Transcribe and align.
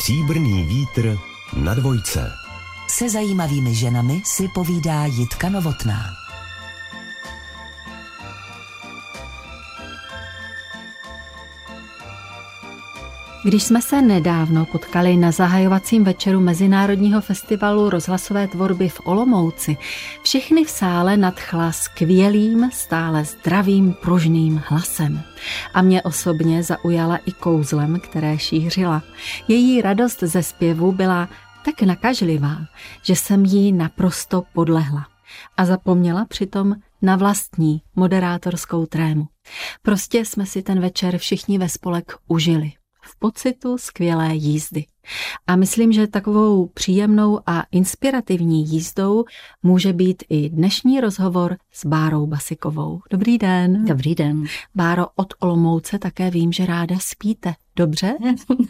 Stříbrný 0.00 0.64
vítr 0.64 1.18
na 1.56 1.74
dvojce. 1.74 2.32
Se 2.88 3.10
zajímavými 3.10 3.74
ženami 3.74 4.22
si 4.24 4.48
povídá 4.48 5.04
Jitka 5.04 5.48
Novotná. 5.48 6.14
Když 13.44 13.62
jsme 13.62 13.82
se 13.82 14.02
nedávno 14.02 14.66
potkali 14.66 15.16
na 15.16 15.30
zahajovacím 15.30 16.04
večeru 16.04 16.40
Mezinárodního 16.40 17.20
festivalu 17.20 17.90
rozhlasové 17.90 18.48
tvorby 18.48 18.88
v 18.88 19.00
Olomouci, 19.04 19.76
všechny 20.22 20.64
v 20.64 20.70
sále 20.70 21.16
nadchla 21.16 21.72
skvělým, 21.72 22.70
stále 22.72 23.24
zdravým, 23.24 23.94
pružným 24.02 24.62
hlasem. 24.66 25.22
A 25.74 25.82
mě 25.82 26.02
osobně 26.02 26.62
zaujala 26.62 27.16
i 27.16 27.32
kouzlem, 27.32 28.00
které 28.00 28.38
šířila. 28.38 29.02
Její 29.48 29.82
radost 29.82 30.20
ze 30.20 30.42
zpěvu 30.42 30.92
byla 30.92 31.28
tak 31.64 31.82
nakažlivá, 31.82 32.56
že 33.02 33.16
jsem 33.16 33.44
jí 33.44 33.72
naprosto 33.72 34.42
podlehla. 34.52 35.06
A 35.56 35.64
zapomněla 35.64 36.24
přitom 36.24 36.74
na 37.02 37.16
vlastní 37.16 37.82
moderátorskou 37.96 38.86
trému. 38.86 39.26
Prostě 39.82 40.24
jsme 40.24 40.46
si 40.46 40.62
ten 40.62 40.80
večer 40.80 41.18
všichni 41.18 41.58
ve 41.58 41.68
spolek 41.68 42.12
užili 42.28 42.72
v 43.10 43.16
pocitu 43.18 43.78
skvělé 43.78 44.34
jízdy. 44.34 44.84
A 45.46 45.56
myslím, 45.56 45.92
že 45.92 46.06
takovou 46.06 46.66
příjemnou 46.66 47.40
a 47.46 47.64
inspirativní 47.72 48.68
jízdou 48.68 49.24
může 49.62 49.92
být 49.92 50.22
i 50.28 50.48
dnešní 50.48 51.00
rozhovor 51.00 51.56
s 51.72 51.86
Bárou 51.86 52.26
Basikovou. 52.26 53.00
Dobrý 53.10 53.38
den. 53.38 53.84
Dobrý 53.84 54.14
den. 54.14 54.44
Báro, 54.74 55.06
od 55.16 55.34
Olomouce 55.40 55.98
také 55.98 56.30
vím, 56.30 56.52
že 56.52 56.66
ráda 56.66 56.98
spíte. 56.98 57.54
Dobře? 57.76 58.14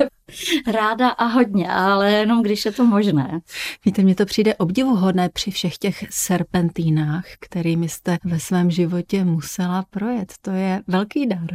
Ráda 0.72 1.08
a 1.08 1.24
hodně, 1.24 1.72
ale 1.72 2.12
jenom 2.12 2.42
když 2.42 2.64
je 2.64 2.72
to 2.72 2.84
možné. 2.84 3.40
Víte, 3.84 4.02
mně 4.02 4.14
to 4.14 4.26
přijde 4.26 4.54
obdivuhodné 4.54 5.28
při 5.28 5.50
všech 5.50 5.78
těch 5.78 6.04
serpentínách, 6.10 7.24
kterými 7.40 7.88
jste 7.88 8.18
ve 8.24 8.40
svém 8.40 8.70
životě 8.70 9.24
musela 9.24 9.84
projet. 9.90 10.32
To 10.42 10.50
je 10.50 10.82
velký 10.86 11.26
dar. 11.26 11.48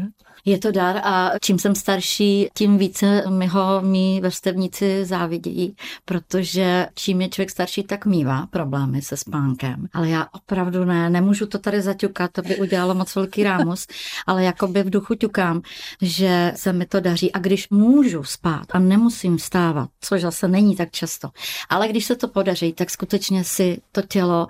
Je 0.45 0.57
to 0.57 0.71
dar 0.71 0.97
a 1.03 1.31
čím 1.41 1.59
jsem 1.59 1.75
starší, 1.75 2.47
tím 2.53 2.77
více 2.77 3.23
mi 3.29 3.47
ho 3.47 3.81
mý 3.81 4.21
vrstevníci 4.65 5.05
závidějí, 5.05 5.75
protože 6.05 6.87
čím 6.95 7.21
je 7.21 7.29
člověk 7.29 7.49
starší, 7.49 7.83
tak 7.83 8.05
mývá 8.05 8.47
problémy 8.47 9.01
se 9.01 9.17
spánkem. 9.17 9.87
Ale 9.93 10.09
já 10.09 10.27
opravdu 10.31 10.85
ne, 10.85 11.09
nemůžu 11.09 11.45
to 11.45 11.59
tady 11.59 11.81
zaťukat, 11.81 12.31
to 12.31 12.41
by 12.41 12.57
udělalo 12.57 12.93
moc 12.93 13.15
velký 13.15 13.43
rámus, 13.43 13.87
ale 14.27 14.43
jakoby 14.43 14.83
v 14.83 14.89
duchu 14.89 15.15
ťukám, 15.15 15.61
že 16.01 16.51
se 16.55 16.73
mi 16.73 16.85
to 16.85 16.99
daří. 16.99 17.31
A 17.31 17.39
když 17.39 17.69
můžu 17.69 18.23
spát 18.23 18.65
a 18.71 18.79
nemusím 18.79 19.37
vstávat, 19.37 19.89
což 20.01 20.21
zase 20.21 20.47
není 20.47 20.75
tak 20.75 20.91
často, 20.91 21.29
ale 21.69 21.87
když 21.87 22.05
se 22.05 22.15
to 22.15 22.27
podaří, 22.27 22.73
tak 22.73 22.89
skutečně 22.89 23.43
si 23.43 23.81
to 23.91 24.01
tělo 24.01 24.47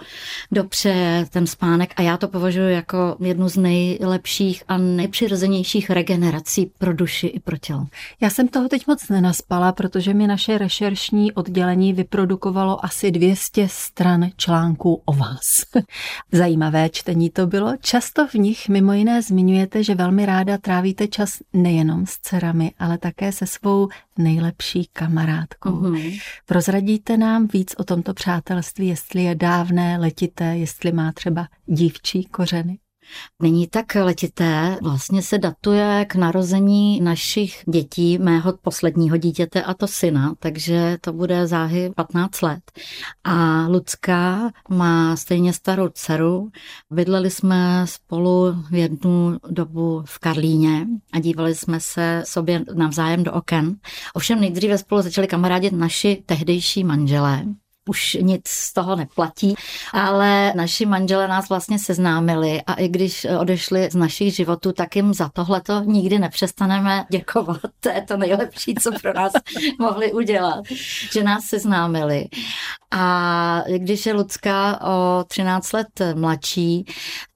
dopřeje 0.51 1.25
ten 1.29 1.47
spánek 1.47 1.93
a 1.95 2.01
já 2.01 2.17
to 2.17 2.27
považuji 2.27 2.73
jako 2.73 3.17
jednu 3.19 3.49
z 3.49 3.57
nejlepších 3.57 4.63
a 4.67 4.77
nejpřirozenějších 4.77 5.89
regenerací 5.89 6.71
pro 6.77 6.93
duši 6.93 7.27
i 7.27 7.39
pro 7.39 7.57
tělo. 7.57 7.85
Já 8.21 8.29
jsem 8.29 8.47
toho 8.47 8.69
teď 8.69 8.87
moc 8.87 9.09
nenaspala, 9.09 9.71
protože 9.71 10.04
mi 10.13 10.27
naše 10.27 10.57
rešeršní 10.57 11.31
oddělení 11.31 11.93
vyprodukovalo 11.93 12.85
asi 12.85 13.11
200 13.11 13.67
stran 13.69 14.29
článků 14.37 15.01
o 15.05 15.13
vás. 15.13 15.65
Zajímavé 16.31 16.89
čtení 16.89 17.29
to 17.29 17.47
bylo. 17.47 17.73
Často 17.81 18.27
v 18.27 18.33
nich 18.33 18.69
mimo 18.69 18.93
jiné 18.93 19.21
zmiňujete, 19.21 19.83
že 19.83 19.95
velmi 19.95 20.25
ráda 20.25 20.57
trávíte 20.57 21.07
čas 21.07 21.29
nejenom 21.53 22.05
s 22.05 22.17
dcerami, 22.21 22.71
ale 22.79 22.97
také 22.97 23.31
se 23.31 23.47
svou 23.47 23.87
nejlepší 24.17 24.89
kamarádkou. 24.93 25.69
Mm-hmm. 25.69 26.21
Prozradíte 26.45 27.17
nám 27.17 27.47
víc 27.53 27.75
o 27.77 27.83
tomto 27.83 28.13
přátelství, 28.13 28.87
jestli 28.87 29.23
je 29.23 29.35
dávné, 29.35 29.97
letité, 29.97 30.57
jestli 30.57 30.91
má 30.91 31.11
třeba 31.11 31.47
dívčí 31.65 32.23
kořeny? 32.23 32.77
Není 33.41 33.67
tak 33.67 33.95
letité, 33.95 34.77
vlastně 34.81 35.21
se 35.21 35.37
datuje 35.37 36.05
k 36.09 36.15
narození 36.15 37.01
našich 37.01 37.63
dětí, 37.67 38.17
mého 38.17 38.53
posledního 38.61 39.17
dítěte 39.17 39.63
a 39.63 39.73
to 39.73 39.87
syna, 39.87 40.33
takže 40.39 40.97
to 41.01 41.13
bude 41.13 41.47
záhy 41.47 41.91
15 41.95 42.41
let. 42.41 42.71
A 43.23 43.67
Lucka 43.67 44.51
má 44.69 45.15
stejně 45.15 45.53
starou 45.53 45.89
dceru. 45.89 46.49
Bydleli 46.91 47.29
jsme 47.29 47.85
spolu 47.87 48.55
v 48.69 48.75
jednu 48.75 49.37
dobu 49.49 50.03
v 50.05 50.19
Karlíně 50.19 50.87
a 51.13 51.19
dívali 51.19 51.55
jsme 51.55 51.79
se 51.79 52.23
sobě 52.25 52.63
navzájem 52.73 53.23
do 53.23 53.33
oken. 53.33 53.75
Ovšem 54.13 54.41
nejdříve 54.41 54.77
spolu 54.77 55.01
začali 55.01 55.27
kamarádit 55.27 55.73
naši 55.73 56.23
tehdejší 56.25 56.83
manželé 56.83 57.45
už 57.89 58.17
nic 58.21 58.47
z 58.47 58.73
toho 58.73 58.95
neplatí, 58.95 59.55
ale 59.93 60.53
naši 60.55 60.85
manžele 60.85 61.27
nás 61.27 61.49
vlastně 61.49 61.79
seznámili 61.79 62.61
a 62.67 62.73
i 62.73 62.87
když 62.87 63.27
odešli 63.39 63.89
z 63.91 63.95
našich 63.95 64.35
životů, 64.35 64.71
tak 64.71 64.95
jim 64.95 65.13
za 65.13 65.29
tohle 65.29 65.61
to 65.61 65.79
nikdy 65.79 66.19
nepřestaneme 66.19 67.05
děkovat. 67.11 67.61
To 67.79 67.89
je 67.89 68.01
to 68.01 68.17
nejlepší, 68.17 68.75
co 68.75 68.91
pro 69.01 69.13
nás 69.13 69.33
mohli 69.79 70.13
udělat, 70.13 70.63
že 71.11 71.23
nás 71.23 71.45
seznámili. 71.45 72.25
A 72.91 73.63
když 73.77 74.05
je 74.05 74.13
Lucka 74.13 74.79
o 74.81 75.23
13 75.23 75.71
let 75.73 75.87
mladší, 76.15 76.85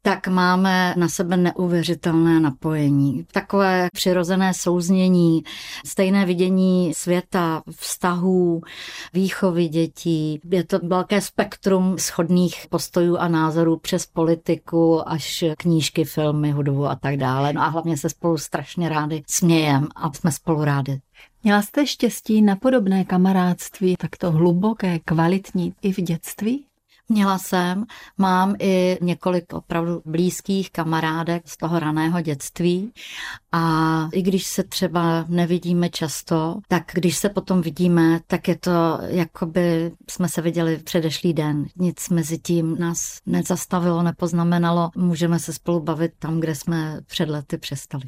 tak 0.02 0.28
máme 0.28 0.94
na 0.98 1.08
sebe 1.10 1.38
neuvěřitelné 1.38 2.40
napojení. 2.40 3.26
Takové 3.32 3.88
přirozené 3.94 4.54
souznění, 4.54 5.44
stejné 5.86 6.26
vidění 6.26 6.94
světa, 6.94 7.62
vztahů, 7.76 8.62
výchovy 9.14 9.68
dětí. 9.68 10.40
Je 10.52 10.64
to 10.64 10.80
velké 10.84 11.22
spektrum 11.22 11.98
schodných 11.98 12.66
postojů 12.70 13.18
a 13.18 13.28
názorů 13.28 13.78
přes 13.78 14.06
politiku 14.06 15.10
až 15.10 15.44
knížky, 15.58 16.04
filmy, 16.04 16.52
hudbu 16.52 16.86
a 16.86 16.96
tak 16.96 17.18
dále. 17.18 17.54
No 17.54 17.62
a 17.62 17.68
hlavně 17.68 17.98
se 17.98 18.10
spolu 18.10 18.38
strašně 18.38 18.90
rádi 18.90 19.24
smějem 19.28 19.88
a 19.96 20.14
jsme 20.14 20.32
spolu 20.32 20.64
rádi. 20.64 21.02
Měla 21.44 21.62
jste 21.62 21.88
štěstí 21.88 22.42
na 22.42 22.56
podobné 22.56 23.06
kamarádství, 23.06 23.96
takto 23.98 24.32
hluboké, 24.32 25.00
kvalitní 25.00 25.74
i 25.82 25.94
v 25.94 25.96
dětství? 25.96 26.69
Měla 27.12 27.38
jsem, 27.38 27.86
mám 28.18 28.56
i 28.60 28.98
několik 29.02 29.54
opravdu 29.54 30.02
blízkých 30.06 30.72
kamarádek 30.72 31.50
z 31.50 31.58
toho 31.58 31.80
raného 31.80 32.22
dětství 32.22 32.94
a 33.52 34.08
i 34.14 34.22
když 34.22 34.48
se 34.48 34.64
třeba 34.64 35.26
nevidíme 35.28 35.90
často, 35.90 36.60
tak 36.68 36.84
když 36.94 37.18
se 37.18 37.30
potom 37.30 37.62
vidíme, 37.62 38.20
tak 38.28 38.48
je 38.48 38.58
to 38.58 39.00
jako 39.02 39.46
by 39.46 39.92
jsme 40.10 40.30
se 40.30 40.42
viděli 40.42 40.78
předešlý 40.78 41.34
den. 41.34 41.66
Nic 41.76 42.10
mezi 42.10 42.38
tím 42.38 42.76
nás 42.80 43.18
nezastavilo, 43.26 44.04
nepoznamenalo. 44.04 44.90
Můžeme 44.96 45.40
se 45.40 45.54
spolu 45.54 45.80
bavit 45.80 46.12
tam, 46.20 46.40
kde 46.40 46.56
jsme 46.56 47.02
před 47.06 47.30
lety 47.30 47.58
přestali. 47.58 48.04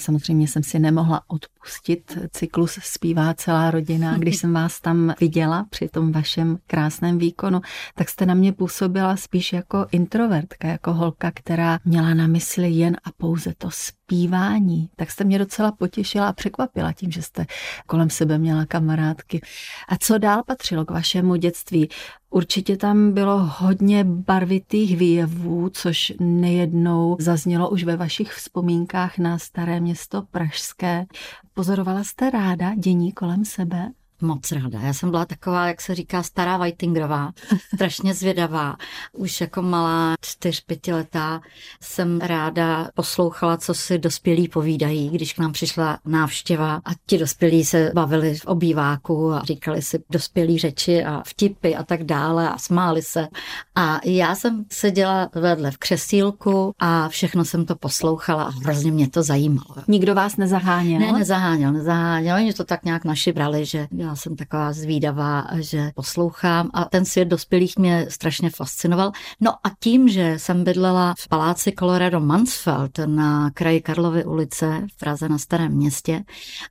Samozřejmě 0.00 0.48
jsem 0.48 0.62
si 0.62 0.78
nemohla 0.78 1.22
odpustit. 1.26 2.18
Cyklus 2.32 2.78
zpívá 2.82 3.34
celá 3.34 3.70
rodina. 3.70 4.16
Když 4.18 4.36
jsem 4.36 4.52
vás 4.52 4.80
tam 4.80 5.14
viděla 5.20 5.66
při 5.70 5.88
tom 5.88 6.12
vašem 6.12 6.58
krásném 6.66 7.18
výkonu, 7.18 7.60
tak 7.94 8.08
jste 8.08 8.26
na 8.26 8.34
mě 8.34 8.52
působila 8.52 9.16
spíš 9.16 9.52
jako 9.52 9.86
introvertka, 9.92 10.68
jako 10.68 10.92
holka, 10.92 11.30
která 11.34 11.78
měla 11.84 12.14
na 12.14 12.26
mysli 12.26 12.70
jen 12.70 12.96
a 13.04 13.12
pouze 13.16 13.54
to 13.58 13.70
zpívání. 13.70 14.90
Tak 14.96 15.10
jste 15.10 15.24
mě 15.24 15.38
docela 15.38 15.72
potěšila 15.72 16.28
a 16.28 16.32
překvapila 16.32 16.92
tím, 16.92 17.10
že 17.10 17.22
jste 17.22 17.46
kolem 17.86 18.10
sebe 18.10 18.38
měla 18.38 18.66
kamarádky. 18.66 19.40
A 19.88 19.96
co 19.96 20.18
dál 20.18 20.42
patřilo 20.46 20.84
k 20.84 20.90
vašemu 20.90 21.36
dětství? 21.36 21.88
Určitě 22.30 22.76
tam 22.76 23.12
bylo 23.12 23.50
hodně 23.58 24.04
barvitých 24.04 24.96
výjevů, 24.96 25.68
což 25.68 26.12
nejednou 26.20 27.16
zaznělo 27.20 27.70
už 27.70 27.84
ve 27.84 27.96
vašich 27.96 28.32
vzpomínkách 28.32 29.18
na 29.18 29.38
staré 29.38 29.80
město 29.80 30.22
Pražské. 30.22 31.06
Pozorovala 31.54 32.04
jste 32.04 32.30
ráda 32.30 32.74
dění 32.74 33.12
kolem 33.12 33.44
sebe? 33.44 33.90
Moc 34.20 34.52
ráda. 34.52 34.80
Já 34.80 34.92
jsem 34.92 35.10
byla 35.10 35.24
taková, 35.24 35.66
jak 35.66 35.80
se 35.80 35.94
říká, 35.94 36.22
stará 36.22 36.56
Whitingrová, 36.56 37.32
strašně 37.74 38.14
zvědavá. 38.14 38.76
Už 39.12 39.40
jako 39.40 39.62
malá 39.62 40.14
čtyř, 40.20 40.60
pětiletá 40.60 41.40
jsem 41.80 42.20
ráda 42.20 42.88
poslouchala, 42.94 43.56
co 43.56 43.74
si 43.74 43.98
dospělí 43.98 44.48
povídají, 44.48 45.10
když 45.10 45.32
k 45.32 45.38
nám 45.38 45.52
přišla 45.52 45.98
návštěva 46.04 46.74
a 46.84 46.90
ti 47.06 47.18
dospělí 47.18 47.64
se 47.64 47.92
bavili 47.94 48.34
v 48.34 48.46
obýváku 48.46 49.32
a 49.32 49.42
říkali 49.42 49.82
si 49.82 50.02
dospělí 50.10 50.58
řeči 50.58 51.04
a 51.04 51.22
vtipy 51.26 51.74
a 51.74 51.82
tak 51.82 52.04
dále 52.04 52.50
a 52.50 52.58
smáli 52.58 53.02
se. 53.02 53.28
A 53.74 54.00
já 54.04 54.34
jsem 54.34 54.64
seděla 54.72 55.28
vedle 55.34 55.70
v 55.70 55.78
křesílku 55.78 56.74
a 56.78 57.08
všechno 57.08 57.44
jsem 57.44 57.66
to 57.66 57.76
poslouchala 57.76 58.44
a 58.44 58.50
hrozně 58.50 58.92
mě 58.92 59.08
to 59.08 59.22
zajímalo. 59.22 59.74
Nikdo 59.88 60.14
vás 60.14 60.36
nezaháněl? 60.36 61.00
Ne, 61.00 61.12
nezaháněl, 61.12 61.72
nezaháněl. 61.72 62.36
Oni 62.36 62.52
to 62.52 62.64
tak 62.64 62.84
nějak 62.84 63.04
naši 63.04 63.32
brali, 63.32 63.64
že 63.66 63.88
já 63.92 64.09
Já 64.10 64.16
jsem 64.16 64.36
taková 64.36 64.72
zvídavá, 64.72 65.46
že 65.58 65.90
poslouchám 65.94 66.70
a 66.74 66.84
ten 66.84 67.04
svět 67.04 67.24
dospělých 67.24 67.78
mě 67.78 68.06
strašně 68.08 68.50
fascinoval. 68.50 69.12
No 69.40 69.50
a 69.52 69.70
tím, 69.80 70.08
že 70.08 70.34
jsem 70.36 70.64
bydlela 70.64 71.14
v 71.18 71.28
paláci 71.28 71.72
Colorado 71.78 72.20
Mansfeld 72.20 72.98
na 73.06 73.50
kraji 73.50 73.80
Karlovy 73.80 74.24
ulice 74.24 74.86
v 74.94 74.98
Praze 74.98 75.28
na 75.28 75.38
Starém 75.38 75.72
městě 75.72 76.24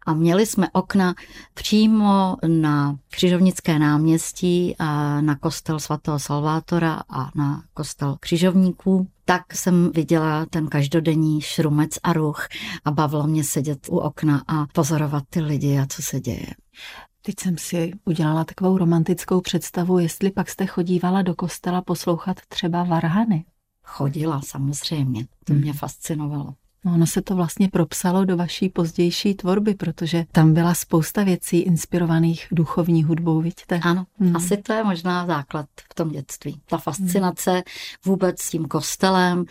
a 0.05 0.13
měli 0.13 0.45
jsme 0.45 0.67
okna 0.73 1.15
přímo 1.53 2.35
na 2.47 2.95
Křižovnické 3.09 3.79
náměstí 3.79 4.75
a 4.79 5.21
na 5.21 5.35
kostel 5.35 5.79
svatého 5.79 6.19
Salvátora 6.19 7.01
a 7.09 7.29
na 7.35 7.63
kostel 7.73 8.17
křižovníků, 8.19 9.07
tak 9.25 9.53
jsem 9.53 9.91
viděla 9.91 10.45
ten 10.45 10.67
každodenní 10.67 11.41
šrumec 11.41 11.91
a 12.03 12.13
ruch 12.13 12.47
a 12.85 12.91
bavilo 12.91 13.27
mě 13.27 13.43
sedět 13.43 13.79
u 13.89 13.97
okna 13.97 14.43
a 14.47 14.65
pozorovat 14.73 15.23
ty 15.29 15.41
lidi 15.41 15.79
a 15.79 15.85
co 15.85 16.01
se 16.01 16.19
děje. 16.19 16.47
Teď 17.21 17.35
jsem 17.39 17.57
si 17.57 17.91
udělala 18.05 18.43
takovou 18.43 18.77
romantickou 18.77 19.41
představu, 19.41 19.99
jestli 19.99 20.31
pak 20.31 20.49
jste 20.49 20.65
chodívala 20.65 21.21
do 21.21 21.35
kostela 21.35 21.81
poslouchat 21.81 22.37
třeba 22.47 22.83
varhany. 22.83 23.45
Chodila 23.83 24.41
samozřejmě, 24.41 25.27
to 25.43 25.53
mě 25.53 25.73
fascinovalo. 25.73 26.53
No, 26.85 26.93
ono 26.93 27.07
se 27.07 27.21
to 27.21 27.35
vlastně 27.35 27.67
propsalo 27.67 28.25
do 28.25 28.37
vaší 28.37 28.69
pozdější 28.69 29.35
tvorby, 29.35 29.75
protože 29.75 30.25
tam 30.31 30.53
byla 30.53 30.73
spousta 30.73 31.23
věcí 31.23 31.59
inspirovaných 31.59 32.47
duchovní 32.51 33.03
hudbou, 33.03 33.41
vidíte? 33.41 33.79
Ano, 33.83 34.05
hmm. 34.19 34.35
asi 34.35 34.57
to 34.57 34.73
je 34.73 34.83
možná 34.83 35.25
základ 35.25 35.65
v 35.91 35.95
tom 35.95 36.09
dětství. 36.09 36.61
Ta 36.69 36.77
fascinace 36.77 37.51
hmm. 37.51 37.61
vůbec 38.05 38.49
tím 38.49 38.65
kostelem, 38.65 39.45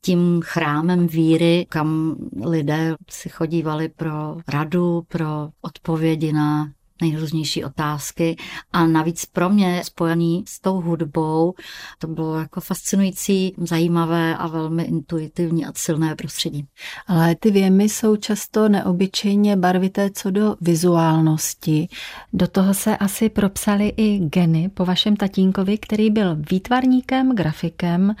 tím 0.00 0.40
chrámem 0.44 1.06
víry, 1.06 1.66
kam 1.68 2.16
lidé 2.44 2.94
si 3.10 3.28
chodívali 3.28 3.88
pro 3.88 4.36
radu, 4.48 5.02
pro 5.08 5.48
odpovědi 5.62 6.32
na 6.32 6.70
nejrůznější 7.02 7.64
otázky 7.64 8.36
a 8.72 8.86
navíc 8.86 9.24
pro 9.26 9.50
mě 9.50 9.82
spojený 9.84 10.44
s 10.48 10.60
tou 10.60 10.80
hudbou, 10.80 11.54
to 11.98 12.06
bylo 12.06 12.38
jako 12.38 12.60
fascinující, 12.60 13.54
zajímavé 13.58 14.36
a 14.36 14.46
velmi 14.46 14.82
intuitivní 14.82 15.66
a 15.66 15.72
silné 15.76 16.14
prostředí. 16.16 16.66
Ale 17.06 17.34
ty 17.34 17.50
věmy 17.50 17.88
jsou 17.88 18.16
často 18.16 18.68
neobyčejně 18.68 19.56
barvité 19.56 20.10
co 20.10 20.30
do 20.30 20.56
vizuálnosti. 20.60 21.88
Do 22.32 22.46
toho 22.48 22.74
se 22.74 22.96
asi 22.96 23.28
propsali 23.28 23.92
i 23.96 24.18
geny 24.18 24.68
po 24.68 24.84
vašem 24.84 25.16
tatínkovi, 25.16 25.78
který 25.78 26.10
byl 26.10 26.36
výtvarníkem, 26.50 27.34
grafikem 27.34 28.14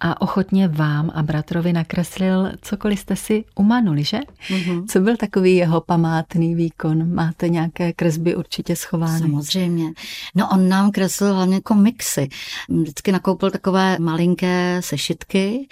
a 0.00 0.20
ochotně 0.20 0.68
vám 0.68 1.10
a 1.14 1.22
bratrovi 1.22 1.72
nakreslil 1.72 2.52
cokoliv 2.62 3.00
jste 3.00 3.16
si 3.16 3.44
umanuli, 3.54 4.04
že? 4.04 4.18
Mm-hmm. 4.48 4.86
Co 4.86 5.00
byl 5.00 5.16
takový 5.16 5.56
jeho 5.56 5.80
památný 5.80 6.54
výkon? 6.54 7.14
Máte 7.14 7.48
nějaké 7.48 7.92
kresby 7.92 8.19
určitě 8.36 8.76
schovány? 8.76 9.18
Samozřejmě. 9.18 9.92
No 10.34 10.48
on 10.52 10.68
nám 10.68 10.90
kreslil 10.90 11.34
hlavně 11.34 11.60
komiksy. 11.60 12.28
Vždycky 12.68 13.12
nakoupil 13.12 13.50
takové 13.50 13.96
malinké 13.98 14.80
sešitky 14.84 15.68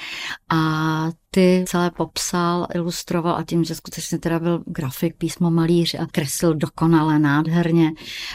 a 0.49 1.11
ty 1.31 1.65
celé 1.69 1.91
popsal, 1.91 2.67
ilustroval 2.75 3.37
a 3.37 3.45
tím, 3.45 3.65
že 3.65 3.75
skutečně 3.75 4.19
teda 4.19 4.39
byl 4.39 4.63
grafik, 4.67 5.17
písmo 5.17 5.51
malíř 5.51 5.95
a 5.95 6.07
kreslil 6.13 6.55
dokonale, 6.55 7.19
nádherně, 7.19 7.93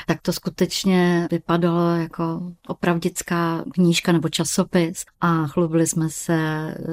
tak 0.07 0.21
to 0.21 0.33
skutečně 0.33 1.27
vypadalo 1.31 1.95
jako 1.95 2.41
opravdická 2.67 3.63
knížka 3.73 4.11
nebo 4.11 4.29
časopis 4.29 5.05
a 5.21 5.47
chlubili 5.47 5.87
jsme 5.87 6.09
se 6.09 6.37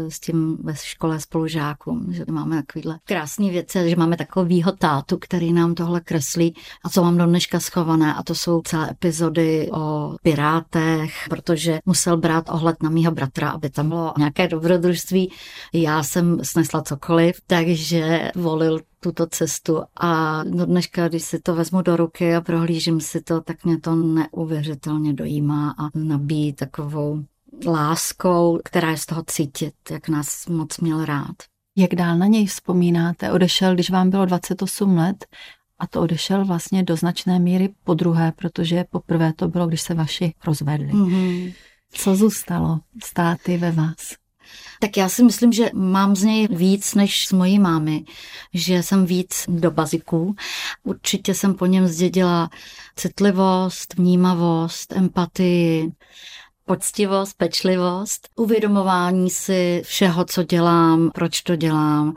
s 0.09 0.21
tím 0.21 0.59
ve 0.63 0.75
škole 0.77 1.21
spolužákům, 1.21 2.07
že 2.13 2.25
máme 2.31 2.63
takovýhle 2.63 2.99
krásné 3.05 3.51
věci, 3.51 3.91
že 3.91 3.97
máme 3.97 4.17
takovýho 4.17 4.73
tátu, 4.73 5.19
který 5.19 5.53
nám 5.53 5.75
tohle 5.75 6.01
kreslí 6.01 6.55
a 6.85 6.89
co 6.89 7.03
mám 7.03 7.19
do 7.19 7.27
dneška 7.27 7.61
schované 7.61 8.15
a 8.15 8.23
to 8.23 8.35
jsou 8.35 8.63
celé 8.63 8.91
epizody 8.91 9.71
o 9.73 10.17
pirátech, 10.23 11.15
protože 11.29 11.79
musel 11.87 12.17
brát 12.17 12.51
ohled 12.51 12.83
na 12.83 12.91
mýho 12.91 13.13
bratra, 13.13 13.51
aby 13.51 13.71
tam 13.71 13.89
bylo 13.89 14.15
nějaké 14.19 14.49
dobrodružství. 14.49 15.33
Já 15.73 16.00
já 16.01 16.05
jsem 16.05 16.45
snesla 16.45 16.83
cokoliv, 16.83 17.41
takže 17.47 18.31
volil 18.35 18.81
tuto 19.01 19.27
cestu 19.27 19.83
a 20.01 20.45
do 20.45 20.67
dneška, 20.67 21.09
když 21.09 21.23
si 21.23 21.39
to 21.39 21.55
vezmu 21.55 21.83
do 21.83 21.97
ruky 21.97 22.35
a 22.35 22.41
prohlížím 22.41 23.01
si 23.01 23.21
to, 23.21 23.41
tak 23.41 23.65
mě 23.65 23.81
to 23.81 23.95
neuvěřitelně 23.95 25.13
dojímá 25.13 25.75
a 25.79 25.99
nabíjí 25.99 26.53
takovou 26.53 27.25
láskou, 27.67 28.61
která 28.65 28.91
je 28.91 28.97
z 28.97 29.07
toho 29.07 29.23
cítit, 29.27 29.75
jak 29.91 30.09
nás 30.09 30.47
moc 30.47 30.79
měl 30.79 31.05
rád. 31.05 31.37
Jak 31.77 31.95
dál 31.95 32.19
na 32.19 32.27
něj 32.27 32.47
vzpomínáte? 32.47 33.33
Odešel, 33.33 33.75
když 33.75 33.91
vám 33.91 34.11
bylo 34.11 34.27
28 34.27 34.97
let 34.97 35.27
a 35.79 35.87
to 35.87 36.01
odešel 36.01 36.45
vlastně 36.45 36.83
do 36.83 36.97
značné 36.97 37.39
míry 37.39 37.69
po 37.85 37.95
druhé, 37.95 38.33
protože 38.33 38.85
poprvé 38.91 39.33
to 39.33 39.49
bylo, 39.49 39.67
když 39.67 39.81
se 39.81 39.95
vaši 39.95 40.35
rozvedli. 40.47 40.93
Mm-hmm. 40.93 41.55
Co 41.93 42.17
zůstalo 42.17 42.81
státy 43.05 43.57
ve 43.57 43.73
vás? 43.73 44.21
Tak 44.83 44.97
já 44.97 45.09
si 45.09 45.23
myslím, 45.25 45.53
že 45.53 45.71
mám 45.75 46.17
z 46.17 46.23
něj 46.23 46.49
víc 46.49 46.95
než 46.95 47.27
z 47.27 47.33
mojí 47.33 47.59
mámy, 47.59 48.05
že 48.55 48.83
jsem 48.83 49.07
víc 49.07 49.45
do 49.49 49.71
baziků. 49.71 50.35
Určitě 50.85 51.35
jsem 51.35 51.55
po 51.55 51.67
něm 51.67 51.87
zdědila 51.87 52.51
citlivost, 52.97 53.95
vnímavost, 53.95 54.93
empatii, 54.93 55.93
poctivost, 56.65 57.37
pečlivost, 57.37 58.29
uvědomování 58.37 59.31
si 59.31 59.83
všeho, 59.85 60.25
co 60.25 60.43
dělám, 60.43 61.11
proč 61.15 61.43
to 61.43 61.57
dělám, 61.57 62.15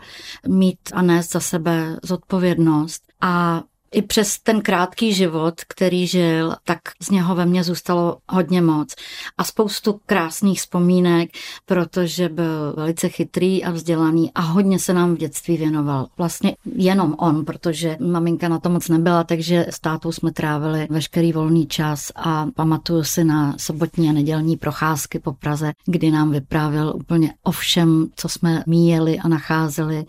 mít 0.47 0.79
a 0.93 1.01
nést 1.01 1.31
za 1.31 1.39
sebe 1.39 1.99
zodpovědnost 2.03 3.03
a 3.21 3.63
i 3.93 4.01
přes 4.01 4.39
ten 4.39 4.61
krátký 4.61 5.13
život, 5.13 5.53
který 5.67 6.07
žil, 6.07 6.55
tak 6.63 6.79
z 7.01 7.09
něho 7.09 7.35
ve 7.35 7.45
mně 7.45 7.63
zůstalo 7.63 8.17
hodně 8.29 8.61
moc. 8.61 8.95
A 9.37 9.43
spoustu 9.43 9.99
krásných 10.05 10.59
vzpomínek, 10.59 11.29
protože 11.65 12.29
byl 12.29 12.73
velice 12.77 13.09
chytrý 13.09 13.63
a 13.63 13.71
vzdělaný 13.71 14.31
a 14.35 14.41
hodně 14.41 14.79
se 14.79 14.93
nám 14.93 15.15
v 15.15 15.17
dětství 15.17 15.57
věnoval. 15.57 16.07
Vlastně 16.17 16.55
jenom 16.75 17.15
on, 17.17 17.45
protože 17.45 17.97
maminka 17.99 18.49
na 18.49 18.59
to 18.59 18.69
moc 18.69 18.89
nebyla, 18.89 19.23
takže 19.23 19.65
s 19.69 19.79
tátou 19.79 20.11
jsme 20.11 20.31
trávili 20.31 20.87
veškerý 20.89 21.33
volný 21.33 21.67
čas 21.67 22.11
a 22.15 22.47
pamatuju 22.55 23.03
si 23.03 23.23
na 23.23 23.55
sobotní 23.57 24.09
a 24.09 24.13
nedělní 24.13 24.57
procházky 24.57 25.19
po 25.19 25.33
Praze, 25.33 25.71
kdy 25.85 26.11
nám 26.11 26.31
vyprávěl 26.31 26.93
úplně 26.95 27.33
o 27.43 27.51
všem, 27.51 28.07
co 28.15 28.29
jsme 28.29 28.63
míjeli 28.67 29.19
a 29.19 29.27
nacházeli 29.27 30.05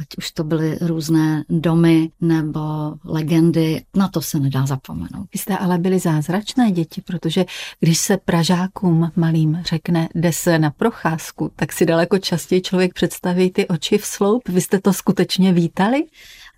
ať 0.00 0.06
už 0.18 0.30
to 0.30 0.44
byly 0.44 0.78
různé 0.80 1.44
domy 1.48 2.10
nebo 2.20 2.60
legendy, 3.04 3.84
na 3.96 4.08
to 4.08 4.20
se 4.22 4.38
nedá 4.40 4.66
zapomenout. 4.66 5.28
Vy 5.32 5.38
jste 5.38 5.58
ale 5.58 5.78
byli 5.78 5.98
zázračné 5.98 6.70
děti, 6.70 7.00
protože 7.00 7.44
když 7.80 7.98
se 7.98 8.16
Pražákům 8.16 9.10
malým 9.16 9.62
řekne, 9.64 10.08
jde 10.14 10.32
se 10.32 10.58
na 10.58 10.70
procházku, 10.70 11.50
tak 11.56 11.72
si 11.72 11.86
daleko 11.86 12.18
častěji 12.18 12.60
člověk 12.60 12.94
představí 12.94 13.50
ty 13.50 13.68
oči 13.68 13.98
v 13.98 14.06
sloup. 14.06 14.48
Vy 14.48 14.60
jste 14.60 14.80
to 14.80 14.92
skutečně 14.92 15.52
vítali? 15.52 16.04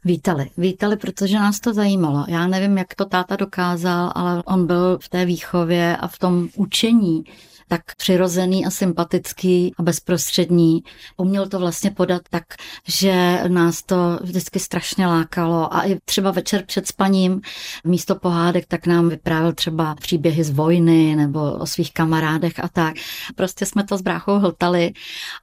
Vítali, 0.05 0.51
vítali, 0.57 0.97
protože 0.97 1.37
nás 1.37 1.61
to 1.61 1.75
zajímalo. 1.75 2.25
Já 2.29 2.47
nevím, 2.47 2.79
jak 2.79 2.95
to 2.95 3.05
táta 3.05 3.37
dokázal, 3.37 4.13
ale 4.15 4.43
on 4.43 4.67
byl 4.67 4.99
v 5.03 5.09
té 5.09 5.25
výchově 5.25 5.97
a 5.97 6.09
v 6.09 6.19
tom 6.19 6.49
učení 6.57 7.25
tak 7.69 7.81
přirozený 7.97 8.67
a 8.67 8.71
sympatický 8.71 9.73
a 9.79 9.83
bezprostřední. 9.83 10.83
Uměl 11.17 11.49
to 11.49 11.59
vlastně 11.59 11.91
podat 11.91 12.23
tak, 12.31 12.45
že 12.89 13.41
nás 13.49 13.83
to 13.83 14.19
vždycky 14.23 14.59
strašně 14.59 15.07
lákalo 15.07 15.75
a 15.75 15.87
i 15.87 15.99
třeba 16.05 16.31
večer 16.31 16.65
před 16.67 16.87
spaním 16.89 17.41
místo 17.85 18.15
pohádek 18.15 18.65
tak 18.69 18.87
nám 18.87 19.09
vyprávěl 19.09 19.53
třeba 19.53 19.95
příběhy 19.95 20.45
z 20.45 20.51
vojny 20.51 21.17
nebo 21.17 21.53
o 21.53 21.67
svých 21.67 21.93
kamarádech 21.93 22.65
a 22.65 22.69
tak. 22.69 22.95
Prostě 23.35 23.67
jsme 23.67 23.85
to 23.85 23.99
s 23.99 24.03
bráchou 24.03 24.39
hltali 24.39 24.93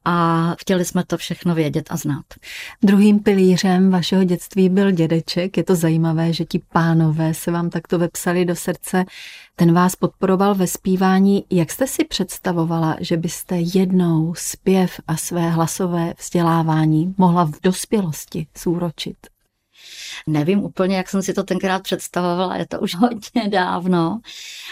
a 0.05 0.55
chtěli 0.59 0.85
jsme 0.85 1.03
to 1.05 1.17
všechno 1.17 1.55
vědět 1.55 1.85
a 1.89 1.97
znát. 1.97 2.25
Druhým 2.83 3.19
pilířem 3.19 3.91
vašeho 3.91 4.23
dětství 4.23 4.69
byl 4.69 4.91
dědeček. 4.91 5.57
Je 5.57 5.63
to 5.63 5.75
zajímavé, 5.75 6.33
že 6.33 6.45
ti 6.45 6.61
pánové 6.73 7.33
se 7.33 7.51
vám 7.51 7.69
takto 7.69 7.99
vepsali 7.99 8.45
do 8.45 8.55
srdce. 8.55 9.05
Ten 9.61 9.73
vás 9.73 9.95
podporoval 9.95 10.55
ve 10.55 10.67
zpívání. 10.67 11.45
Jak 11.49 11.71
jste 11.71 11.87
si 11.87 12.05
představovala, 12.05 12.95
že 12.99 13.17
byste 13.17 13.55
jednou 13.59 14.33
zpěv 14.37 14.99
a 15.07 15.17
své 15.17 15.49
hlasové 15.49 16.13
vzdělávání 16.19 17.15
mohla 17.17 17.45
v 17.45 17.61
dospělosti 17.63 18.47
zúročit? 18.63 19.17
Nevím 20.27 20.63
úplně, 20.63 20.97
jak 20.97 21.09
jsem 21.09 21.21
si 21.21 21.33
to 21.33 21.43
tenkrát 21.43 21.83
představovala, 21.83 22.55
je 22.57 22.67
to 22.67 22.79
už 22.79 22.95
hodně 22.99 23.49
dávno, 23.49 24.19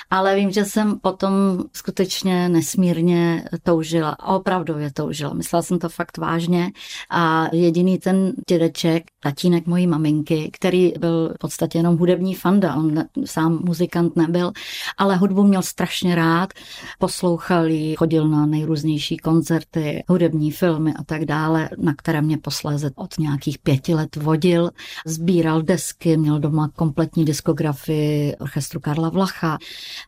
ale 0.10 0.36
vím, 0.36 0.52
že 0.52 0.66
jsem 0.66 1.00
potom 1.00 1.34
skutečně 1.74 2.50
nesmírně 2.50 3.46
toužila, 3.64 4.20
opravdu 4.20 4.78
je 4.78 4.92
toužila. 4.92 5.34
Myslela 5.34 5.62
jsem 5.62 5.80
to 5.80 5.90
fakt 5.90 6.18
vážně 6.18 6.72
a 7.10 7.48
jediný 7.56 7.98
ten 7.98 8.34
dědeček, 8.50 9.04
tatínek 9.20 9.68
mojí 9.68 9.88
maminky, 9.88 10.50
který 10.54 10.94
byl 11.00 11.34
v 11.36 11.38
podstatě 11.38 11.78
jenom 11.78 11.98
hudební 11.98 12.36
fanda, 12.36 12.76
on 12.76 13.04
sám 13.26 13.60
muzikant 13.64 14.16
nebyl, 14.16 14.52
ale 14.98 15.16
hudbu 15.16 15.44
měl 15.44 15.62
strašně 15.62 16.16
rád, 16.16 16.50
poslouchal 17.00 17.68
ji, 17.68 17.96
chodil 17.96 18.28
na 18.28 18.46
nejrůznější 18.46 19.18
koncerty, 19.18 20.04
hudební 20.08 20.52
filmy 20.52 20.94
a 21.00 21.04
tak 21.04 21.26
dále, 21.26 21.70
na 21.78 21.94
které 21.98 22.22
mě 22.22 22.38
posléze 22.38 22.92
od 22.96 23.20
nějakých 23.20 23.58
pěti 23.58 23.94
let 23.94 24.16
vodil 24.16 24.70
sbíral 25.06 25.62
desky, 25.62 26.18
měl 26.18 26.40
doma 26.40 26.70
kompletní 26.76 27.26
diskografii 27.26 28.36
orchestru 28.36 28.80
Karla 28.80 29.10
Vlacha. 29.10 29.58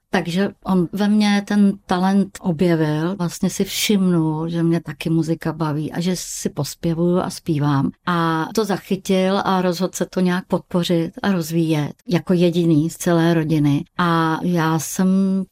Takže 0.10 0.50
on 0.65 0.88
ve 0.93 1.07
mně 1.07 1.43
ten 1.48 1.74
talent 1.86 2.38
objevil, 2.41 3.15
vlastně 3.15 3.50
si 3.50 3.63
všimnul, 3.63 4.50
že 4.50 4.63
mě 4.63 4.81
taky 4.81 5.10
muzika 5.10 5.53
baví 5.53 5.91
a 5.91 6.00
že 6.00 6.15
si 6.15 6.50
pospěvuju 6.50 7.19
a 7.19 7.29
zpívám. 7.29 7.91
A 8.05 8.48
to 8.55 8.65
zachytil 8.65 9.41
a 9.45 9.62
rozhodl 9.62 9.93
se 9.95 10.05
to 10.05 10.19
nějak 10.19 10.45
podpořit 10.48 11.12
a 11.24 11.31
rozvíjet 11.31 11.93
jako 12.07 12.33
jediný 12.33 12.89
z 12.89 12.98
celé 12.98 13.33
rodiny. 13.33 13.83
A 13.98 14.39
já 14.43 14.79
jsem 14.79 15.07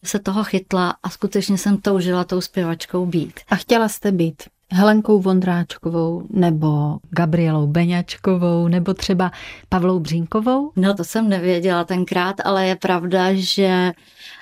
se 0.05 0.19
toho 0.19 0.43
chytla 0.43 0.95
a 1.03 1.09
skutečně 1.09 1.57
jsem 1.57 1.77
toužila 1.77 2.23
tou 2.23 2.41
zpěvačkou 2.41 3.05
být. 3.05 3.39
A 3.49 3.55
chtěla 3.55 3.89
jste 3.89 4.11
být 4.11 4.43
Helenkou 4.71 5.21
Vondráčkovou 5.21 6.23
nebo 6.29 6.97
Gabrielou 7.09 7.67
Beňačkovou 7.67 8.67
nebo 8.67 8.93
třeba 8.93 9.31
Pavlou 9.69 9.99
Břínkovou? 9.99 10.71
No 10.75 10.93
to 10.93 11.03
jsem 11.03 11.29
nevěděla 11.29 11.83
tenkrát, 11.83 12.35
ale 12.45 12.67
je 12.67 12.75
pravda, 12.75 13.33
že 13.33 13.91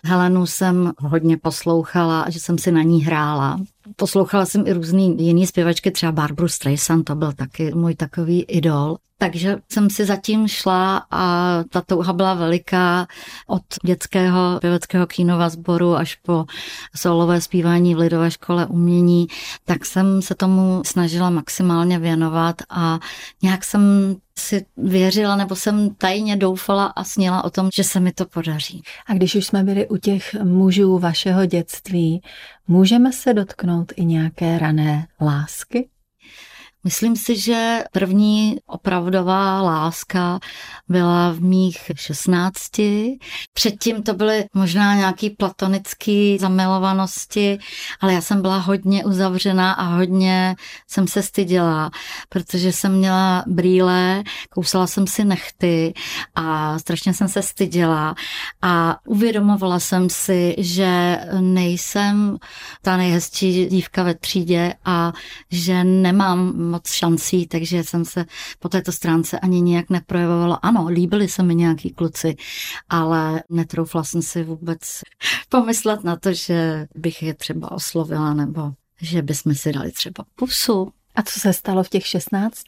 Helenu 0.03 0.45
jsem 0.45 0.91
hodně 0.99 1.37
poslouchala 1.37 2.21
a 2.21 2.29
že 2.29 2.39
jsem 2.39 2.57
si 2.57 2.71
na 2.71 2.81
ní 2.81 3.03
hrála. 3.03 3.57
Poslouchala 3.95 4.45
jsem 4.45 4.67
i 4.67 4.73
různý 4.73 5.25
jiný 5.25 5.47
zpěvačky, 5.47 5.91
třeba 5.91 6.11
Barbara 6.11 6.47
Streisand, 6.47 7.05
to 7.05 7.15
byl 7.15 7.33
taky 7.33 7.73
můj 7.73 7.95
takový 7.95 8.43
idol. 8.43 8.97
Takže 9.19 9.57
jsem 9.71 9.89
si 9.89 10.05
zatím 10.05 10.47
šla 10.47 11.05
a 11.11 11.53
ta 11.69 11.81
touha 11.81 12.13
byla 12.13 12.33
veliká 12.33 13.07
od 13.47 13.61
dětského 13.85 14.57
pěveckého 14.61 15.07
kínova 15.07 15.49
sboru 15.49 15.95
až 15.95 16.15
po 16.15 16.45
solové 16.95 17.41
zpívání 17.41 17.95
v 17.95 17.97
Lidové 17.97 18.31
škole 18.31 18.65
umění, 18.65 19.27
tak 19.65 19.85
jsem 19.85 20.21
se 20.21 20.35
tomu 20.35 20.81
snažila 20.85 21.29
maximálně 21.29 21.99
věnovat 21.99 22.61
a 22.69 22.99
nějak 23.41 23.63
jsem 23.63 24.15
si 24.39 24.65
věřila 24.77 25.35
nebo 25.35 25.55
jsem 25.55 25.95
tajně 25.95 26.35
doufala 26.35 26.85
a 26.85 27.03
snila 27.03 27.43
o 27.43 27.49
tom, 27.49 27.69
že 27.73 27.83
se 27.83 27.99
mi 27.99 28.11
to 28.11 28.25
podaří. 28.25 28.81
A 29.07 29.13
když 29.13 29.35
už 29.35 29.45
jsme 29.45 29.63
byli 29.63 29.87
u 29.87 29.97
těch 29.97 30.33
mužů 30.43 30.99
vašeho 30.99 31.45
dětství, 31.45 32.21
můžeme 32.67 33.11
se 33.13 33.33
dotknout 33.33 33.93
i 33.95 34.05
nějaké 34.05 34.59
rané 34.59 35.07
lásky? 35.21 35.89
Myslím 36.87 37.15
si, 37.15 37.39
že 37.39 37.83
první 37.91 38.57
opravdová 38.65 39.61
láska 39.61 40.39
byla 40.89 41.31
v 41.31 41.39
mých 41.39 41.91
16. 41.95 42.61
Předtím 43.53 44.03
to 44.03 44.13
byly 44.13 44.45
možná 44.53 44.95
nějaký 44.95 45.29
platonický 45.29 46.37
zamilovanosti, 46.37 47.57
ale 48.01 48.13
já 48.13 48.21
jsem 48.21 48.41
byla 48.41 48.57
hodně 48.57 49.05
uzavřená 49.05 49.73
a 49.73 49.83
hodně 49.83 50.55
jsem 50.87 51.07
se 51.07 51.23
styděla, 51.23 51.91
protože 52.29 52.71
jsem 52.71 52.93
měla 52.97 53.43
brýle, 53.47 54.23
kousala 54.49 54.87
jsem 54.87 55.07
si 55.07 55.25
nechty 55.25 55.93
a 56.35 56.79
strašně 56.79 57.13
jsem 57.13 57.27
se 57.27 57.41
styděla 57.41 58.15
a 58.61 58.97
uvědomovala 59.05 59.79
jsem 59.79 60.09
si, 60.09 60.55
že 60.57 61.19
nejsem 61.39 62.37
ta 62.81 62.97
nejhezčí 62.97 63.65
dívka 63.65 64.03
ve 64.03 64.13
třídě 64.13 64.73
a 64.85 65.13
že 65.51 65.83
nemám 65.83 66.53
moc 66.77 66.91
šancí, 66.91 67.47
takže 67.47 67.83
jsem 67.83 68.05
se 68.05 68.25
po 68.59 68.69
této 68.69 68.91
stránce 68.91 69.39
ani 69.39 69.61
nějak 69.61 69.89
neprojevovala. 69.89 70.55
Ano, 70.55 70.87
líbili 70.89 71.27
se 71.27 71.43
mi 71.43 71.55
nějaký 71.55 71.89
kluci, 71.89 72.35
ale 72.89 73.43
netroufla 73.49 74.03
jsem 74.03 74.21
si 74.21 74.43
vůbec 74.43 75.01
pomyslet 75.49 76.03
na 76.03 76.15
to, 76.15 76.33
že 76.33 76.87
bych 76.95 77.23
je 77.23 77.33
třeba 77.33 77.71
oslovila 77.71 78.33
nebo 78.33 78.71
že 79.01 79.21
bychom 79.21 79.55
si 79.55 79.73
dali 79.73 79.91
třeba 79.91 80.23
pusu. 80.35 80.91
A 81.15 81.21
co 81.21 81.39
se 81.39 81.53
stalo 81.53 81.83
v 81.83 81.89
těch 81.89 82.07
16? 82.07 82.63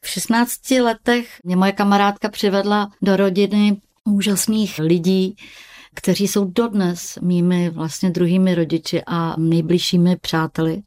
V 0.00 0.08
16 0.08 0.70
letech 0.70 1.40
mě 1.44 1.56
moje 1.56 1.72
kamarádka 1.72 2.28
přivedla 2.28 2.90
do 3.02 3.16
rodiny 3.16 3.80
úžasných 4.04 4.78
lidí, 4.78 5.36
kteří 5.94 6.28
jsou 6.28 6.44
dodnes 6.44 7.18
mými 7.22 7.70
vlastně 7.70 8.10
druhými 8.10 8.54
rodiči 8.54 9.02
a 9.06 9.34
nejbližšími 9.38 10.16
přáteli. 10.16 10.82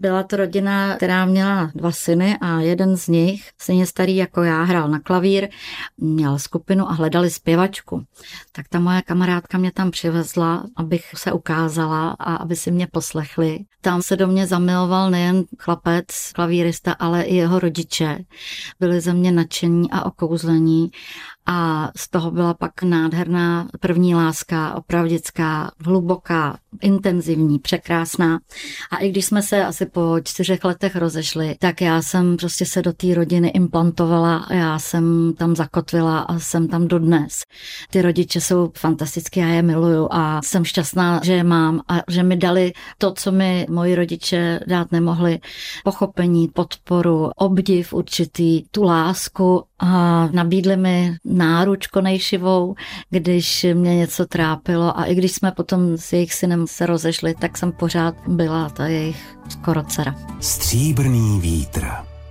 Byla 0.00 0.22
to 0.22 0.36
rodina, 0.36 0.96
která 0.96 1.24
měla 1.24 1.70
dva 1.74 1.92
syny 1.92 2.38
a 2.40 2.60
jeden 2.60 2.96
z 2.96 3.08
nich, 3.08 3.50
stejně 3.58 3.86
starý 3.86 4.16
jako 4.16 4.42
já, 4.42 4.62
hrál 4.62 4.88
na 4.88 5.00
klavír, 5.00 5.48
měl 5.96 6.38
skupinu 6.38 6.90
a 6.90 6.92
hledali 6.92 7.30
zpěvačku. 7.30 8.04
Tak 8.52 8.68
ta 8.68 8.78
moje 8.80 9.02
kamarádka 9.02 9.58
mě 9.58 9.72
tam 9.72 9.90
přivezla, 9.90 10.64
abych 10.76 11.04
se 11.16 11.32
ukázala 11.32 12.10
a 12.10 12.36
aby 12.36 12.56
si 12.56 12.70
mě 12.70 12.86
poslechli. 12.86 13.58
Tam 13.80 14.02
se 14.02 14.16
do 14.16 14.26
mě 14.26 14.46
zamiloval 14.46 15.10
nejen 15.10 15.44
chlapec, 15.58 16.06
klavírista, 16.34 16.92
ale 16.92 17.22
i 17.22 17.34
jeho 17.34 17.58
rodiče. 17.58 18.18
Byli 18.80 19.00
ze 19.00 19.12
mě 19.12 19.32
nadšení 19.32 19.90
a 19.90 20.06
okouzlení 20.06 20.90
a 21.46 21.90
z 21.96 22.08
toho 22.08 22.30
byla 22.30 22.54
pak 22.54 22.82
nádherná 22.82 23.68
první 23.80 24.14
láska, 24.14 24.74
opravdická, 24.74 25.70
hluboká, 25.84 26.58
intenzivní, 26.80 27.58
překrásná. 27.58 28.38
A 28.90 28.96
i 28.96 29.10
když 29.10 29.24
jsme 29.24 29.42
se 29.42 29.53
asi 29.62 29.86
po 29.86 30.16
čtyřech 30.24 30.64
letech 30.64 30.96
rozešli, 30.96 31.56
tak 31.58 31.80
já 31.80 32.02
jsem 32.02 32.36
prostě 32.36 32.66
se 32.66 32.82
do 32.82 32.92
té 32.92 33.14
rodiny 33.14 33.48
implantovala 33.48 34.36
a 34.36 34.54
já 34.54 34.78
jsem 34.78 35.34
tam 35.38 35.56
zakotvila 35.56 36.18
a 36.18 36.38
jsem 36.38 36.68
tam 36.68 36.88
dodnes. 36.88 37.42
Ty 37.90 38.02
rodiče 38.02 38.40
jsou 38.40 38.72
fantastické, 38.78 39.40
já 39.40 39.48
je 39.48 39.62
miluju 39.62 40.08
a 40.10 40.40
jsem 40.42 40.64
šťastná, 40.64 41.20
že 41.24 41.32
je 41.32 41.44
mám 41.44 41.80
a 41.88 42.00
že 42.08 42.22
mi 42.22 42.36
dali 42.36 42.72
to, 42.98 43.12
co 43.12 43.32
mi 43.32 43.66
moji 43.70 43.94
rodiče 43.94 44.60
dát 44.66 44.92
nemohli. 44.92 45.38
Pochopení, 45.84 46.48
podporu, 46.48 47.30
obdiv 47.36 47.92
určitý, 47.92 48.62
tu 48.70 48.82
lásku 48.82 49.64
a 49.78 50.28
nabídli 50.32 50.76
mi 50.76 51.16
náručko 51.24 52.00
nejšivou, 52.00 52.74
když 53.10 53.66
mě 53.74 53.96
něco 53.96 54.26
trápilo 54.26 54.98
a 54.98 55.04
i 55.04 55.14
když 55.14 55.32
jsme 55.32 55.52
potom 55.52 55.96
s 55.96 56.12
jejich 56.12 56.34
synem 56.34 56.66
se 56.66 56.86
rozešli, 56.86 57.34
tak 57.34 57.58
jsem 57.58 57.72
pořád 57.72 58.14
byla 58.28 58.68
ta 58.68 58.86
jejich 58.86 59.36
skoro 59.48 59.82
dcera. 59.82 60.14
Stříbrný 60.40 61.40
vítr. 61.40 61.86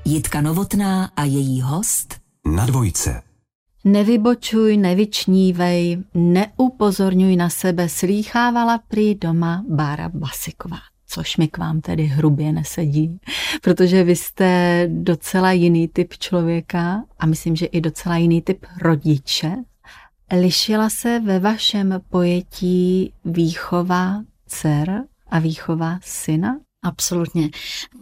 Jitka 0.06 0.42
Novotná 0.42 1.10
a 1.16 1.24
její 1.24 1.62
host 1.62 2.16
Na 2.46 2.66
dvojce. 2.66 3.22
Nevybočuj, 3.86 4.78
nevyčnívej, 4.78 5.98
neupozorňuj 6.14 7.36
na 7.36 7.50
sebe, 7.50 7.90
slýchávala 7.90 8.78
prý 8.88 9.16
doma 9.16 9.64
Bára 9.70 10.10
Basiková 10.10 10.78
což 11.14 11.38
mi 11.38 11.48
k 11.48 11.58
vám 11.58 11.82
tedy 11.82 12.04
hrubě 12.04 12.52
nesedí, 12.52 13.20
protože 13.62 14.04
vy 14.04 14.16
jste 14.16 14.88
docela 14.92 15.52
jiný 15.52 15.88
typ 15.88 16.14
člověka 16.14 17.04
a 17.20 17.26
myslím, 17.26 17.56
že 17.56 17.66
i 17.66 17.82
docela 17.82 18.18
jiný 18.18 18.42
typ 18.42 18.66
rodiče. 18.82 19.56
Lišila 20.40 20.90
se 20.90 21.20
ve 21.20 21.40
vašem 21.40 22.02
pojetí 22.10 23.14
výchova 23.26 24.24
dcer 24.48 25.04
a 25.30 25.40
výchova 25.40 26.00
syna? 26.02 26.60
Absolutně. 26.84 27.50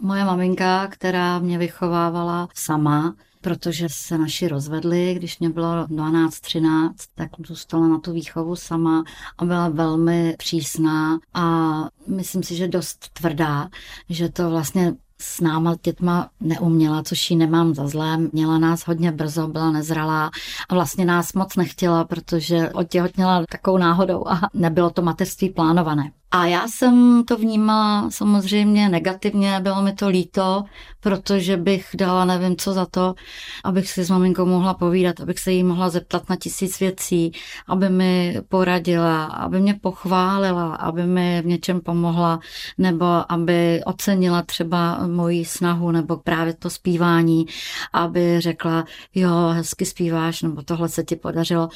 Moje 0.00 0.24
maminka, 0.24 0.86
která 0.86 1.38
mě 1.38 1.58
vychovávala 1.58 2.48
sama, 2.54 3.14
protože 3.40 3.88
se 3.88 4.18
naši 4.18 4.48
rozvedli, 4.48 5.14
když 5.14 5.38
mě 5.38 5.50
bylo 5.50 5.84
12-13, 5.86 6.92
tak 7.14 7.30
zůstala 7.46 7.88
na 7.88 7.98
tu 7.98 8.12
výchovu 8.12 8.56
sama 8.56 9.04
a 9.38 9.44
byla 9.44 9.68
velmi 9.68 10.34
přísná 10.38 11.18
a 11.34 11.74
myslím 12.06 12.42
si, 12.42 12.56
že 12.56 12.68
dost 12.68 13.08
tvrdá, 13.12 13.68
že 14.08 14.28
to 14.28 14.50
vlastně 14.50 14.94
s 15.20 15.40
náma 15.40 15.74
dětma 15.82 16.28
neuměla, 16.40 17.02
což 17.02 17.30
ji 17.30 17.36
nemám 17.36 17.74
za 17.74 17.88
zlé. 17.88 18.16
Měla 18.16 18.58
nás 18.58 18.86
hodně 18.86 19.12
brzo, 19.12 19.46
byla 19.46 19.70
nezralá 19.70 20.30
a 20.68 20.74
vlastně 20.74 21.04
nás 21.04 21.32
moc 21.32 21.56
nechtěla, 21.56 22.04
protože 22.04 22.70
otěhotněla 22.70 23.44
takovou 23.50 23.78
náhodou 23.78 24.28
a 24.28 24.40
nebylo 24.54 24.90
to 24.90 25.02
mateřství 25.02 25.50
plánované. 25.50 26.12
A 26.34 26.46
já 26.46 26.68
jsem 26.68 27.24
to 27.24 27.36
vnímala 27.36 28.10
samozřejmě 28.10 28.88
negativně, 28.88 29.60
bylo 29.60 29.82
mi 29.82 29.92
to 29.92 30.08
líto, 30.08 30.64
protože 31.00 31.56
bych 31.56 31.88
dala 31.94 32.24
nevím 32.24 32.56
co 32.56 32.72
za 32.72 32.86
to, 32.86 33.14
abych 33.64 33.90
si 33.90 34.04
s 34.04 34.10
maminkou 34.10 34.46
mohla 34.46 34.74
povídat, 34.74 35.20
abych 35.20 35.38
se 35.38 35.52
jí 35.52 35.64
mohla 35.64 35.90
zeptat 35.90 36.28
na 36.28 36.36
tisíc 36.36 36.80
věcí, 36.80 37.32
aby 37.68 37.88
mi 37.88 38.40
poradila, 38.48 39.24
aby 39.24 39.60
mě 39.60 39.74
pochválila, 39.74 40.74
aby 40.74 41.06
mi 41.06 41.42
v 41.42 41.46
něčem 41.46 41.80
pomohla, 41.80 42.40
nebo 42.78 43.32
aby 43.32 43.80
ocenila 43.84 44.42
třeba 44.42 45.06
moji 45.06 45.44
snahu, 45.44 45.90
nebo 45.90 46.16
právě 46.16 46.54
to 46.54 46.70
zpívání, 46.70 47.46
aby 47.92 48.40
řekla, 48.40 48.84
jo, 49.14 49.48
hezky 49.52 49.86
zpíváš, 49.86 50.42
nebo 50.42 50.62
tohle 50.62 50.88
se 50.88 51.04
ti 51.04 51.16
podařilo. 51.16 51.68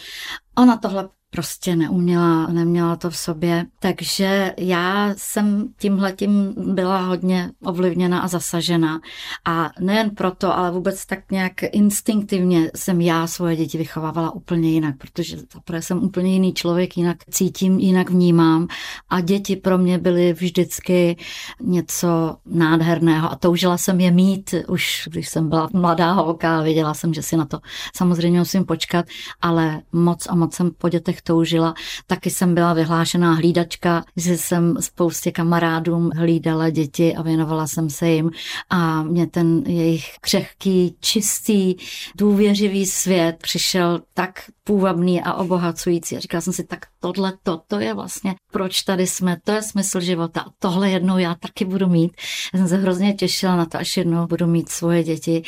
Ona 0.58 0.76
tohle 0.76 1.08
prostě 1.30 1.76
neuměla, 1.76 2.46
neměla 2.46 2.96
to 2.96 3.10
v 3.10 3.16
sobě. 3.16 3.66
Takže 3.80 4.54
já 4.58 5.14
jsem 5.16 5.68
tímhletím 5.78 6.54
byla 6.74 7.00
hodně 7.00 7.50
ovlivněna 7.64 8.20
a 8.20 8.28
zasažena. 8.28 9.00
A 9.44 9.70
nejen 9.80 10.10
proto, 10.10 10.58
ale 10.58 10.70
vůbec 10.70 11.06
tak 11.06 11.30
nějak 11.30 11.52
instinktivně 11.62 12.70
jsem 12.74 13.00
já 13.00 13.26
svoje 13.26 13.56
děti 13.56 13.78
vychovávala 13.78 14.34
úplně 14.34 14.70
jinak, 14.70 14.96
protože 14.96 15.36
zaprvé 15.54 15.82
jsem 15.82 16.02
úplně 16.02 16.32
jiný 16.32 16.54
člověk, 16.54 16.96
jinak 16.96 17.16
cítím, 17.30 17.78
jinak 17.78 18.10
vnímám. 18.10 18.66
A 19.08 19.20
děti 19.20 19.56
pro 19.56 19.78
mě 19.78 19.98
byly 19.98 20.32
vždycky 20.32 21.16
něco 21.60 22.36
nádherného 22.46 23.32
a 23.32 23.36
toužila 23.36 23.78
jsem 23.78 24.00
je 24.00 24.10
mít 24.10 24.54
už, 24.68 25.08
když 25.10 25.28
jsem 25.28 25.48
byla 25.48 25.68
mladá 25.72 26.12
holka, 26.12 26.62
věděla 26.62 26.94
jsem, 26.94 27.14
že 27.14 27.22
si 27.22 27.36
na 27.36 27.44
to 27.44 27.58
samozřejmě 27.96 28.38
musím 28.38 28.64
počkat, 28.64 29.06
ale 29.40 29.82
moc 29.92 30.26
a 30.28 30.34
moc 30.34 30.54
jsem 30.54 30.70
po 30.78 30.88
dětech 30.88 31.15
toužila. 31.22 31.74
Taky 32.06 32.30
jsem 32.30 32.54
byla 32.54 32.72
vyhlášená 32.72 33.34
hlídačka, 33.34 34.04
že 34.16 34.38
jsem 34.38 34.76
spoustě 34.80 35.32
kamarádům 35.32 36.10
hlídala 36.16 36.70
děti 36.70 37.14
a 37.14 37.22
věnovala 37.22 37.66
jsem 37.66 37.90
se 37.90 38.08
jim 38.08 38.30
a 38.70 39.02
mě 39.02 39.26
ten 39.26 39.62
jejich 39.66 40.06
křehký, 40.20 40.96
čistý, 41.00 41.74
důvěřivý 42.16 42.86
svět 42.86 43.36
přišel 43.42 44.02
tak 44.14 44.50
půvabný 44.64 45.22
a 45.22 45.34
obohacující. 45.34 46.16
A 46.16 46.20
říkala 46.20 46.40
jsem 46.40 46.52
si, 46.52 46.64
tak 46.64 46.86
tohle, 47.00 47.32
to, 47.42 47.60
to 47.68 47.80
je 47.80 47.94
vlastně, 47.94 48.34
proč 48.56 48.82
tady 48.82 49.06
jsme, 49.06 49.36
to 49.44 49.52
je 49.52 49.62
smysl 49.62 50.00
života. 50.00 50.44
Tohle 50.58 50.90
jednou 50.90 51.18
já 51.18 51.34
taky 51.34 51.64
budu 51.64 51.86
mít. 51.86 52.12
Já 52.54 52.58
jsem 52.58 52.68
se 52.68 52.76
hrozně 52.76 53.14
těšila 53.14 53.56
na 53.56 53.66
to, 53.66 53.78
až 53.78 53.96
jednou 53.96 54.26
budu 54.26 54.46
mít 54.46 54.68
svoje 54.68 55.04
děti. 55.04 55.42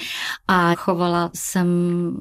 A 0.49 0.75
chovala 0.75 1.31
jsem 1.35 1.67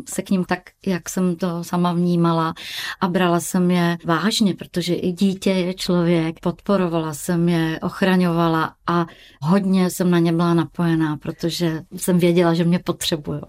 se 0.09 0.21
k 0.21 0.29
ním 0.29 0.45
tak, 0.45 0.59
jak 0.85 1.09
jsem 1.09 1.35
to 1.35 1.63
sama 1.63 1.93
vnímala 1.93 2.53
a 3.01 3.07
brala 3.07 3.39
jsem 3.39 3.71
je 3.71 3.97
vážně, 4.05 4.53
protože 4.53 4.93
i 4.93 5.11
dítě 5.11 5.51
je 5.51 5.73
člověk. 5.73 6.39
Podporovala 6.39 7.13
jsem 7.13 7.49
je, 7.49 7.79
ochraňovala 7.79 8.73
a 8.87 9.05
hodně 9.41 9.89
jsem 9.89 10.11
na 10.11 10.19
ně 10.19 10.33
byla 10.33 10.53
napojená, 10.53 11.17
protože 11.17 11.81
jsem 11.95 12.19
věděla, 12.19 12.53
že 12.53 12.63
mě 12.63 12.79
potřebují. 12.79 13.41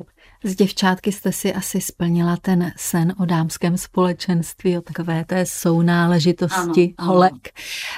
Z 0.45 0.55
děvčátky 0.55 1.13
jste 1.13 1.33
si 1.33 1.55
asi 1.55 1.81
splnila 1.81 2.37
ten 2.37 2.73
sen 2.77 3.15
o 3.19 3.25
dámském 3.25 3.79
společenství, 3.79 4.79
o 4.79 4.81
takové 4.81 5.25
té 5.25 5.47
sounáležitosti 5.47 6.95
ano, 6.99 7.13
holek. 7.13 7.33
Ano. 7.33 7.41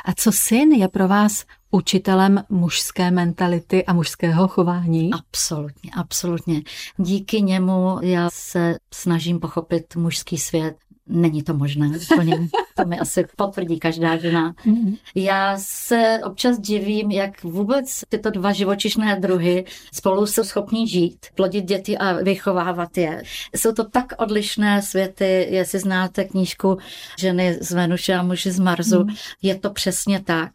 A 0.05 0.13
co 0.17 0.33
syn 0.33 0.73
je 0.73 0.89
pro 0.89 1.09
vás 1.09 1.45
učitelem 1.71 2.45
mužské 2.49 3.11
mentality 3.11 3.85
a 3.85 3.93
mužského 3.93 4.49
chování? 4.49 5.11
Absolutně, 5.13 5.91
absolutně. 5.97 6.63
Díky 6.97 7.43
němu 7.43 7.99
já 8.03 8.29
se 8.33 8.77
snažím 8.95 9.41
pochopit 9.41 9.97
mužský 9.97 10.39
svět, 10.39 10.77
Není 11.11 11.43
to 11.43 11.55
možné, 11.55 11.91
úplně. 12.13 12.49
to 12.77 12.85
mi 12.85 12.99
asi 12.99 13.27
potvrdí 13.37 13.79
každá 13.79 14.17
žena. 14.17 14.55
Mhm. 14.65 14.97
Já 15.15 15.55
se 15.59 16.21
občas 16.25 16.59
divím, 16.59 17.11
jak 17.11 17.43
vůbec 17.45 18.05
tyto 18.09 18.31
dva 18.31 18.53
živočišné 18.53 19.21
druhy 19.21 19.65
spolu 19.95 20.27
jsou 20.27 20.45
schopní 20.45 20.89
žít, 20.89 21.27
plodit 21.35 21.65
děti 21.65 21.99
a 21.99 22.13
vychovávat 22.13 22.99
je. 22.99 23.23
Jsou 23.57 23.73
to 23.73 23.85
tak 23.85 24.13
odlišné 24.19 24.83
světy, 24.83 25.47
jestli 25.51 25.79
znáte 25.79 26.25
knížku 26.25 26.79
Ženy 27.19 27.59
z 27.61 27.73
Venuše 27.73 28.15
a 28.15 28.23
muži 28.23 28.51
z 28.51 28.59
Marsu, 28.59 29.05
mm. 29.05 29.15
je 29.43 29.55
to 29.59 29.71
přesně 29.71 30.21
tak. 30.21 30.51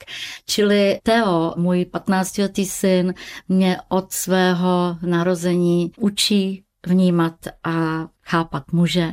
Čili 0.45 0.99
Teo, 1.03 1.53
můj 1.57 1.85
15-letý 1.93 2.65
syn, 2.65 3.13
mě 3.49 3.77
od 3.89 4.11
svého 4.11 4.97
narození 5.01 5.91
učí 5.97 6.64
vnímat 6.87 7.47
a 7.63 8.07
chápat 8.27 8.71
muže. 8.71 9.11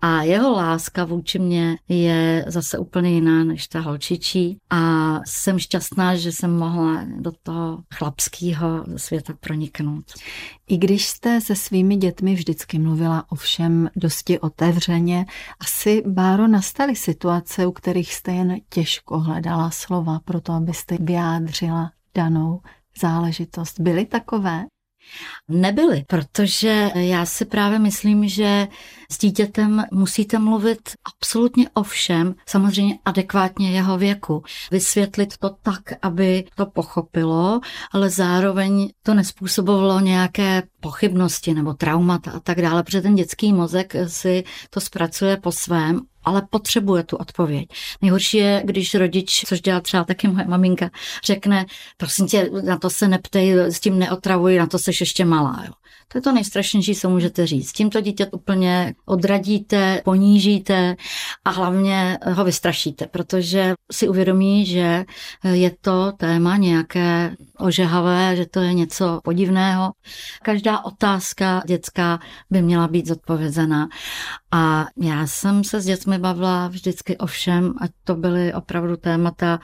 A 0.00 0.22
jeho 0.22 0.52
láska 0.52 1.04
vůči 1.04 1.38
mě 1.38 1.78
je 1.88 2.44
zase 2.48 2.78
úplně 2.78 3.10
jiná 3.10 3.44
než 3.44 3.68
ta 3.68 3.80
holčičí. 3.80 4.58
A 4.70 5.20
jsem 5.26 5.58
šťastná, 5.58 6.16
že 6.16 6.32
jsem 6.32 6.58
mohla 6.58 7.04
do 7.18 7.32
toho 7.42 7.82
chlapského 7.94 8.84
světa 8.96 9.32
proniknout. 9.40 10.04
I 10.68 10.76
když 10.76 11.06
jste 11.06 11.40
se 11.40 11.56
svými 11.56 11.96
dětmi 11.96 12.34
vždycky 12.34 12.78
mluvila 12.78 13.24
o 13.28 13.34
všem 13.34 13.90
dosti 13.96 14.40
otevřeně, 14.40 15.26
asi, 15.60 16.02
Báro, 16.06 16.48
nastaly 16.48 16.96
situace, 16.96 17.66
u 17.66 17.72
kterých 17.72 18.14
jste 18.14 18.32
jen 18.32 18.56
těžko 18.68 19.18
hledala 19.18 19.70
slova 19.70 20.20
pro 20.24 20.40
to, 20.40 20.52
abyste 20.52 20.96
vyjádřila 21.00 21.90
danou 22.14 22.60
záležitost. 23.00 23.80
Byly 23.80 24.06
takové? 24.06 24.64
Nebyly, 25.48 26.04
protože 26.06 26.90
já 26.94 27.26
si 27.26 27.44
právě 27.44 27.78
myslím, 27.78 28.28
že 28.28 28.68
s 29.10 29.18
dítětem 29.18 29.84
musíte 29.92 30.38
mluvit 30.38 30.80
absolutně 31.04 31.70
o 31.74 31.82
všem, 31.82 32.34
samozřejmě 32.48 32.98
adekvátně 33.04 33.70
jeho 33.70 33.98
věku. 33.98 34.42
Vysvětlit 34.70 35.36
to 35.38 35.50
tak, 35.62 35.82
aby 36.02 36.44
to 36.54 36.66
pochopilo, 36.66 37.60
ale 37.92 38.10
zároveň 38.10 38.90
to 39.02 39.14
nespůsobovalo 39.14 40.00
nějaké 40.00 40.62
pochybnosti 40.80 41.54
nebo 41.54 41.74
traumata 41.74 42.30
a 42.30 42.40
tak 42.40 42.62
dále, 42.62 42.82
protože 42.82 43.02
ten 43.02 43.14
dětský 43.14 43.52
mozek 43.52 43.94
si 44.06 44.44
to 44.70 44.80
zpracuje 44.80 45.36
po 45.36 45.52
svém 45.52 46.00
ale 46.26 46.42
potřebuje 46.50 47.02
tu 47.02 47.16
odpověď. 47.16 47.68
Nejhorší 48.02 48.36
je, 48.36 48.62
když 48.64 48.94
rodič, 48.94 49.44
což 49.46 49.60
dělá 49.60 49.80
třeba 49.80 50.04
taky 50.04 50.28
moje 50.28 50.46
maminka, 50.46 50.90
řekne, 51.24 51.66
prosím 51.96 52.26
tě, 52.26 52.50
na 52.64 52.78
to 52.78 52.90
se 52.90 53.08
neptej, 53.08 53.58
s 53.58 53.80
tím 53.80 53.98
neotravuj, 53.98 54.58
na 54.58 54.66
to 54.66 54.78
seš 54.78 55.00
ještě 55.00 55.24
malá. 55.24 55.62
Jo. 55.66 55.72
To 56.08 56.18
je 56.18 56.22
to 56.22 56.32
nejstrašnější, 56.32 56.94
co 56.94 57.10
můžete 57.10 57.46
říct. 57.46 57.72
Tímto 57.72 58.00
dítě 58.00 58.26
úplně 58.26 58.94
odradíte, 59.06 60.02
ponížíte 60.04 60.96
a 61.44 61.50
hlavně 61.50 62.18
ho 62.32 62.44
vystrašíte, 62.44 63.06
protože 63.06 63.74
si 63.92 64.08
uvědomí, 64.08 64.66
že 64.66 65.04
je 65.52 65.70
to 65.80 66.12
téma 66.12 66.56
nějaké 66.56 67.36
ožehavé, 67.58 68.36
že 68.36 68.46
to 68.46 68.60
je 68.60 68.74
něco 68.74 69.20
podivného. 69.24 69.92
Každá 70.42 70.84
otázka 70.84 71.62
dětská 71.66 72.18
by 72.50 72.62
měla 72.62 72.88
být 72.88 73.06
zodpovězena. 73.06 73.88
A 74.52 74.86
já 75.02 75.26
jsem 75.26 75.64
se 75.64 75.80
s 75.80 75.84
dětmi 75.84 76.18
bavila 76.18 76.68
vždycky 76.68 77.16
o 77.16 77.26
všem, 77.26 77.74
ať 77.80 77.90
to 78.04 78.14
byly 78.14 78.54
opravdu 78.54 78.96
témata 78.96 79.58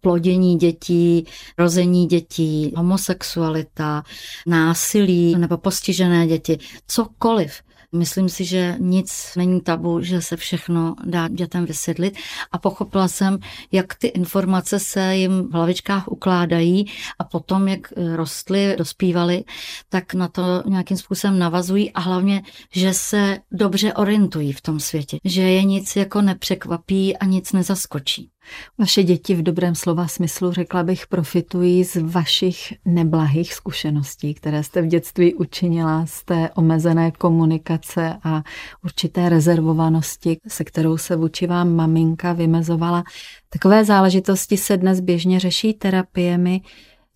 plodění 0.00 0.56
dětí, 0.56 1.26
rození 1.58 2.06
dětí, 2.06 2.72
homosexualita, 2.76 4.02
násilí 4.46 5.36
nebo 5.38 5.56
postižené 5.86 6.26
děti, 6.26 6.58
cokoliv. 6.86 7.62
Myslím 7.92 8.28
si, 8.28 8.44
že 8.44 8.76
nic 8.78 9.32
není 9.36 9.60
tabu, 9.60 10.00
že 10.02 10.22
se 10.22 10.36
všechno 10.36 10.94
dá 11.04 11.28
dětem 11.28 11.66
vysvětlit 11.66 12.16
a 12.52 12.58
pochopila 12.58 13.08
jsem, 13.08 13.38
jak 13.72 13.94
ty 13.94 14.06
informace 14.06 14.78
se 14.78 15.16
jim 15.16 15.48
v 15.48 15.52
hlavičkách 15.52 16.08
ukládají 16.08 16.86
a 17.18 17.24
potom, 17.24 17.68
jak 17.68 17.92
rostly, 18.14 18.74
dospívali, 18.78 19.44
tak 19.88 20.14
na 20.14 20.28
to 20.28 20.62
nějakým 20.66 20.96
způsobem 20.96 21.38
navazují 21.38 21.92
a 21.92 22.00
hlavně, 22.00 22.42
že 22.74 22.94
se 22.94 23.38
dobře 23.52 23.94
orientují 23.94 24.52
v 24.52 24.60
tom 24.60 24.80
světě, 24.80 25.18
že 25.24 25.42
je 25.42 25.64
nic 25.64 25.96
jako 25.96 26.22
nepřekvapí 26.22 27.16
a 27.16 27.24
nic 27.24 27.52
nezaskočí. 27.52 28.30
Vaše 28.78 29.02
děti 29.02 29.34
v 29.34 29.42
dobrém 29.42 29.74
slova 29.74 30.08
smyslu, 30.08 30.52
řekla 30.52 30.82
bych, 30.82 31.06
profitují 31.06 31.84
z 31.84 31.96
vašich 31.96 32.74
neblahých 32.84 33.54
zkušeností, 33.54 34.34
které 34.34 34.62
jste 34.62 34.82
v 34.82 34.86
dětství 34.86 35.34
učinila, 35.34 36.06
z 36.06 36.24
té 36.24 36.50
omezené 36.54 37.10
komunikace 37.10 38.18
a 38.22 38.42
určité 38.84 39.28
rezervovanosti, 39.28 40.38
se 40.48 40.64
kterou 40.64 40.96
se 40.96 41.16
vůči 41.16 41.46
vám 41.46 41.74
maminka 41.74 42.32
vymezovala. 42.32 43.04
Takové 43.48 43.84
záležitosti 43.84 44.56
se 44.56 44.76
dnes 44.76 45.00
běžně 45.00 45.40
řeší 45.40 45.74
terapiemi. 45.74 46.60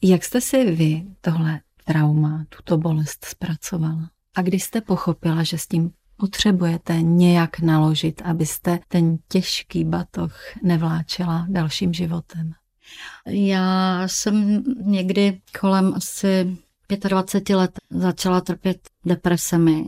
Jak 0.02 0.24
jste 0.24 0.40
si 0.40 0.70
vy 0.70 1.02
tohle 1.20 1.60
trauma, 1.84 2.44
tuto 2.48 2.78
bolest 2.78 3.24
zpracovala? 3.24 4.10
A 4.36 4.42
když 4.42 4.64
jste 4.64 4.80
pochopila, 4.80 5.42
že 5.42 5.58
s 5.58 5.66
tím 5.66 5.90
potřebujete 6.20 7.02
nějak 7.02 7.60
naložit, 7.60 8.22
abyste 8.24 8.78
ten 8.88 9.16
těžký 9.28 9.84
batoh 9.84 10.34
nevláčela 10.62 11.46
dalším 11.48 11.92
životem? 11.92 12.52
Já 13.26 14.02
jsem 14.06 14.64
někdy 14.82 15.40
kolem 15.60 15.94
asi 15.94 16.56
25 17.08 17.56
let 17.56 17.70
začala 17.90 18.40
trpět 18.40 18.88
depresemi 19.04 19.84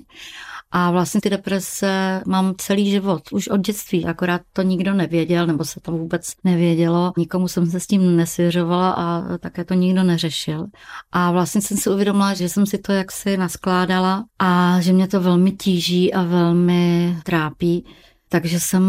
a 0.74 0.90
vlastně 0.90 1.20
ty 1.20 1.30
deprese 1.30 2.22
mám 2.26 2.54
celý 2.58 2.90
život, 2.90 3.22
už 3.32 3.48
od 3.48 3.60
dětství, 3.60 4.04
akorát 4.04 4.40
to 4.52 4.62
nikdo 4.62 4.94
nevěděl, 4.94 5.46
nebo 5.46 5.64
se 5.64 5.80
to 5.80 5.92
vůbec 5.92 6.32
nevědělo. 6.44 7.12
Nikomu 7.18 7.48
jsem 7.48 7.66
se 7.66 7.80
s 7.80 7.86
tím 7.86 8.16
nesvěřovala 8.16 8.90
a 8.90 9.38
také 9.38 9.64
to 9.64 9.74
nikdo 9.74 10.02
neřešil. 10.02 10.66
A 11.12 11.30
vlastně 11.30 11.60
jsem 11.60 11.76
si 11.76 11.90
uvědomila, 11.90 12.34
že 12.34 12.48
jsem 12.48 12.66
si 12.66 12.78
to 12.78 12.92
jaksi 12.92 13.36
naskládala 13.36 14.24
a 14.38 14.80
že 14.80 14.92
mě 14.92 15.08
to 15.08 15.20
velmi 15.20 15.52
tíží 15.52 16.14
a 16.14 16.22
velmi 16.22 17.16
trápí. 17.24 17.84
Takže 18.28 18.60
jsem 18.60 18.84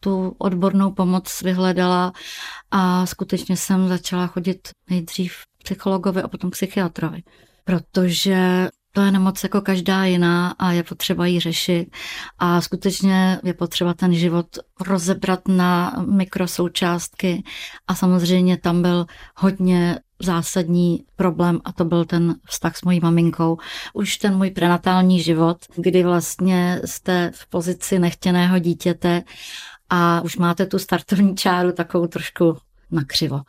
tu 0.00 0.34
odbornou 0.38 0.90
pomoc 0.90 1.42
vyhledala 1.42 2.12
a 2.70 3.06
skutečně 3.06 3.56
jsem 3.56 3.88
začala 3.88 4.26
chodit 4.26 4.68
nejdřív 4.90 5.32
psychologovi 5.62 6.22
a 6.22 6.28
potom 6.28 6.50
psychiatrovi. 6.50 7.22
Protože 7.64 8.68
to 8.96 9.02
je 9.02 9.10
nemoc 9.10 9.42
jako 9.42 9.60
každá 9.60 10.04
jiná 10.04 10.50
a 10.58 10.72
je 10.72 10.82
potřeba 10.82 11.26
ji 11.26 11.40
řešit. 11.40 11.88
A 12.38 12.60
skutečně 12.60 13.40
je 13.44 13.54
potřeba 13.54 13.94
ten 13.94 14.14
život 14.14 14.46
rozebrat 14.80 15.48
na 15.48 15.96
mikrosoučástky. 16.10 17.42
A 17.88 17.94
samozřejmě 17.94 18.56
tam 18.56 18.82
byl 18.82 19.06
hodně 19.36 19.98
zásadní 20.22 21.04
problém 21.16 21.60
a 21.64 21.72
to 21.72 21.84
byl 21.84 22.04
ten 22.04 22.34
vztah 22.46 22.76
s 22.76 22.82
mojí 22.82 23.00
maminkou. 23.00 23.58
Už 23.94 24.16
ten 24.16 24.36
můj 24.36 24.50
prenatální 24.50 25.22
život, 25.22 25.58
kdy 25.76 26.02
vlastně 26.02 26.80
jste 26.84 27.30
v 27.34 27.46
pozici 27.46 27.98
nechtěného 27.98 28.58
dítěte 28.58 29.22
a 29.90 30.20
už 30.20 30.36
máte 30.36 30.66
tu 30.66 30.78
startovní 30.78 31.36
čáru 31.36 31.72
takovou 31.72 32.06
trošku 32.06 32.58
nakřivo. 32.90 33.40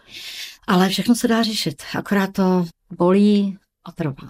Ale 0.67 0.89
všechno 0.89 1.15
se 1.15 1.27
dá 1.27 1.43
řešit, 1.43 1.83
akorát 1.95 2.33
to 2.33 2.65
bolí 2.97 3.57
a 3.85 3.91
trvá. 3.91 4.27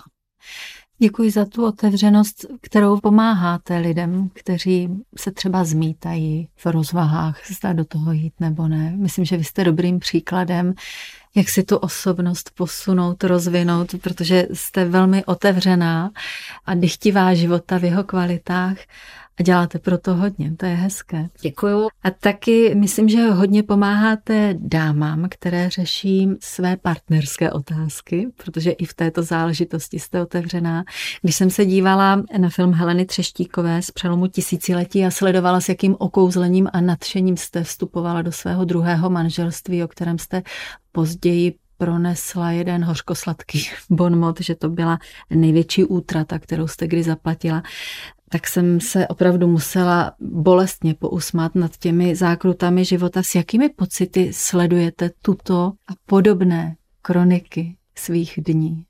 Děkuji 1.00 1.32
za 1.32 1.46
tu 1.46 1.66
otevřenost, 1.66 2.46
kterou 2.62 3.00
pomáháte 3.00 3.78
lidem, 3.78 4.30
kteří 4.34 4.90
se 5.18 5.32
třeba 5.32 5.64
zmítají 5.64 6.50
v 6.56 6.66
rozvahách, 6.66 7.52
zda 7.52 7.74
do 7.74 7.86
toho 7.86 8.12
jít 8.12 8.34
nebo 8.40 8.68
ne. 8.68 8.94
Myslím, 8.98 9.26
že 9.26 9.38
vy 9.38 9.44
jste 9.44 9.64
dobrým 9.64 10.00
příkladem, 10.00 10.74
jak 11.36 11.50
si 11.50 11.64
tu 11.64 11.78
osobnost 11.78 12.52
posunout, 12.56 13.24
rozvinout, 13.24 13.96
protože 14.02 14.48
jste 14.54 14.86
velmi 14.86 15.26
otevřená 15.26 16.12
a 16.66 16.76
dychtivá 16.76 17.34
života 17.34 17.78
v 17.78 17.84
jeho 17.84 18.04
kvalitách 18.04 18.78
a 19.40 19.44
děláte 19.44 19.80
pro 19.80 19.98
to 19.98 20.16
hodně, 20.16 20.56
to 20.58 20.66
je 20.66 20.76
hezké. 20.76 21.30
Děkuju. 21.42 21.88
A 22.04 22.12
taky 22.12 22.76
myslím, 22.76 23.10
že 23.10 23.30
hodně 23.30 23.64
pomáháte 23.64 24.56
dámám, 24.60 25.28
které 25.30 25.70
řeší 25.70 26.30
své 26.40 26.78
partnerské 26.78 27.52
otázky, 27.52 28.28
protože 28.44 28.72
i 28.72 28.86
v 28.86 28.94
této 28.94 29.24
záležitosti 29.24 30.00
jste 30.00 30.22
otevřená. 30.22 30.84
Když 31.22 31.36
jsem 31.36 31.50
se 31.50 31.66
dívala 31.66 32.24
na 32.38 32.50
film 32.50 32.74
Heleny 32.74 33.06
Třeštíkové 33.06 33.82
z 33.82 33.92
přelomu 33.92 34.28
tisíciletí 34.28 35.06
a 35.06 35.12
sledovala, 35.12 35.62
s 35.62 35.70
jakým 35.70 35.96
okouzlením 36.00 36.68
a 36.74 36.82
nadšením 36.82 37.38
jste 37.38 37.64
vstupovala 37.64 38.22
do 38.22 38.32
svého 38.32 38.66
druhého 38.66 39.10
manželství, 39.10 39.84
o 39.84 39.88
kterém 39.88 40.20
jste 40.20 40.44
později 40.92 41.54
pronesla 41.78 42.52
jeden 42.52 42.84
hořkosladký 42.84 43.70
bonmot, 43.90 44.42
že 44.42 44.56
to 44.56 44.70
byla 44.70 45.00
největší 45.30 45.84
útrata, 45.84 46.40
kterou 46.40 46.68
jste 46.68 46.88
kdy 46.88 47.04
zaplatila 47.04 47.64
tak 48.30 48.48
jsem 48.48 48.80
se 48.80 49.08
opravdu 49.08 49.48
musela 49.48 50.14
bolestně 50.20 50.94
pousmát 50.94 51.56
nad 51.56 51.78
těmi 51.78 52.16
zákrutami 52.16 52.86
života. 52.86 53.24
S 53.24 53.36
jakými 53.36 53.70
pocity 53.70 54.34
sledujete 54.34 55.12
tuto 55.22 55.72
a 55.88 55.94
podobné 56.06 56.76
kroniky 57.02 57.76
svých 57.96 58.40
dní? 58.46 58.84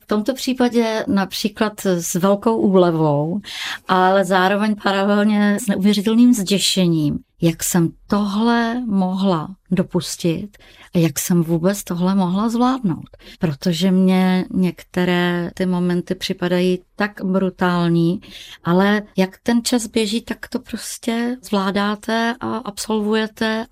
V 0.00 0.06
tomto 0.06 0.34
případě 0.34 1.04
například 1.08 1.86
s 1.86 2.14
velkou 2.14 2.56
úlevou, 2.56 3.40
ale 3.88 4.24
zároveň 4.24 4.76
paralelně 4.82 5.58
s 5.60 5.66
neuvěřitelným 5.66 6.34
zděšením, 6.34 7.18
jak 7.42 7.62
jsem 7.62 7.88
tohle 8.06 8.80
mohla 8.86 9.56
dopustit 9.70 10.58
a 10.94 10.98
jak 10.98 11.18
jsem 11.18 11.42
vůbec 11.42 11.84
tohle 11.84 12.14
mohla 12.14 12.48
zvládnout. 12.48 13.08
Protože 13.38 13.90
mě 13.90 14.44
některé 14.50 15.50
ty 15.54 15.66
momenty 15.66 16.14
připadají 16.14 16.80
tak 16.96 17.20
brutální, 17.24 18.20
ale 18.64 19.02
jak 19.16 19.38
ten 19.42 19.64
čas 19.64 19.86
běží, 19.86 20.20
tak 20.20 20.48
to 20.48 20.58
prostě 20.58 21.36
zvládáte 21.42 22.34
a 22.40 22.56
absolvujete, 22.56 23.66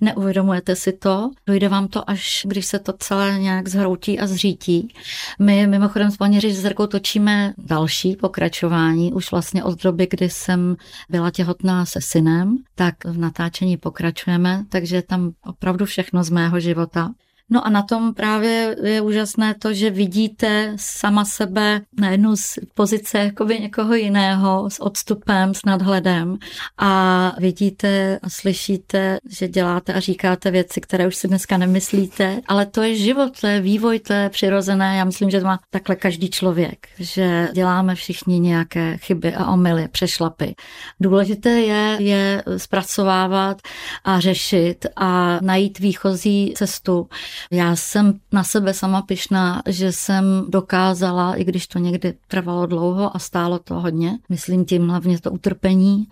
neuvědomujete 0.00 0.76
si 0.76 0.92
to, 0.92 1.30
dojde 1.46 1.68
vám 1.68 1.88
to 1.88 2.10
až, 2.10 2.46
když 2.48 2.66
se 2.66 2.78
to 2.78 2.92
celé 2.92 3.38
nějak 3.38 3.68
zhroutí 3.68 4.18
a 4.18 4.26
zřítí. 4.26 4.94
My 5.38 5.66
mimochodem 5.66 6.10
s 6.10 6.16
paní 6.16 6.40
režisérkou 6.40 6.86
točíme 6.86 7.54
další 7.58 8.16
pokračování, 8.16 9.12
už 9.12 9.30
vlastně 9.30 9.64
od 9.64 9.82
doby, 9.82 10.06
kdy 10.10 10.30
jsem 10.30 10.76
byla 11.08 11.30
těhotná 11.30 11.86
se 11.86 12.00
synem, 12.00 12.56
tak 12.74 13.04
v 13.04 13.18
natáčení 13.18 13.76
pokračujeme, 13.76 14.64
takže 14.68 15.02
tam 15.02 15.30
opravdu 15.44 15.84
všechno 15.84 16.24
z 16.24 16.30
mého 16.30 16.60
života. 16.60 17.10
No 17.50 17.66
a 17.66 17.70
na 17.70 17.82
tom 17.82 18.14
právě 18.14 18.76
je 18.82 19.00
úžasné 19.00 19.54
to, 19.54 19.74
že 19.74 19.90
vidíte 19.90 20.72
sama 20.76 21.24
sebe 21.24 21.80
na 22.00 22.10
jednu 22.10 22.36
z 22.36 22.58
pozice 22.74 23.18
jakoby 23.18 23.60
někoho 23.60 23.94
jiného 23.94 24.70
s 24.70 24.82
odstupem, 24.82 25.54
s 25.54 25.64
nadhledem 25.66 26.38
a 26.78 27.32
vidíte 27.38 28.18
a 28.22 28.30
slyšíte, 28.30 29.18
že 29.30 29.48
děláte 29.48 29.92
a 29.92 30.00
říkáte 30.00 30.50
věci, 30.50 30.80
které 30.80 31.06
už 31.06 31.16
si 31.16 31.28
dneska 31.28 31.56
nemyslíte, 31.56 32.40
ale 32.48 32.66
to 32.66 32.82
je 32.82 32.96
život, 32.96 33.40
to 33.40 33.46
je 33.46 33.60
vývoj, 33.60 33.98
to 33.98 34.12
je 34.12 34.28
přirozené. 34.28 34.96
Já 34.96 35.04
myslím, 35.04 35.30
že 35.30 35.40
to 35.40 35.46
má 35.46 35.60
takhle 35.70 35.96
každý 35.96 36.30
člověk, 36.30 36.88
že 36.98 37.48
děláme 37.52 37.94
všichni 37.94 38.40
nějaké 38.40 38.98
chyby 38.98 39.34
a 39.34 39.52
omily, 39.52 39.88
přešlapy. 39.88 40.54
Důležité 41.00 41.50
je 41.50 41.96
je 41.98 42.42
zpracovávat 42.56 43.62
a 44.04 44.20
řešit 44.20 44.86
a 44.96 45.38
najít 45.42 45.78
výchozí 45.78 46.54
cestu 46.56 47.08
já 47.50 47.76
jsem 47.76 48.20
na 48.32 48.44
sebe 48.44 48.74
sama 48.74 49.02
pyšná, 49.02 49.62
že 49.66 49.92
jsem 49.92 50.24
dokázala, 50.48 51.34
i 51.34 51.44
když 51.44 51.66
to 51.66 51.78
někdy 51.78 52.14
trvalo 52.28 52.66
dlouho 52.66 53.16
a 53.16 53.18
stálo 53.18 53.58
to 53.58 53.74
hodně, 53.74 54.18
myslím 54.28 54.64
tím 54.64 54.88
hlavně 54.88 55.20
to 55.20 55.30
utrpení 55.30 56.06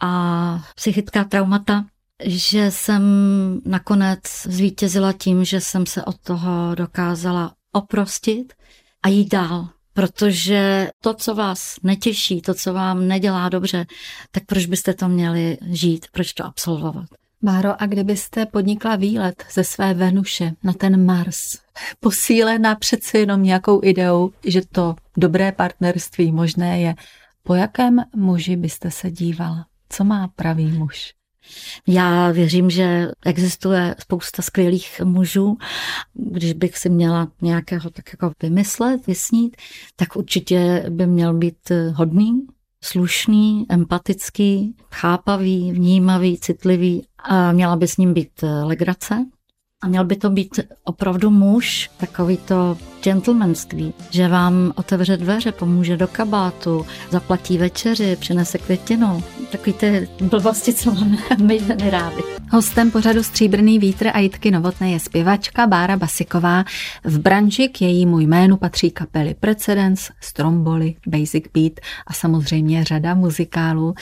a 0.00 0.62
psychická 0.74 1.24
traumata, 1.24 1.84
že 2.24 2.70
jsem 2.70 3.02
nakonec 3.64 4.20
zvítězila 4.42 5.12
tím, 5.12 5.44
že 5.44 5.60
jsem 5.60 5.86
se 5.86 6.04
od 6.04 6.16
toho 6.20 6.74
dokázala 6.74 7.52
oprostit 7.72 8.52
a 9.02 9.08
jít 9.08 9.28
dál. 9.28 9.68
Protože 9.92 10.88
to, 11.00 11.14
co 11.14 11.34
vás 11.34 11.76
netěší, 11.82 12.42
to, 12.42 12.54
co 12.54 12.72
vám 12.72 13.08
nedělá 13.08 13.48
dobře, 13.48 13.86
tak 14.30 14.42
proč 14.46 14.66
byste 14.66 14.94
to 14.94 15.08
měli 15.08 15.58
žít, 15.70 16.06
proč 16.12 16.32
to 16.32 16.44
absolvovat? 16.44 17.06
Máro, 17.46 17.82
a 17.82 17.86
kdybyste 17.86 18.46
podnikla 18.46 18.96
výlet 18.96 19.44
ze 19.52 19.64
své 19.64 19.94
Venuše 19.94 20.52
na 20.64 20.72
ten 20.72 21.04
Mars, 21.04 21.58
posílená 22.00 22.74
přece 22.74 23.18
jenom 23.18 23.42
nějakou 23.42 23.80
ideou, 23.84 24.30
že 24.46 24.60
to 24.72 24.94
dobré 25.16 25.52
partnerství 25.52 26.32
možné 26.32 26.80
je, 26.80 26.94
po 27.42 27.54
jakém 27.54 28.02
muži 28.16 28.56
byste 28.56 28.90
se 28.90 29.10
dívala? 29.10 29.66
Co 29.88 30.04
má 30.04 30.28
pravý 30.36 30.66
muž? 30.66 31.14
Já 31.86 32.30
věřím, 32.30 32.70
že 32.70 33.08
existuje 33.26 33.94
spousta 33.98 34.42
skvělých 34.42 35.00
mužů. 35.04 35.56
Když 36.14 36.52
bych 36.52 36.78
si 36.78 36.88
měla 36.88 37.28
nějakého 37.42 37.90
tak 37.90 38.04
jako 38.12 38.32
vymyslet, 38.42 39.06
vysnít, 39.06 39.56
tak 39.96 40.16
určitě 40.16 40.86
by 40.90 41.06
měl 41.06 41.34
být 41.34 41.72
hodný, 41.94 42.46
slušný, 42.86 43.66
empatický, 43.68 44.76
chápavý, 44.92 45.72
vnímavý, 45.72 46.38
citlivý 46.38 47.06
a 47.18 47.52
měla 47.52 47.76
by 47.76 47.88
s 47.88 47.96
ním 47.96 48.14
být 48.14 48.42
eh, 48.42 48.46
legrace. 48.46 49.26
A 49.82 49.88
měl 49.88 50.04
by 50.04 50.16
to 50.16 50.30
být 50.30 50.60
opravdu 50.84 51.30
muž, 51.30 51.90
takový 51.96 52.36
to 52.36 52.78
gentlemanství, 53.06 53.94
že 54.10 54.28
vám 54.28 54.72
otevře 54.74 55.16
dveře, 55.16 55.52
pomůže 55.52 55.96
do 55.96 56.08
kabátu, 56.08 56.86
zaplatí 57.10 57.58
večeři, 57.58 58.16
přinese 58.20 58.58
květinu. 58.58 59.22
Takový 59.52 59.72
ty 59.72 60.08
blbosti, 60.20 60.74
co 60.74 60.94
máme 60.94 61.16
my 61.42 61.58
ženy 61.58 61.90
rádi. 61.90 62.22
Hostem 62.50 62.90
pořadu 62.90 63.22
Stříbrný 63.22 63.78
vítr 63.78 64.10
a 64.14 64.18
Jitky 64.18 64.50
Novotné 64.50 64.90
je 64.90 65.00
zpěvačka 65.00 65.66
Bára 65.66 65.96
Basiková. 65.96 66.64
V 67.04 67.18
branži 67.18 67.68
k 67.68 67.82
jejímu 67.82 68.20
jménu 68.20 68.56
patří 68.56 68.90
kapely 68.90 69.34
Precedence, 69.34 70.12
Stromboli, 70.20 70.94
Basic 71.06 71.44
Beat 71.54 71.72
a 72.06 72.12
samozřejmě 72.12 72.84
řada 72.84 73.14
muzikálů. 73.14 73.94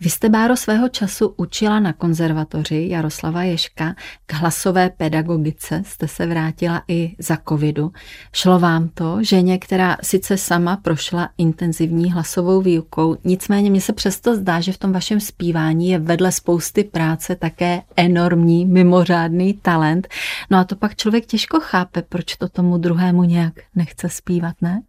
Vy 0.00 0.10
jste, 0.10 0.28
Báro, 0.28 0.56
svého 0.56 0.88
času 0.88 1.34
učila 1.36 1.80
na 1.80 1.92
konzervatoři 1.92 2.86
Jaroslava 2.90 3.42
Ješka 3.42 3.94
k 4.26 4.32
hlasové 4.32 4.90
pedagogice. 4.90 5.82
Jste 5.86 6.08
se 6.08 6.26
vrátila 6.26 6.82
i 6.88 7.16
za 7.18 7.38
covidu. 7.48 7.92
Šlo 8.32 8.49
vám 8.58 8.88
to, 8.88 9.18
ženě, 9.20 9.58
která 9.58 9.96
sice 10.02 10.36
sama 10.36 10.76
prošla 10.76 11.28
intenzivní 11.38 12.12
hlasovou 12.12 12.60
výukou, 12.60 13.16
nicméně 13.24 13.70
mně 13.70 13.80
se 13.80 13.92
přesto 13.92 14.36
zdá, 14.36 14.60
že 14.60 14.72
v 14.72 14.78
tom 14.78 14.92
vašem 14.92 15.20
zpívání 15.20 15.88
je 15.88 15.98
vedle 15.98 16.32
spousty 16.32 16.84
práce 16.84 17.36
také 17.36 17.82
enormní, 17.96 18.66
mimořádný 18.66 19.54
talent. 19.54 20.08
No 20.50 20.58
a 20.58 20.64
to 20.64 20.76
pak 20.76 20.96
člověk 20.96 21.26
těžko 21.26 21.60
chápe, 21.60 22.02
proč 22.02 22.36
to 22.36 22.48
tomu 22.48 22.78
druhému 22.78 23.24
nějak 23.24 23.54
nechce 23.74 24.08
zpívat, 24.08 24.54
ne? 24.60 24.82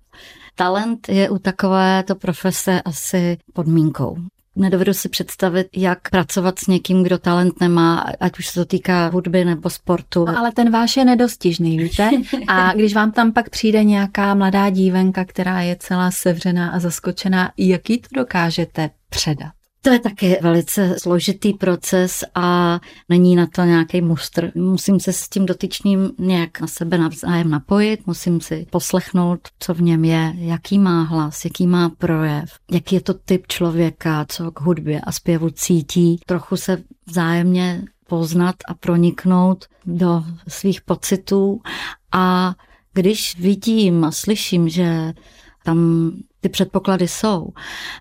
Talent 0.56 1.10
je 1.10 1.30
u 1.30 1.38
takovéto 1.38 2.16
profese 2.16 2.82
asi 2.82 3.38
podmínkou. 3.54 4.18
Nedovedu 4.56 4.94
si 4.94 5.10
představit, 5.10 5.68
jak 5.76 6.10
pracovat 6.10 6.60
s 6.60 6.68
někým, 6.68 7.04
kdo 7.04 7.18
talent 7.18 7.62
nemá, 7.62 8.06
ať 8.20 8.40
už 8.40 8.48
se 8.48 8.60
to 8.60 8.66
týká 8.66 9.08
hudby 9.08 9.46
nebo 9.46 9.70
sportu. 9.70 10.26
No, 10.26 10.38
ale 10.38 10.52
ten 10.52 10.72
váš 10.72 10.98
je 10.98 11.06
nedostižný, 11.06 11.78
víte? 11.78 12.10
A 12.48 12.74
když 12.76 12.94
vám 12.94 13.12
tam 13.12 13.32
pak 13.32 13.50
přijde 13.50 13.84
nějaká 13.84 14.36
mladá 14.36 14.70
dívenka, 14.70 15.26
která 15.26 15.62
je 15.62 15.76
celá 15.80 16.12
sevřená 16.12 16.70
a 16.70 16.80
zaskočená, 16.80 17.52
jaký 17.58 17.98
to 17.98 18.08
dokážete 18.16 18.90
předat? 19.10 19.61
To 19.84 19.90
je 19.90 20.00
taky 20.00 20.38
velice 20.42 20.96
složitý 21.00 21.54
proces 21.54 22.24
a 22.36 22.80
není 23.10 23.36
na 23.36 23.48
to 23.48 23.62
nějaký 23.62 24.02
mustr. 24.02 24.52
Musím 24.56 25.00
se 25.00 25.14
s 25.14 25.30
tím 25.30 25.46
dotyčným 25.46 26.12
nějak 26.20 26.62
na 26.62 26.68
sebe 26.68 26.98
navzájem 26.98 27.50
napojit, 27.50 28.08
musím 28.08 28.42
si 28.42 28.68
poslechnout, 28.70 29.40
co 29.60 29.74
v 29.74 29.82
něm 29.82 30.06
je, 30.06 30.34
jaký 30.38 30.80
má 30.80 31.04
hlas, 31.04 31.46
jaký 31.46 31.68
má 31.68 31.90
projev, 31.90 32.50
jaký 32.72 32.96
je 32.96 33.02
to 33.02 33.14
typ 33.14 33.48
člověka, 33.48 34.26
co 34.30 34.52
k 34.52 34.62
hudbě 34.62 35.02
a 35.02 35.12
zpěvu 35.12 35.50
cítí. 35.50 36.20
Trochu 36.26 36.58
se 36.58 36.84
vzájemně 37.06 37.84
poznat 38.08 38.56
a 38.68 38.74
proniknout 38.74 39.66
do 39.86 40.24
svých 40.48 40.82
pocitů 40.82 41.62
a 42.12 42.56
když 42.94 43.40
vidím 43.40 44.04
a 44.04 44.12
slyším, 44.12 44.70
že 44.70 45.14
tam 45.64 46.12
ty 46.42 46.50
předpoklady 46.50 47.08
jsou, 47.08 47.48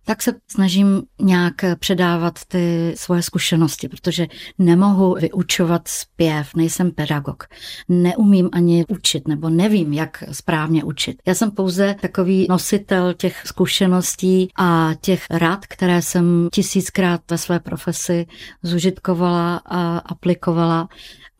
tak 0.04 0.22
se 0.22 0.32
snažím 0.50 1.02
nějak 1.20 1.54
předávat 1.78 2.38
ty 2.48 2.94
svoje 2.96 3.22
zkušenosti, 3.22 3.88
protože 3.88 4.26
nemohu 4.58 5.14
vyučovat 5.14 5.88
zpěv, 5.88 6.54
nejsem 6.56 6.90
pedagog. 6.90 7.44
Neumím 7.88 8.48
ani 8.52 8.84
učit, 8.88 9.28
nebo 9.28 9.48
nevím, 9.50 9.92
jak 9.92 10.24
správně 10.32 10.84
učit. 10.84 11.16
Já 11.26 11.34
jsem 11.34 11.50
pouze 11.50 11.96
takový 12.00 12.46
nositel 12.48 13.14
těch 13.14 13.42
zkušeností 13.46 14.48
a 14.58 14.90
těch 15.00 15.26
rad, 15.30 15.66
které 15.66 16.02
jsem 16.02 16.48
tisíckrát 16.52 17.20
ve 17.30 17.38
své 17.38 17.60
profesi 17.60 18.26
zužitkovala 18.62 19.60
a 19.64 19.98
aplikovala 19.98 20.88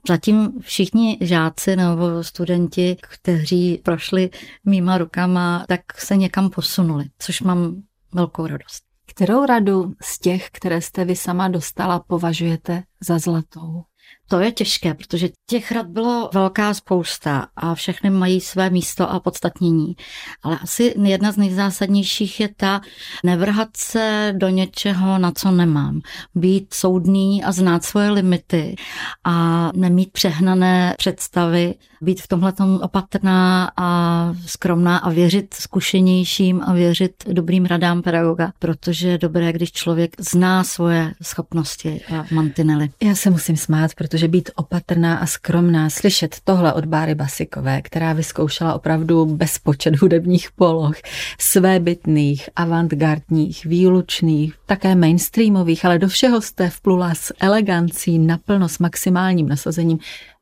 Zatím 0.09 0.61
všichni 0.61 1.19
žáci 1.21 1.77
nebo 1.77 2.25
studenti, 2.25 2.97
kteří 3.03 3.81
prošli 3.85 4.31
mýma 4.65 4.99
rukama, 4.99 5.65
tak 5.69 5.81
se 6.01 6.17
někam 6.17 6.51
posunuli, 6.51 7.05
což 7.19 7.41
mám 7.41 7.83
velkou 8.13 8.47
radost. 8.47 8.85
Kterou 9.07 9.47
radu 9.47 9.93
z 10.03 10.19
těch, 10.19 10.51
které 10.51 10.81
jste 10.81 11.05
vy 11.05 11.17
sama 11.17 11.49
dostala, 11.49 11.99
považujete 11.99 12.83
za 13.01 13.19
zlatou? 13.19 13.83
To 14.31 14.41
je 14.41 14.53
těžké, 14.53 14.95
protože 14.95 15.29
těch 15.47 15.73
rad 15.73 15.87
bylo 15.87 16.31
velká 16.35 16.75
spousta 16.75 17.47
a 17.57 17.75
všechny 17.75 18.11
mají 18.11 18.41
své 18.41 18.71
místo 18.71 19.11
a 19.11 19.21
podstatnění. 19.21 19.97
Ale 20.43 20.59
asi 20.59 20.95
jedna 21.03 21.33
z 21.33 21.37
nejzásadnějších 21.37 22.41
je 22.41 22.49
ta 22.57 22.81
nevrhat 23.25 23.69
se 23.77 24.35
do 24.37 24.49
něčeho, 24.49 25.19
na 25.19 25.33
co 25.33 25.51
nemám. 25.51 26.01
Být 26.35 26.75
soudný 26.75 27.45
a 27.45 27.53
znát 27.53 27.85
svoje 27.85 28.11
limity 28.11 28.77
a 29.25 29.71
nemít 29.75 30.13
přehnané 30.13 30.95
představy, 30.99 31.75
být 32.01 32.21
v 32.21 32.29
tomhle 32.29 32.53
opatrná 32.81 33.73
a 33.77 34.33
skromná 34.47 34.99
a 34.99 35.11
věřit 35.11 35.55
zkušenějším 35.55 36.61
a 36.67 36.73
věřit 36.73 37.13
dobrým 37.33 37.65
radám 37.65 38.03
pedagoga, 38.03 38.53
protože 38.59 39.09
je 39.09 39.19
dobré, 39.19 39.53
když 39.53 39.73
člověk 39.73 40.17
zná 40.19 40.65
svoje 40.65 41.13
schopnosti 41.23 42.01
a 42.17 42.25
mantinely. 42.31 42.91
Já 43.03 43.15
se 43.15 43.31
musím 43.31 43.57
smát, 43.57 43.95
protože 43.95 44.29
být 44.29 44.51
opatrná 44.55 45.17
a 45.17 45.27
skromná, 45.27 45.91
slyšet 45.91 46.37
tohle 46.45 46.73
od 46.73 46.85
Báry 46.85 47.15
Basikové, 47.15 47.83
která 47.83 48.13
vyzkoušela 48.13 48.75
opravdu 48.75 49.27
bezpočet 49.27 49.97
hudebních 49.97 50.51
poloh, 50.51 50.97
svébytných, 51.39 52.51
avantgardních, 52.57 53.65
výlučných, 53.65 54.55
také 54.67 54.95
mainstreamových, 54.95 55.85
ale 55.85 55.99
do 55.99 56.09
všeho 56.09 56.41
jste 56.41 56.71
vplula 56.71 57.15
s 57.15 57.35
elegancí, 57.41 58.19
naplno 58.19 58.69
s 58.69 58.79
maximálním 58.79 59.49
nasazením, 59.49 59.99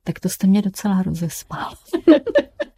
tak 0.09 0.21
to 0.21 0.29
jste 0.29 0.47
mě 0.47 0.63
docela 0.63 1.03
rozespal. 1.03 1.73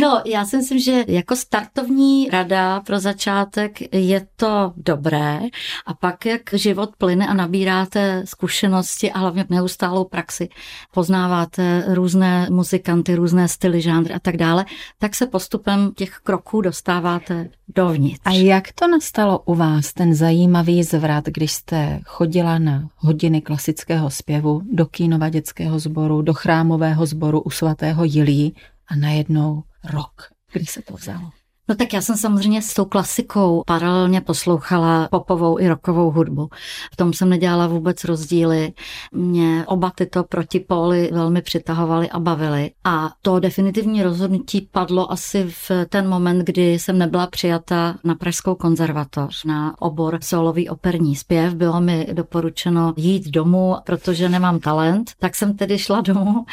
No, 0.00 0.22
já 0.26 0.44
si 0.44 0.56
myslím, 0.56 0.78
že 0.78 1.04
jako 1.08 1.36
startovní 1.36 2.28
rada 2.30 2.80
pro 2.80 3.00
začátek 3.00 3.94
je 3.94 4.26
to 4.36 4.72
dobré 4.76 5.40
a 5.86 5.94
pak, 5.94 6.26
jak 6.26 6.40
život 6.52 6.90
plyne 6.98 7.26
a 7.26 7.34
nabíráte 7.34 8.22
zkušenosti 8.24 9.12
a 9.12 9.18
hlavně 9.18 9.44
neustálou 9.50 10.04
praxi, 10.04 10.48
poznáváte 10.94 11.84
různé 11.88 12.46
muzikanty, 12.50 13.14
různé 13.14 13.48
styly, 13.48 13.80
žánry 13.80 14.14
a 14.14 14.18
tak 14.18 14.36
dále, 14.36 14.64
tak 14.98 15.14
se 15.14 15.26
postupem 15.26 15.92
těch 15.96 16.10
kroků 16.10 16.60
dostáváte 16.60 17.48
dovnitř. 17.74 18.20
A 18.24 18.30
jak 18.30 18.72
to 18.72 18.88
nastalo 18.88 19.38
u 19.38 19.54
vás, 19.54 19.92
ten 19.92 20.14
zajímavý 20.14 20.82
zvrat, 20.82 21.24
když 21.24 21.52
jste 21.52 22.00
chodila 22.04 22.58
na 22.58 22.88
hodiny 22.96 23.40
klasického 23.40 24.10
zpěvu 24.10 24.62
do 24.72 24.86
kínova 24.86 25.28
dětského 25.28 25.78
sboru, 25.78 26.22
do 26.22 26.34
chrámového 26.34 27.06
sboru 27.06 27.40
u 27.40 27.50
svatého 27.50 28.04
Jilí 28.04 28.54
a 28.86 28.96
najednou 28.96 29.62
rok. 29.84 30.32
Kdy 30.52 30.66
se 30.66 30.82
to 30.82 30.94
vzalo? 30.94 31.30
No 31.72 31.76
tak 31.76 31.92
já 31.92 32.00
jsem 32.00 32.16
samozřejmě 32.16 32.62
s 32.62 32.74
tou 32.74 32.84
klasikou 32.84 33.62
paralelně 33.66 34.20
poslouchala 34.20 35.08
popovou 35.10 35.58
i 35.58 35.68
rokovou 35.68 36.10
hudbu. 36.10 36.48
V 36.92 36.96
tom 36.96 37.12
jsem 37.12 37.28
nedělala 37.28 37.66
vůbec 37.66 38.04
rozdíly. 38.04 38.72
Mě 39.12 39.64
oba 39.66 39.92
tyto 39.94 40.24
protipóly 40.24 41.10
velmi 41.12 41.42
přitahovaly 41.42 42.10
a 42.10 42.18
bavily. 42.18 42.70
A 42.84 43.10
to 43.22 43.40
definitivní 43.40 44.02
rozhodnutí 44.02 44.68
padlo 44.72 45.12
asi 45.12 45.44
v 45.48 45.70
ten 45.88 46.08
moment, 46.08 46.38
kdy 46.38 46.72
jsem 46.72 46.98
nebyla 46.98 47.26
přijata 47.26 47.94
na 48.04 48.14
Pražskou 48.14 48.54
konzervatoř 48.54 49.44
na 49.44 49.74
obor 49.82 50.18
solový 50.22 50.68
operní 50.68 51.16
zpěv. 51.16 51.54
Bylo 51.54 51.80
mi 51.80 52.06
doporučeno 52.12 52.94
jít 52.96 53.28
domů, 53.28 53.76
protože 53.84 54.28
nemám 54.28 54.58
talent. 54.60 55.12
Tak 55.18 55.34
jsem 55.34 55.56
tedy 55.56 55.78
šla 55.78 56.00
domů 56.00 56.44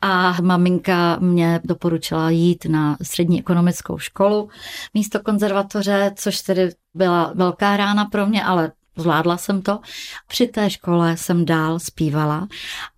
a 0.00 0.36
maminka 0.42 1.16
mě 1.20 1.60
doporučila 1.64 2.30
jít 2.30 2.66
na 2.68 2.96
střední 3.02 3.40
ekonomickou 3.40 3.98
školu 3.98 4.48
místo 4.94 5.20
konzervatoře, 5.20 6.12
což 6.16 6.40
tedy 6.40 6.70
byla 6.94 7.32
velká 7.34 7.76
rána 7.76 8.04
pro 8.04 8.26
mě, 8.26 8.44
ale 8.44 8.72
Zvládla 8.96 9.36
jsem 9.36 9.62
to. 9.62 9.78
Při 10.26 10.46
té 10.46 10.70
škole 10.70 11.16
jsem 11.16 11.44
dál 11.44 11.78
zpívala 11.78 12.48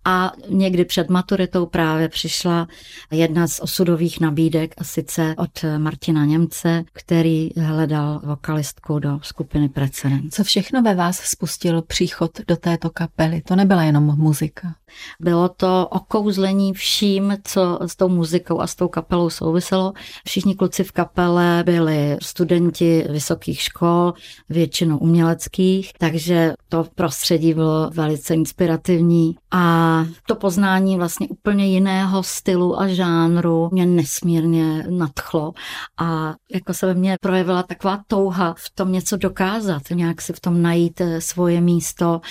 a 0.05 0.31
někdy 0.49 0.85
před 0.85 1.09
maturitou 1.09 1.65
právě 1.65 2.09
přišla 2.09 2.67
jedna 3.11 3.47
z 3.47 3.59
osudových 3.59 4.19
nabídek 4.19 4.73
a 4.77 4.83
sice 4.83 5.35
od 5.37 5.65
Martina 5.77 6.25
Němce, 6.25 6.83
který 6.93 7.49
hledal 7.57 8.21
vokalistku 8.23 8.99
do 8.99 9.19
skupiny 9.21 9.69
Precedent. 9.69 10.33
Co 10.33 10.43
všechno 10.43 10.81
ve 10.81 10.95
vás 10.95 11.17
spustil 11.17 11.81
příchod 11.81 12.31
do 12.47 12.55
této 12.55 12.89
kapely? 12.89 13.41
To 13.41 13.55
nebyla 13.55 13.83
jenom 13.83 14.03
muzika. 14.03 14.75
Bylo 15.19 15.49
to 15.49 15.87
okouzlení 15.91 16.73
vším, 16.73 17.37
co 17.43 17.79
s 17.81 17.95
tou 17.95 18.09
muzikou 18.09 18.59
a 18.59 18.67
s 18.67 18.75
tou 18.75 18.87
kapelou 18.87 19.29
souviselo. 19.29 19.93
Všichni 20.25 20.55
kluci 20.55 20.83
v 20.83 20.91
kapele 20.91 21.63
byli 21.65 22.17
studenti 22.21 23.05
vysokých 23.09 23.61
škol, 23.61 24.13
většinou 24.49 24.97
uměleckých, 24.97 25.91
takže 25.99 26.53
to 26.69 26.85
prostředí 26.95 27.53
bylo 27.53 27.89
velice 27.89 28.33
inspirativní. 28.33 29.35
A 29.51 30.05
to 30.27 30.35
poznání 30.35 30.97
vlastně 30.97 31.27
úplně 31.27 31.65
jiného 31.65 32.23
stylu 32.23 32.79
a 32.79 32.87
žánru 32.87 33.69
mě 33.71 33.85
nesmírně 33.85 34.85
nadchlo. 34.89 35.53
A 35.97 36.33
jako 36.53 36.73
se 36.73 36.85
ve 36.85 36.93
mně 36.93 37.15
projevila 37.21 37.63
taková 37.63 37.99
touha 38.07 38.55
v 38.57 38.69
tom 38.75 38.91
něco 38.91 39.17
dokázat, 39.17 39.81
nějak 39.91 40.21
si 40.21 40.33
v 40.33 40.39
tom 40.39 40.61
najít 40.61 41.01
eh, 41.01 41.21
svoje 41.21 41.61
místo. 41.61 42.21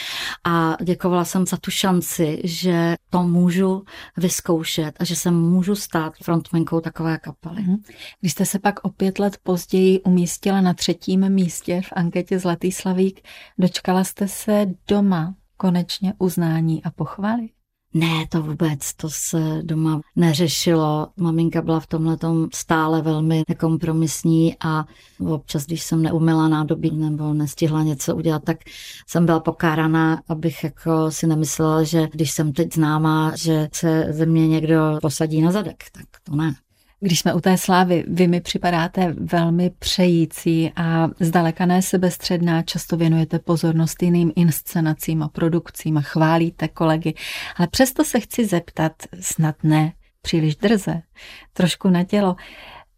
A 0.45 0.77
děkovala 0.83 1.25
jsem 1.25 1.47
za 1.47 1.57
tu 1.57 1.71
šanci, 1.71 2.43
že 2.53 2.97
to 3.11 3.23
můžu 3.23 3.85
vyzkoušet 4.17 4.93
a 5.01 5.05
že 5.05 5.17
se 5.17 5.31
můžu 5.31 5.75
stát 5.75 6.13
frontmenkou 6.23 6.81
takové 6.81 7.19
kapely. 7.19 7.63
Mhm. 7.63 7.83
Když 8.21 8.33
jste 8.33 8.47
se 8.47 8.59
pak 8.59 8.85
o 8.85 8.89
pět 8.89 9.19
let 9.19 9.37
později 9.43 10.01
umístila 10.01 10.61
na 10.61 10.75
třetím 10.75 11.29
místě 11.29 11.81
v 11.85 11.93
anketě 11.93 12.39
Zlatý 12.39 12.73
slavík, 12.73 13.21
dočkala 13.59 14.05
jste 14.05 14.29
se 14.29 14.67
doma 14.89 15.35
konečně 15.57 16.15
uznání 16.19 16.85
a 16.85 16.91
pochvaly? 16.91 17.49
Ne, 17.95 18.27
to 18.29 18.43
vůbec, 18.43 18.95
to 18.95 19.11
se 19.11 19.63
doma 19.63 20.01
neřešilo. 20.17 21.09
Maminka 21.17 21.63
byla 21.63 21.81
v 21.81 21.87
tomhle 21.87 22.19
stále 22.55 23.03
velmi 23.03 23.43
nekompromisní 23.49 24.57
a 24.65 24.85
občas, 25.29 25.67
když 25.67 25.83
jsem 25.83 26.03
neumila 26.03 26.49
nádobí 26.49 26.97
nebo 26.97 27.35
nestihla 27.35 27.83
něco 27.83 28.17
udělat, 28.17 28.45
tak 28.45 28.57
jsem 29.07 29.27
byla 29.27 29.41
pokáraná, 29.41 30.23
abych 30.29 30.65
jako 30.65 31.11
si 31.11 31.27
nemyslela, 31.27 31.83
že 31.83 32.09
když 32.13 32.31
jsem 32.31 32.53
teď 32.53 32.75
známá, 32.75 33.33
že 33.37 33.69
se 33.73 34.07
ze 34.11 34.27
mě 34.27 34.49
někdo 34.49 34.99
posadí 35.03 35.43
na 35.43 35.53
zadek, 35.53 35.85
tak 35.93 36.07
to 36.23 36.37
ne. 36.37 36.55
Když 37.05 37.21
jsme 37.21 37.35
u 37.35 37.41
té 37.41 37.59
slávy, 37.59 38.05
vy 38.09 38.29
mi 38.29 38.41
připadáte 38.41 39.15
velmi 39.19 39.71
přející 39.79 40.73
a 40.77 41.09
zdaleka 41.21 41.67
ne 41.67 41.83
sebestředná, 41.83 42.63
často 42.63 42.97
věnujete 42.97 43.39
pozornost 43.39 44.03
jiným 44.03 44.33
inscenacím 44.37 45.23
a 45.23 45.29
produkcím 45.29 45.99
a 45.99 46.01
chválíte 46.01 46.69
kolegy, 46.69 47.15
ale 47.57 47.69
přesto 47.69 48.05
se 48.05 48.21
chci 48.21 48.47
zeptat, 48.47 48.93
snad 49.21 49.57
ne 49.63 49.93
příliš 50.21 50.57
drze, 50.57 51.03
trošku 51.53 51.89
na 51.89 52.05
tělo, 52.05 52.37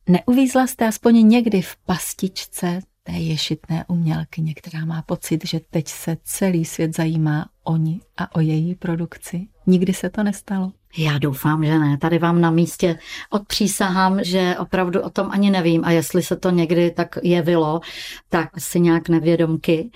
neuvízla 0.08 0.66
jste 0.66 0.86
aspoň 0.86 1.28
někdy 1.28 1.62
v 1.62 1.76
pastičce 1.76 2.80
té 3.02 3.12
ješitné 3.12 3.84
umělkyně, 3.88 4.54
která 4.54 4.84
má 4.84 5.02
pocit, 5.02 5.46
že 5.46 5.60
teď 5.70 5.88
se 5.88 6.16
celý 6.24 6.64
svět 6.64 6.96
zajímá 6.96 7.48
o 7.62 7.76
ní 7.76 8.00
a 8.16 8.36
o 8.36 8.40
její 8.40 8.74
produkci? 8.74 9.46
Nikdy 9.66 9.94
se 9.94 10.10
to 10.10 10.22
nestalo? 10.22 10.72
Já 10.96 11.18
doufám, 11.18 11.64
že 11.64 11.78
ne. 11.78 11.98
Tady 11.98 12.18
vám 12.18 12.40
na 12.40 12.50
místě 12.50 12.98
odpřísahám, 13.30 14.24
že 14.24 14.56
opravdu 14.58 15.00
o 15.00 15.10
tom 15.10 15.28
ani 15.30 15.50
nevím 15.50 15.84
a 15.84 15.90
jestli 15.90 16.22
se 16.22 16.36
to 16.36 16.50
někdy 16.50 16.90
tak 16.90 17.18
jevilo, 17.22 17.80
tak 18.28 18.48
si 18.58 18.80
nějak 18.80 19.08
nevědomky. 19.08 19.90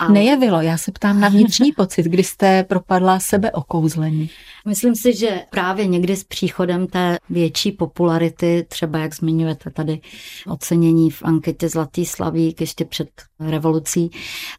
Ale... 0.00 0.12
Nejevilo, 0.12 0.60
já 0.60 0.78
se 0.78 0.92
ptám 0.92 1.20
na 1.20 1.28
vnitřní 1.28 1.72
pocit, 1.72 2.06
kdy 2.06 2.24
jste 2.24 2.64
propadla 2.64 3.20
sebe 3.20 3.50
okouzlení. 3.50 4.30
Myslím 4.66 4.94
si, 4.94 5.16
že 5.16 5.40
právě 5.50 5.86
někdy 5.86 6.16
s 6.16 6.24
příchodem 6.24 6.86
té 6.86 7.18
větší 7.30 7.72
popularity, 7.72 8.66
třeba 8.68 8.98
jak 8.98 9.14
zmiňujete 9.14 9.70
tady 9.70 10.00
ocenění 10.46 11.10
v 11.10 11.22
anketě 11.22 11.68
Zlatý 11.68 12.06
slavík 12.06 12.60
ještě 12.60 12.84
před 12.84 13.08
revolucí, 13.40 14.10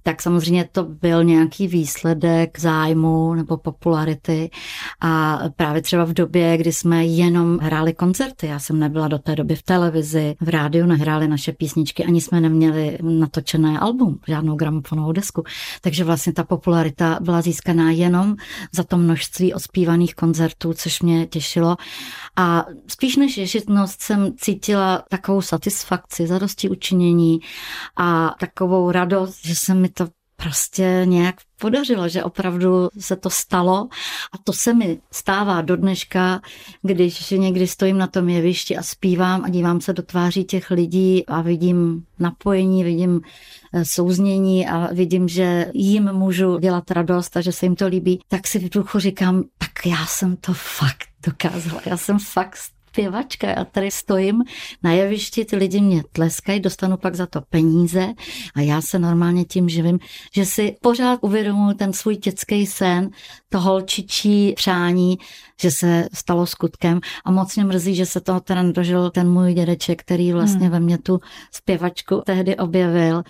tak 0.03 0.21
samozřejmě 0.21 0.69
to 0.71 0.83
byl 0.83 1.23
nějaký 1.23 1.67
výsledek 1.67 2.59
zájmu 2.59 3.33
nebo 3.33 3.57
popularity. 3.57 4.49
A 5.01 5.39
právě 5.55 5.81
třeba 5.81 6.03
v 6.03 6.13
době, 6.13 6.57
kdy 6.57 6.73
jsme 6.73 7.05
jenom 7.05 7.57
hráli 7.57 7.93
koncerty, 7.93 8.47
já 8.47 8.59
jsem 8.59 8.79
nebyla 8.79 9.07
do 9.07 9.19
té 9.19 9.35
doby 9.35 9.55
v 9.55 9.63
televizi, 9.63 10.35
v 10.41 10.49
rádiu 10.49 10.85
nehráli 10.85 11.27
naše 11.27 11.51
písničky, 11.51 12.05
ani 12.05 12.21
jsme 12.21 12.41
neměli 12.41 12.97
natočené 13.01 13.79
album, 13.79 14.19
žádnou 14.27 14.55
gramofonovou 14.55 15.11
desku, 15.11 15.43
takže 15.81 16.03
vlastně 16.03 16.33
ta 16.33 16.43
popularita 16.43 17.17
byla 17.21 17.41
získaná 17.41 17.91
jenom 17.91 18.35
za 18.71 18.83
to 18.83 18.97
množství 18.97 19.53
ospívaných 19.53 19.92
koncertů, 20.15 20.73
což 20.73 21.01
mě 21.01 21.27
těšilo. 21.27 21.77
A 22.35 22.65
spíš 22.87 23.15
než 23.15 23.37
ješitnost 23.37 24.01
jsem 24.01 24.33
cítila 24.37 25.03
takovou 25.09 25.41
satisfakci, 25.41 26.27
zadosti 26.27 26.69
učinění 26.69 27.39
a 27.97 28.35
takovou 28.39 28.91
radost, 28.91 29.45
že 29.45 29.55
se 29.55 29.73
mi 29.73 29.89
to 29.89 30.07
prostě 30.43 31.01
nějak 31.05 31.35
podařilo, 31.59 32.09
že 32.09 32.23
opravdu 32.23 32.89
se 32.99 33.15
to 33.15 33.29
stalo. 33.29 33.87
A 34.33 34.37
to 34.43 34.53
se 34.53 34.73
mi 34.73 34.99
stává 35.11 35.61
do 35.61 35.75
dneška, 35.75 36.41
když 36.81 37.29
někdy 37.29 37.67
stojím 37.67 37.97
na 37.97 38.07
tom 38.07 38.29
jevišti 38.29 38.77
a 38.77 38.83
zpívám 38.83 39.43
a 39.45 39.49
dívám 39.49 39.81
se 39.81 39.93
do 39.93 40.03
tváří 40.03 40.43
těch 40.43 40.71
lidí 40.71 41.25
a 41.25 41.41
vidím 41.41 42.03
napojení, 42.19 42.83
vidím 42.83 43.21
eh, 43.73 43.85
souznění 43.85 44.67
a 44.67 44.93
vidím, 44.93 45.27
že 45.27 45.71
jim 45.73 46.13
můžu 46.13 46.59
dělat 46.59 46.91
radost 46.91 47.37
a 47.37 47.41
že 47.41 47.51
se 47.51 47.65
jim 47.65 47.75
to 47.75 47.87
líbí, 47.87 48.19
tak 48.27 48.47
si 48.47 48.59
v 48.59 48.69
duchu 48.69 48.99
říkám, 48.99 49.43
tak 49.57 49.85
já 49.85 50.05
jsem 50.05 50.35
to 50.35 50.53
fakt 50.53 51.07
dokázala, 51.25 51.81
já 51.85 51.97
jsem 51.97 52.19
fakt 52.19 52.57
zpěvačka, 52.93 53.47
já 53.47 53.65
tady 53.65 53.91
stojím 53.91 54.43
na 54.83 54.91
jevišti, 54.91 55.45
ty 55.45 55.55
lidi 55.55 55.81
mě 55.81 56.03
tleskají, 56.11 56.59
dostanu 56.59 56.97
pak 56.97 57.15
za 57.15 57.25
to 57.25 57.41
peníze 57.49 58.13
a 58.55 58.61
já 58.61 58.81
se 58.81 58.99
normálně 58.99 59.45
tím 59.45 59.69
živím, 59.69 59.99
že 60.35 60.45
si 60.45 60.75
pořád 60.81 61.19
uvědomuji 61.21 61.73
ten 61.73 61.93
svůj 61.93 62.17
dětský 62.17 62.65
sen, 62.65 63.09
to 63.49 63.59
holčičí 63.59 64.53
přání, 64.55 65.17
že 65.61 65.71
se 65.71 66.07
stalo 66.13 66.45
skutkem 66.45 66.99
a 67.25 67.31
moc 67.31 67.55
mě 67.55 67.65
mrzí, 67.65 67.95
že 67.95 68.05
se 68.05 68.21
toho 68.21 68.39
teda 68.39 68.63
nedožil 68.63 69.09
ten 69.09 69.29
můj 69.29 69.53
dědeček, 69.53 70.01
který 70.01 70.33
vlastně 70.33 70.67
hmm. 70.67 70.71
ve 70.71 70.79
mně 70.79 70.97
tu 70.97 71.19
zpěvačku 71.51 72.21
tehdy 72.25 72.57
objevil 72.57 73.23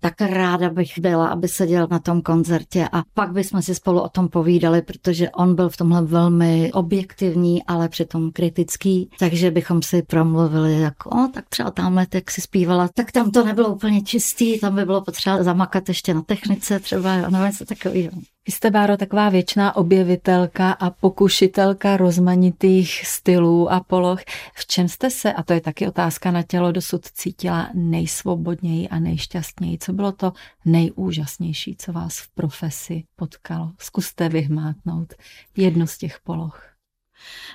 tak 0.00 0.20
ráda 0.20 0.70
bych 0.70 0.98
byla, 0.98 1.28
aby 1.28 1.48
seděl 1.48 1.88
na 1.90 1.98
tom 1.98 2.22
koncertě 2.22 2.88
a 2.92 3.02
pak 3.14 3.32
bychom 3.32 3.62
si 3.62 3.74
spolu 3.74 4.00
o 4.00 4.08
tom 4.08 4.28
povídali, 4.28 4.82
protože 4.82 5.30
on 5.30 5.54
byl 5.54 5.68
v 5.68 5.76
tomhle 5.76 6.02
velmi 6.02 6.72
objektivní, 6.72 7.64
ale 7.64 7.88
přitom 7.88 8.32
kritický, 8.32 9.10
takže 9.18 9.50
bychom 9.50 9.82
si 9.82 10.02
promluvili 10.02 10.80
jako, 10.80 11.10
o, 11.10 11.28
tak 11.34 11.44
třeba 11.48 11.70
tamhle, 11.70 12.06
jak 12.14 12.30
si 12.30 12.40
zpívala, 12.40 12.88
tak 12.94 13.12
tam 13.12 13.30
to 13.30 13.44
nebylo 13.44 13.68
úplně 13.68 14.02
čistý, 14.02 14.60
tam 14.60 14.74
by 14.74 14.84
bylo 14.84 15.00
potřeba 15.00 15.42
zamakat 15.42 15.88
ještě 15.88 16.14
na 16.14 16.22
technice 16.22 16.80
třeba, 16.80 17.16
nevím, 17.16 17.52
co 17.52 17.64
takového. 17.64 18.10
Vy 18.50 18.54
jste, 18.54 18.70
Báro, 18.70 18.96
taková 18.96 19.28
věčná 19.28 19.76
objevitelka 19.76 20.72
a 20.72 20.90
pokušitelka 20.90 21.96
rozmanitých 21.96 23.06
stylů 23.06 23.72
a 23.72 23.80
poloh. 23.80 24.20
V 24.54 24.66
čem 24.66 24.88
jste 24.88 25.10
se, 25.10 25.32
a 25.32 25.42
to 25.42 25.52
je 25.52 25.60
taky 25.60 25.88
otázka 25.88 26.30
na 26.30 26.42
tělo, 26.42 26.72
dosud 26.72 27.06
cítila 27.06 27.70
nejsvobodněji 27.74 28.88
a 28.88 28.98
nejšťastněji? 28.98 29.78
Co 29.78 29.92
bylo 29.92 30.12
to 30.12 30.32
nejúžasnější, 30.64 31.76
co 31.78 31.92
vás 31.92 32.18
v 32.18 32.28
profesi 32.34 33.04
potkalo? 33.16 33.72
Zkuste 33.78 34.28
vyhmátnout 34.28 35.14
jednu 35.56 35.86
z 35.86 35.98
těch 35.98 36.20
poloh. 36.20 36.62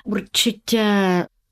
Určitě 0.04 0.84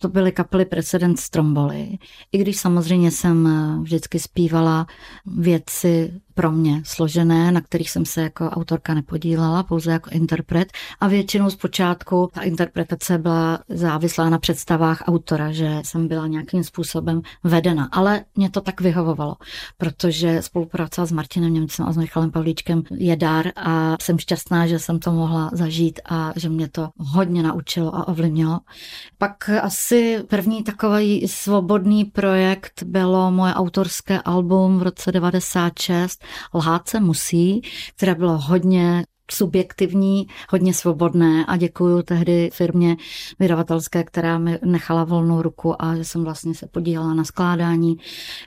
to 0.05 0.09
byly 0.09 0.33
kapely 0.33 0.64
Precedent 0.64 1.21
Stromboli. 1.21 1.99
I 2.33 2.38
když 2.38 2.57
samozřejmě 2.57 3.11
jsem 3.11 3.49
vždycky 3.83 4.19
zpívala 4.19 4.87
věci 5.27 6.21
pro 6.35 6.53
mě 6.53 6.83
složené, 6.85 7.53
na 7.53 7.61
kterých 7.61 7.90
jsem 7.90 8.05
se 8.05 8.23
jako 8.23 8.45
autorka 8.51 8.95
nepodílela, 8.95 9.62
pouze 9.62 9.90
jako 9.90 10.11
interpret. 10.11 10.73
A 11.01 11.09
většinou 11.09 11.51
zpočátku 11.51 12.31
ta 12.35 12.43
interpretace 12.43 13.19
byla 13.19 13.59
závislá 13.69 14.31
na 14.31 14.38
představách 14.38 15.03
autora, 15.07 15.53
že 15.53 15.81
jsem 15.85 16.09
byla 16.09 16.27
nějakým 16.27 16.64
způsobem 16.64 17.23
vedena. 17.45 17.88
Ale 17.93 18.25
mě 18.35 18.51
to 18.51 18.61
tak 18.61 18.81
vyhovovalo, 18.81 19.37
protože 19.79 20.43
spolupráce 20.43 21.07
s 21.07 21.12
Martinem 21.12 21.55
Němcem 21.55 21.87
a 21.87 21.93
s 21.93 21.97
Michalem 21.97 22.31
Pavlíčkem 22.31 22.83
je 22.90 23.17
dar 23.17 23.47
a 23.57 23.97
jsem 24.01 24.19
šťastná, 24.19 24.67
že 24.67 24.79
jsem 24.79 24.99
to 24.99 25.12
mohla 25.12 25.51
zažít 25.53 26.01
a 26.05 26.33
že 26.37 26.49
mě 26.49 26.69
to 26.69 26.88
hodně 26.99 27.43
naučilo 27.43 27.97
a 27.97 28.09
ovlivnilo. 28.09 28.61
Pak 29.19 29.49
asi 29.49 29.93
první 30.28 30.62
takový 30.62 31.28
svobodný 31.28 32.04
projekt 32.04 32.83
bylo 32.83 33.30
moje 33.30 33.54
autorské 33.54 34.20
album 34.20 34.78
v 34.78 34.83
roce 34.83 35.12
96 35.12 36.24
Lhát 36.54 36.88
se 36.88 37.00
musí, 37.00 37.62
které 37.96 38.14
bylo 38.14 38.38
hodně 38.38 39.04
subjektivní, 39.30 40.26
hodně 40.50 40.74
svobodné 40.74 41.44
a 41.46 41.56
děkuju 41.56 42.02
tehdy 42.02 42.50
firmě 42.52 42.96
vydavatelské, 43.38 44.04
která 44.04 44.38
mi 44.38 44.58
nechala 44.64 45.04
volnou 45.04 45.42
ruku 45.42 45.82
a 45.82 45.96
že 45.96 46.04
jsem 46.04 46.24
vlastně 46.24 46.54
se 46.54 46.66
podílela 46.66 47.14
na 47.14 47.24
skládání. 47.24 47.96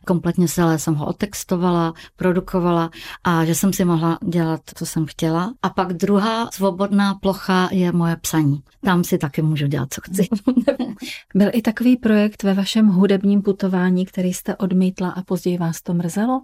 Kompletně 0.05 0.47
celé 0.47 0.79
jsem 0.79 0.95
ho 0.95 1.05
otextovala, 1.05 1.93
produkovala 2.15 2.89
a 3.23 3.45
že 3.45 3.55
jsem 3.55 3.73
si 3.73 3.85
mohla 3.85 4.19
dělat, 4.27 4.61
co 4.75 4.85
jsem 4.85 5.05
chtěla. 5.05 5.53
A 5.61 5.69
pak 5.69 5.93
druhá 5.93 6.49
svobodná 6.51 7.15
plocha 7.15 7.69
je 7.71 7.91
moje 7.91 8.15
psaní. 8.15 8.63
Tam 8.83 9.03
si 9.03 9.17
taky 9.17 9.41
můžu 9.41 9.67
dělat, 9.67 9.93
co 9.93 10.01
chci. 10.03 10.27
Byl 11.35 11.49
i 11.53 11.61
takový 11.61 11.97
projekt 11.97 12.43
ve 12.43 12.53
vašem 12.53 12.87
hudebním 12.87 13.41
putování, 13.41 14.05
který 14.05 14.33
jste 14.33 14.55
odmítla 14.55 15.09
a 15.09 15.21
později 15.21 15.57
vás 15.57 15.81
to 15.81 15.93
mrzelo? 15.93 16.41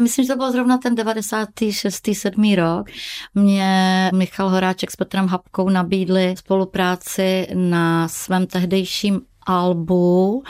Myslím, 0.00 0.24
že 0.24 0.32
to 0.32 0.36
byl 0.36 0.52
zrovna 0.52 0.78
ten 0.78 0.94
96. 0.94 2.08
7. 2.12 2.54
rok. 2.54 2.90
Mě 3.34 4.10
Michal 4.14 4.48
Horáček 4.48 4.90
s 4.90 4.96
Petrem 4.96 5.26
Hapkou 5.26 5.68
nabídli 5.68 6.34
spolupráci 6.38 7.46
na 7.54 8.08
svém 8.08 8.46
tehdejším 8.46 9.20
albu 9.46 10.42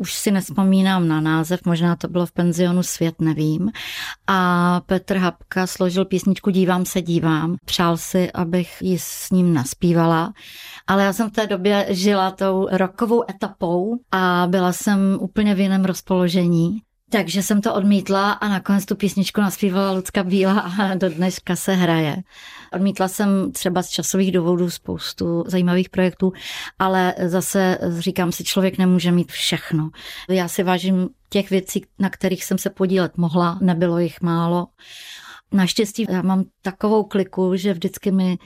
už 0.00 0.14
si 0.14 0.30
nespomínám 0.30 1.08
na 1.08 1.20
název, 1.20 1.60
možná 1.66 1.96
to 1.96 2.08
bylo 2.08 2.26
v 2.26 2.32
penzionu 2.32 2.82
Svět, 2.82 3.20
nevím. 3.20 3.70
A 4.26 4.80
Petr 4.86 5.16
Hapka 5.16 5.66
složil 5.66 6.04
písničku 6.04 6.50
Dívám 6.50 6.84
se, 6.84 7.02
dívám. 7.02 7.56
Přál 7.64 7.96
si, 7.96 8.32
abych 8.32 8.76
ji 8.82 8.98
s 8.98 9.30
ním 9.30 9.54
naspívala. 9.54 10.32
Ale 10.86 11.04
já 11.04 11.12
jsem 11.12 11.30
v 11.30 11.32
té 11.32 11.46
době 11.46 11.86
žila 11.88 12.30
tou 12.30 12.68
rokovou 12.70 13.30
etapou 13.30 13.96
a 14.12 14.46
byla 14.50 14.72
jsem 14.72 15.18
úplně 15.20 15.54
v 15.54 15.60
jiném 15.60 15.84
rozpoložení. 15.84 16.82
Takže 17.12 17.42
jsem 17.42 17.60
to 17.60 17.74
odmítla 17.74 18.32
a 18.32 18.48
nakonec 18.48 18.86
tu 18.86 18.96
písničku 18.96 19.40
naspívala 19.40 19.92
Lucka 19.92 20.24
Bílá 20.24 20.60
a 20.60 20.94
do 20.94 21.10
dneška 21.10 21.56
se 21.56 21.74
hraje. 21.74 22.16
Odmítla 22.72 23.08
jsem 23.08 23.52
třeba 23.52 23.82
z 23.82 23.88
časových 23.88 24.32
důvodů 24.32 24.70
spoustu 24.70 25.44
zajímavých 25.46 25.88
projektů, 25.88 26.32
ale 26.78 27.14
zase 27.26 27.78
říkám 27.98 28.32
si, 28.32 28.44
člověk 28.44 28.78
nemůže 28.78 29.12
mít 29.12 29.32
všechno. 29.32 29.90
Já 30.28 30.48
si 30.48 30.62
vážím 30.62 31.08
těch 31.28 31.50
věcí, 31.50 31.86
na 31.98 32.10
kterých 32.10 32.44
jsem 32.44 32.58
se 32.58 32.70
podílet 32.70 33.16
mohla, 33.16 33.58
nebylo 33.60 33.98
jich 33.98 34.20
málo. 34.20 34.66
Naštěstí 35.52 36.06
já 36.10 36.22
mám 36.22 36.44
takovou 36.62 37.04
kliku, 37.04 37.56
že 37.56 37.72
vždycky 37.72 38.10
mi 38.10 38.38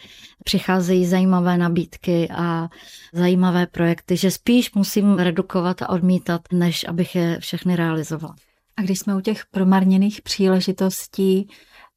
přicházejí 0.45 1.07
zajímavé 1.07 1.59
nabídky 1.59 2.29
a 2.31 2.69
zajímavé 3.13 3.67
projekty, 3.67 4.17
že 4.17 4.31
spíš 4.31 4.75
musím 4.75 5.19
redukovat 5.19 5.83
a 5.83 5.89
odmítat, 5.89 6.41
než 6.53 6.85
abych 6.89 7.15
je 7.15 7.41
všechny 7.41 7.77
realizovala. 7.77 8.35
A 8.77 8.83
když 8.83 8.99
jsme 8.99 9.17
u 9.17 9.21
těch 9.21 9.47
promarněných 9.47 10.23
příležitostí, 10.23 11.49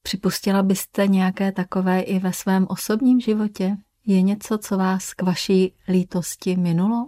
připustila 0.02 0.64
byste 0.64 1.08
nějaké 1.08 1.52
takové 1.52 2.00
i 2.00 2.20
ve 2.20 2.34
svém 2.34 2.66
osobním 2.70 3.20
životě? 3.20 3.78
Je 4.06 4.22
něco, 4.22 4.58
co 4.58 4.78
vás 4.78 5.14
k 5.14 5.22
vaší 5.22 5.74
lítosti 5.88 6.56
minulo? 6.56 7.08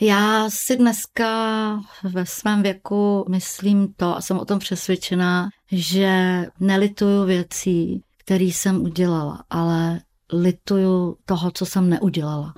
Já 0.00 0.50
si 0.50 0.76
dneska 0.76 1.80
ve 2.02 2.26
svém 2.26 2.62
věku 2.62 3.24
myslím 3.28 3.92
to 3.92 4.16
a 4.16 4.20
jsem 4.20 4.38
o 4.38 4.44
tom 4.44 4.58
přesvědčená, 4.58 5.48
že 5.72 6.44
nelituju 6.60 7.24
věcí, 7.24 8.02
které 8.18 8.44
jsem 8.44 8.82
udělala, 8.82 9.44
ale 9.50 10.00
lituju 10.32 11.16
toho, 11.24 11.50
co 11.50 11.66
jsem 11.66 11.90
neudělala. 11.90 12.54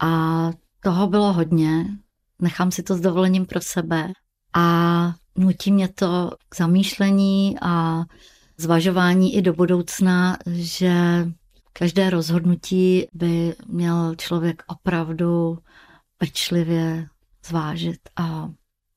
A 0.00 0.50
toho 0.80 1.06
bylo 1.06 1.32
hodně, 1.32 1.86
nechám 2.38 2.70
si 2.70 2.82
to 2.82 2.94
s 2.94 3.00
dovolením 3.00 3.46
pro 3.46 3.60
sebe 3.60 4.12
a 4.54 5.14
nutí 5.38 5.72
mě 5.72 5.88
to 5.88 6.30
k 6.48 6.56
zamýšlení 6.56 7.56
a 7.62 8.04
zvažování 8.56 9.34
i 9.34 9.42
do 9.42 9.52
budoucna, 9.52 10.38
že 10.46 10.92
každé 11.72 12.10
rozhodnutí 12.10 13.06
by 13.12 13.54
měl 13.66 14.14
člověk 14.14 14.62
opravdu 14.66 15.58
pečlivě 16.18 17.06
zvážit 17.46 18.00
a 18.16 18.50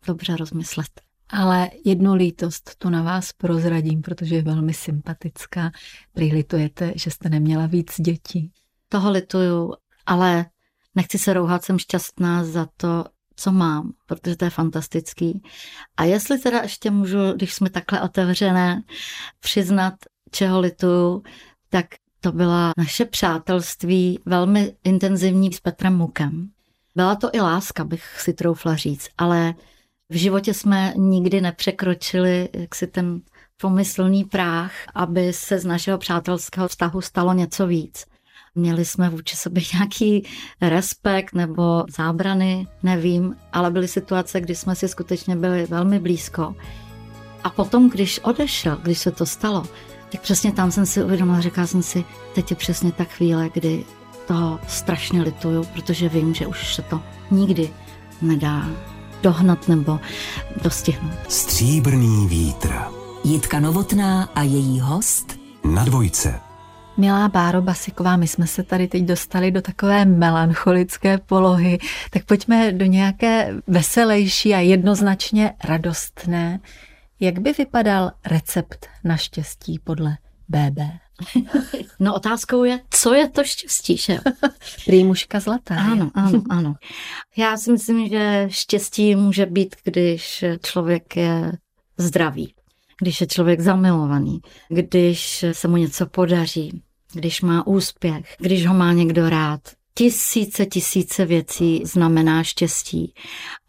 dobře 0.06 0.36
rozmyslet. 0.36 1.02
Ale 1.30 1.70
jednu 1.86 2.14
lítost 2.14 2.76
tu 2.78 2.90
na 2.90 3.04
vás 3.04 3.34
prozradím, 3.34 4.02
protože 4.02 4.36
je 4.36 4.42
velmi 4.42 4.74
sympatická. 4.74 5.72
Prý 6.14 6.34
litujete, 6.34 6.94
že 6.96 7.12
jste 7.12 7.30
neměla 7.30 7.66
víc 7.66 8.02
dětí. 8.02 8.52
Toho 8.90 9.12
lituju, 9.12 9.74
ale 10.06 10.46
nechci 10.96 11.18
se 11.18 11.34
rouhat, 11.34 11.64
jsem 11.64 11.80
šťastná 11.80 12.44
za 12.44 12.68
to, 12.78 13.06
co 13.36 13.52
mám, 13.52 13.92
protože 14.06 14.36
to 14.36 14.46
je 14.46 14.52
fantastický. 14.52 15.42
A 15.98 16.04
jestli 16.04 16.40
teda 16.40 16.62
ještě 16.62 16.92
můžu, 16.92 17.18
když 17.36 17.54
jsme 17.54 17.70
takhle 17.70 18.02
otevřené, 18.02 18.84
přiznat, 19.40 19.94
čeho 20.32 20.60
lituju, 20.60 21.24
tak 21.70 21.86
to 22.22 22.32
byla 22.32 22.72
naše 22.78 23.06
přátelství 23.06 24.20
velmi 24.26 24.76
intenzivní 24.84 25.54
s 25.54 25.60
Petrem 25.60 25.98
Mukem. 25.98 26.50
Byla 26.96 27.16
to 27.16 27.30
i 27.34 27.42
láska, 27.42 27.84
bych 27.84 28.22
si 28.22 28.34
troufla 28.34 28.76
říct, 28.76 29.10
ale 29.18 29.54
v 30.10 30.16
životě 30.16 30.54
jsme 30.54 30.94
nikdy 30.98 31.42
nepřekročili 31.42 32.50
jaksi 32.54 32.88
ten 32.88 33.22
pomyslný 33.62 34.24
práh, 34.24 34.72
aby 34.96 35.34
se 35.34 35.60
z 35.60 35.66
našeho 35.66 35.98
přátelského 35.98 36.68
vztahu 36.68 37.02
stalo 37.02 37.34
něco 37.34 37.68
víc. 37.68 38.06
Měli 38.56 38.86
jsme 38.86 39.10
vůči 39.10 39.36
sobě 39.36 39.64
nějaký 39.74 40.28
respekt 40.62 41.34
nebo 41.34 41.84
zábrany, 41.98 42.68
nevím, 42.84 43.36
ale 43.54 43.72
byly 43.72 43.88
situace, 43.88 44.42
kdy 44.42 44.56
jsme 44.56 44.76
si 44.76 44.88
skutečně 44.88 45.36
byli 45.36 45.66
velmi 45.66 46.00
blízko. 46.00 46.56
A 47.44 47.50
potom, 47.50 47.90
když 47.90 48.20
odešel, 48.20 48.78
když 48.84 49.00
se 49.00 49.12
to 49.12 49.26
stalo, 49.26 49.64
tak 50.12 50.22
přesně 50.22 50.52
tam 50.52 50.72
jsem 50.72 50.86
si 50.86 51.04
uvědomila, 51.04 51.42
říkala 51.42 51.68
jsem 51.68 51.84
si, 51.84 52.06
teď 52.36 52.52
je 52.52 52.56
přesně 52.58 52.92
ta 52.92 53.04
chvíle, 53.04 53.50
kdy 53.54 53.86
toho 54.28 54.60
strašně 54.68 55.22
lituju, 55.22 55.64
protože 55.64 56.10
vím, 56.10 56.34
že 56.34 56.48
už 56.48 56.76
se 56.76 56.82
to 56.82 57.02
nikdy 57.32 57.70
nedá 58.22 58.70
dohnat 59.24 59.68
nebo 59.68 60.00
dostihnout. 60.64 61.20
Stříbrný 61.30 62.28
vítr. 62.28 62.74
Jitka 63.24 63.60
Novotná 63.60 64.30
a 64.36 64.42
její 64.42 64.80
host 64.80 65.40
Na 65.64 65.86
dvojce. 65.86 66.51
Milá 66.98 67.30
Báro 67.30 67.62
Basiková, 67.62 68.18
my 68.18 68.28
jsme 68.28 68.48
se 68.48 68.64
tady 68.64 68.88
teď 68.88 69.04
dostali 69.04 69.52
do 69.52 69.62
takové 69.62 70.06
melancholické 70.06 71.18
polohy, 71.18 71.80
tak 72.10 72.26
pojďme 72.26 72.72
do 72.72 72.86
nějaké 72.86 73.54
veselější 73.68 74.54
a 74.54 74.60
jednoznačně 74.60 75.54
radostné. 75.64 76.60
Jak 77.20 77.40
by 77.40 77.54
vypadal 77.54 78.12
recept 78.26 78.88
na 79.04 79.18
štěstí 79.18 79.80
podle 79.84 80.18
BB? 80.50 80.80
No 82.00 82.16
otázkou 82.16 82.64
je, 82.64 82.80
co 82.90 83.14
je 83.14 83.30
to 83.30 83.44
štěstí, 83.44 83.98
že? 83.98 84.18
Prýmuška 84.86 85.40
zlatá. 85.40 85.76
Ano, 85.76 86.12
ano, 86.14 86.42
ano. 86.50 86.76
Já 87.38 87.58
si 87.58 87.72
myslím, 87.72 88.10
že 88.10 88.46
štěstí 88.50 89.16
může 89.16 89.46
být, 89.46 89.76
když 89.84 90.44
člověk 90.64 91.16
je 91.16 91.52
zdravý, 91.98 92.54
když 93.02 93.22
je 93.22 93.28
člověk 93.28 93.60
zamilovaný, 93.60 94.40
když 94.70 95.46
se 95.52 95.68
mu 95.68 95.78
něco 95.78 96.06
podaří, 96.06 96.82
když 97.14 97.42
má 97.42 97.68
úspěch, 97.68 98.36
když 98.40 98.68
ho 98.68 98.74
má 98.74 98.94
někdo 98.94 99.30
rád. 99.30 99.60
Tisíce, 99.94 100.66
tisíce 100.66 101.26
věcí 101.26 101.82
znamená 101.86 102.44
štěstí. 102.44 103.14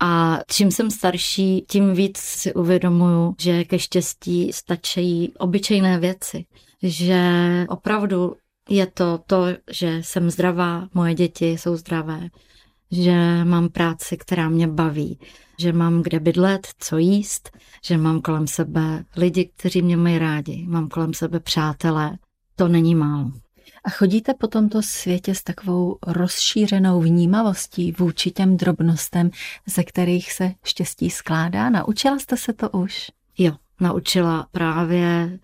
A 0.01 0.39
čím 0.51 0.71
jsem 0.71 0.91
starší, 0.91 1.65
tím 1.69 1.95
víc 1.95 2.19
si 2.19 2.55
uvědomuju, 2.55 3.35
že 3.41 3.65
ke 3.65 3.79
štěstí 3.79 4.53
stačí 4.53 5.33
obyčejné 5.39 5.99
věci. 5.99 6.45
Že 6.83 7.21
opravdu 7.69 8.35
je 8.69 8.87
to 8.87 9.19
to, 9.27 9.47
že 9.71 9.99
jsem 10.03 10.31
zdravá, 10.31 10.89
moje 10.95 11.15
děti 11.15 11.51
jsou 11.51 11.77
zdravé, 11.77 12.29
že 12.93 13.45
mám 13.45 13.69
práci, 13.69 14.17
která 14.17 14.49
mě 14.49 14.69
baví, 14.69 15.19
že 15.59 15.73
mám 15.73 16.03
kde 16.03 16.21
bydlet, 16.21 16.69
co 16.79 16.99
jíst, 16.99 17.51
že 17.85 17.99
mám 17.99 18.21
kolem 18.21 18.47
sebe 18.47 19.05
lidi, 19.17 19.51
kteří 19.57 19.83
mě 19.83 19.97
mají 19.97 20.19
rádi, 20.19 20.67
mám 20.69 20.89
kolem 20.89 21.15
sebe 21.15 21.41
přátelé. 21.41 22.19
To 22.57 22.69
není 22.69 22.95
málo. 22.95 23.33
A 23.85 23.91
chodíte 23.91 24.35
po 24.35 24.47
tomto 24.47 24.83
světě 24.83 25.35
s 25.35 25.43
takovou 25.43 25.99
rozšířenou 26.07 27.01
vnímavostí 27.01 27.93
vůči 27.93 28.31
těm 28.31 28.57
drobnostem, 28.57 29.31
ze 29.67 29.85
kterých 29.85 30.33
se 30.33 30.53
štěstí 30.65 31.11
skládá? 31.11 31.71
Naučila 31.71 32.19
jste 32.19 32.37
se 32.37 32.53
to 32.53 32.71
už? 32.71 33.11
Jo, 33.39 33.53
naučila 33.81 34.47
právě 34.53 35.39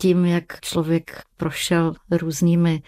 tím, 0.00 0.24
jak 0.24 0.60
člověk 0.60 1.22
prošel 1.36 1.94
různými 2.10 2.82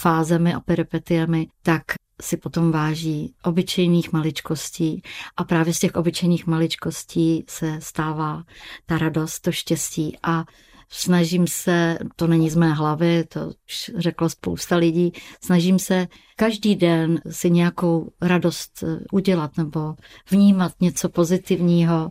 fázemi 0.00 0.54
a 0.54 0.60
peripetiemi, 0.60 1.46
tak 1.62 1.82
si 2.22 2.36
potom 2.36 2.72
váží 2.72 3.34
obyčejných 3.42 4.12
maličkostí 4.12 5.02
a 5.36 5.44
právě 5.44 5.74
z 5.74 5.78
těch 5.78 5.94
obyčejných 5.94 6.46
maličkostí 6.46 7.44
se 7.48 7.78
stává 7.82 8.42
ta 8.86 8.98
radost, 8.98 9.40
to 9.40 9.52
štěstí 9.52 10.16
a 10.22 10.44
snažím 10.90 11.46
se, 11.46 11.98
to 12.16 12.26
není 12.26 12.50
z 12.50 12.56
mé 12.56 12.72
hlavy, 12.72 13.24
to 13.24 13.40
už 13.46 13.90
řeklo 13.96 14.28
spousta 14.28 14.76
lidí, 14.76 15.12
snažím 15.44 15.78
se 15.78 16.06
každý 16.36 16.76
den 16.76 17.20
si 17.30 17.50
nějakou 17.50 18.10
radost 18.20 18.84
udělat 19.12 19.56
nebo 19.56 19.94
vnímat 20.30 20.72
něco 20.80 21.08
pozitivního, 21.08 22.10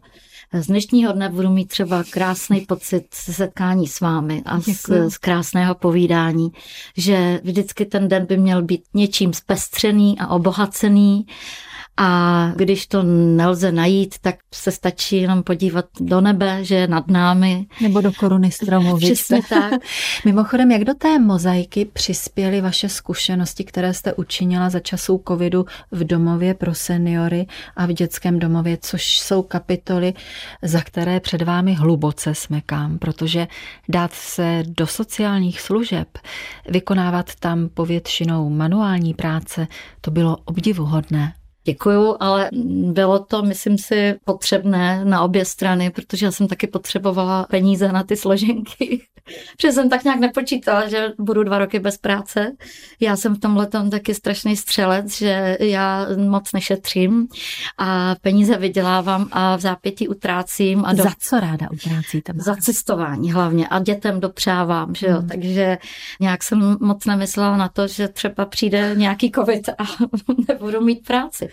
z 0.54 0.68
dnešního 0.68 1.14
dne 1.14 1.30
budu 1.30 1.50
mít 1.50 1.68
třeba 1.68 2.04
krásný 2.04 2.62
pocit 2.62 3.08
setkání 3.12 3.88
s 3.88 4.00
vámi 4.00 4.44
a 4.46 4.60
z, 4.60 5.10
z 5.10 5.18
krásného 5.18 5.76
povídání, 5.76 6.52
že 6.98 7.40
vždycky 7.44 7.86
ten 7.86 8.08
den 8.08 8.26
by 8.26 8.38
měl 8.38 8.62
být 8.62 8.84
něčím 8.94 9.34
zpestřený 9.34 10.20
a 10.20 10.28
obohacený 10.28 11.26
a 11.98 12.52
když 12.56 12.88
to 12.88 13.04
nelze 13.04 13.72
najít, 13.72 14.16
tak 14.22 14.36
se 14.54 14.72
stačí 14.72 15.18
jenom 15.22 15.44
podívat 15.44 15.86
do 16.00 16.22
nebe, 16.22 16.64
že 16.64 16.76
je 16.76 16.88
nad 16.88 17.08
námi. 17.08 17.66
Nebo 17.82 18.02
do 18.02 18.12
koruny 18.12 18.52
stromu. 18.52 18.98
Přesně 18.98 19.42
tak. 19.50 19.74
Mimochodem, 20.26 20.72
jak 20.72 20.84
do 20.84 20.94
té 20.94 21.20
mozaiky 21.20 21.86
přispěly 21.86 22.62
vaše 22.62 22.90
zkušenosti, 22.90 23.64
které 23.64 23.94
jste 23.94 24.14
učinila 24.14 24.70
za 24.70 24.80
časů 24.80 25.24
covidu 25.28 25.66
v 25.92 26.04
domově 26.04 26.54
pro 26.54 26.76
seniory 26.76 27.48
a 27.76 27.86
v 27.86 27.94
dětském 27.94 28.40
domově, 28.40 28.78
což 28.82 29.20
jsou 29.20 29.42
kapitoly, 29.42 30.14
za 30.62 30.82
které 30.82 31.20
před 31.20 31.42
vámi 31.42 31.74
hluboce 31.74 32.36
smekám, 32.36 33.00
protože 33.00 33.48
dát 33.90 34.14
se 34.14 34.64
do 34.68 34.88
sociálních 34.88 35.62
služeb, 35.62 36.08
vykonávat 36.70 37.36
tam 37.40 37.70
povětšinou 37.70 38.50
manuální 38.50 39.14
práce, 39.14 39.68
to 40.02 40.12
bylo 40.12 40.38
obdivuhodné. 40.46 41.34
Děkuju, 41.68 42.16
ale 42.20 42.50
bylo 42.92 43.20
to, 43.20 43.44
myslím 43.44 43.78
si, 43.78 44.16
potřebné 44.26 45.06
na 45.06 45.22
obě 45.22 45.46
strany, 45.46 45.90
protože 45.90 46.26
já 46.26 46.32
jsem 46.32 46.48
taky 46.48 46.68
potřebovala 46.68 47.46
peníze 47.50 47.92
na 47.92 48.04
ty 48.04 48.16
složenky. 48.16 49.02
Protože 49.58 49.72
jsem 49.72 49.90
tak 49.90 50.04
nějak 50.04 50.20
nepočítala, 50.20 50.88
že 50.88 51.08
budu 51.20 51.44
dva 51.44 51.58
roky 51.58 51.80
bez 51.80 51.98
práce. 51.98 52.52
Já 53.00 53.16
jsem 53.16 53.36
v 53.36 53.40
tomhle 53.40 53.68
taky 53.92 54.14
strašný 54.14 54.58
střelec, 54.58 55.18
že 55.18 55.58
já 55.60 56.08
moc 56.28 56.54
nešetřím 56.54 57.28
a 57.78 58.16
peníze 58.22 58.58
vydělávám 58.58 59.28
a 59.32 59.56
v 59.56 59.62
zápětí 59.62 60.08
utrácím. 60.08 60.86
A 60.86 60.94
do... 60.94 61.04
Za 61.04 61.10
co 61.20 61.40
ráda 61.40 61.68
utrácíte? 61.72 62.34
Za 62.36 62.56
cestování 62.56 63.32
hlavně 63.32 63.68
a 63.68 63.80
dětem 63.80 64.20
dopřávám, 64.20 64.96
že 64.96 65.08
jo. 65.08 65.18
Hmm. 65.18 65.28
Takže 65.28 65.78
nějak 66.20 66.44
jsem 66.44 66.78
moc 66.82 67.06
nemyslela 67.06 67.58
na 67.58 67.70
to, 67.70 67.88
že 67.88 68.08
třeba 68.08 68.46
přijde 68.46 68.94
nějaký 68.98 69.32
covid 69.32 69.70
a 69.70 69.84
nebudu 70.48 70.82
mít 70.82 71.08
práci. 71.08 71.50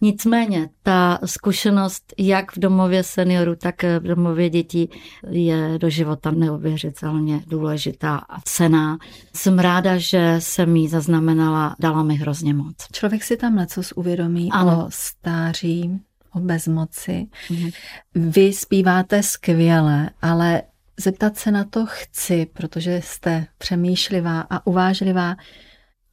Nicméně 0.00 0.68
ta 0.82 1.18
zkušenost 1.24 2.14
jak 2.18 2.56
v 2.56 2.58
domově 2.58 3.02
seniorů, 3.02 3.56
tak 3.56 3.82
v 3.82 4.02
domově 4.02 4.50
dětí 4.50 4.90
je 5.30 5.78
do 5.78 5.90
života 5.90 6.30
neuvěřitelně 6.30 7.42
důležitá 7.46 8.16
a 8.16 8.40
cená. 8.44 8.98
Jsem 9.34 9.58
ráda, 9.58 9.98
že 9.98 10.36
jsem 10.38 10.76
ji 10.76 10.88
zaznamenala, 10.88 11.76
dala 11.78 12.02
mi 12.02 12.14
hrozně 12.14 12.54
moc. 12.54 12.76
Člověk 12.92 13.24
si 13.24 13.36
tam 13.36 13.56
něco 13.56 13.82
uvědomí 13.94 14.48
ano. 14.52 14.86
o 14.86 14.90
stáří, 14.90 16.00
o 16.32 16.40
bezmoci. 16.40 17.26
Mhm. 17.50 17.70
Vy 18.14 18.52
zpíváte 18.52 19.22
skvěle, 19.22 20.10
ale 20.22 20.62
zeptat 20.96 21.36
se 21.36 21.50
na 21.50 21.64
to 21.64 21.86
chci, 21.86 22.46
protože 22.52 23.00
jste 23.04 23.46
přemýšlivá 23.58 24.40
a 24.50 24.66
uvážlivá. 24.66 25.36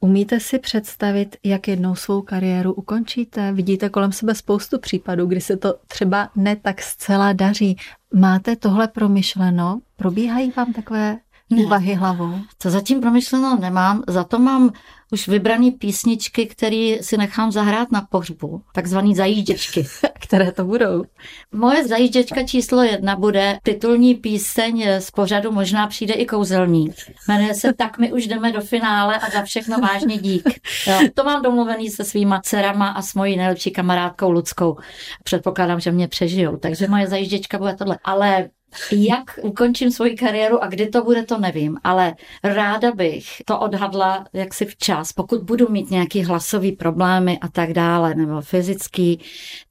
Umíte 0.05 0.39
si 0.39 0.59
představit, 0.59 1.35
jak 1.43 1.67
jednou 1.67 1.95
svou 1.95 2.21
kariéru 2.21 2.73
ukončíte? 2.73 3.51
Vidíte 3.51 3.89
kolem 3.89 4.11
sebe 4.11 4.35
spoustu 4.35 4.79
případů, 4.79 5.25
kdy 5.25 5.41
se 5.41 5.57
to 5.57 5.75
třeba 5.87 6.29
ne 6.35 6.55
tak 6.55 6.81
zcela 6.81 7.33
daří. 7.33 7.77
Máte 8.13 8.55
tohle 8.55 8.87
promyšleno? 8.87 9.81
Probíhají 9.95 10.51
vám 10.57 10.73
takové 10.73 11.17
úvahy 11.49 11.93
hlavou? 11.93 12.33
To 12.57 12.69
zatím 12.69 13.01
promyšleno 13.01 13.57
nemám, 13.59 14.03
za 14.07 14.23
to 14.23 14.39
mám 14.39 14.71
už 15.11 15.27
vybrané 15.27 15.71
písničky, 15.71 16.45
které 16.45 16.97
si 17.01 17.17
nechám 17.17 17.51
zahrát 17.51 17.91
na 17.91 18.01
pohřbu, 18.09 18.61
takzvaný 18.73 19.15
zajížděčky. 19.15 19.87
Které 20.19 20.51
to 20.51 20.65
budou? 20.65 21.03
Moje 21.51 21.87
zajížděčka 21.87 22.43
číslo 22.43 22.83
jedna 22.83 23.15
bude 23.15 23.59
titulní 23.63 24.15
píseň 24.15 24.87
z 24.99 25.11
pořadu 25.11 25.51
Možná 25.51 25.87
přijde 25.87 26.13
i 26.13 26.25
kouzelník. 26.25 26.95
Jmenuje 27.27 27.53
se 27.53 27.73
Tak 27.73 27.97
my 27.97 28.13
už 28.13 28.27
jdeme 28.27 28.51
do 28.51 28.61
finále 28.61 29.19
a 29.19 29.29
za 29.29 29.41
všechno 29.41 29.77
vážně 29.77 30.17
dík. 30.17 30.49
Jo, 30.87 30.99
to 31.13 31.23
mám 31.23 31.41
domluvený 31.41 31.89
se 31.89 32.03
svýma 32.03 32.41
dcerama 32.41 32.89
a 32.89 33.01
s 33.01 33.13
mojí 33.13 33.37
nejlepší 33.37 33.71
kamarádkou 33.71 34.31
Ludskou. 34.31 34.77
Předpokládám, 35.23 35.79
že 35.79 35.91
mě 35.91 36.07
přežijou, 36.07 36.57
takže 36.57 36.87
moje 36.87 37.07
zajížděčka 37.07 37.57
bude 37.57 37.75
tohle. 37.75 37.99
Ale 38.03 38.49
jak 38.91 39.39
ukončím 39.41 39.91
svoji 39.91 40.15
kariéru 40.15 40.63
a 40.63 40.67
kdy 40.67 40.87
to 40.87 41.03
bude, 41.03 41.23
to 41.23 41.37
nevím, 41.37 41.77
ale 41.83 42.15
ráda 42.43 42.91
bych 42.91 43.41
to 43.45 43.59
odhadla 43.59 44.25
jaksi 44.33 44.65
včas. 44.65 45.13
Pokud 45.13 45.43
budu 45.43 45.69
mít 45.69 45.91
nějaký 45.91 46.23
hlasový 46.23 46.71
problémy 46.71 47.39
a 47.41 47.47
tak 47.47 47.73
dále, 47.73 48.15
nebo 48.15 48.41
fyzický, 48.41 49.19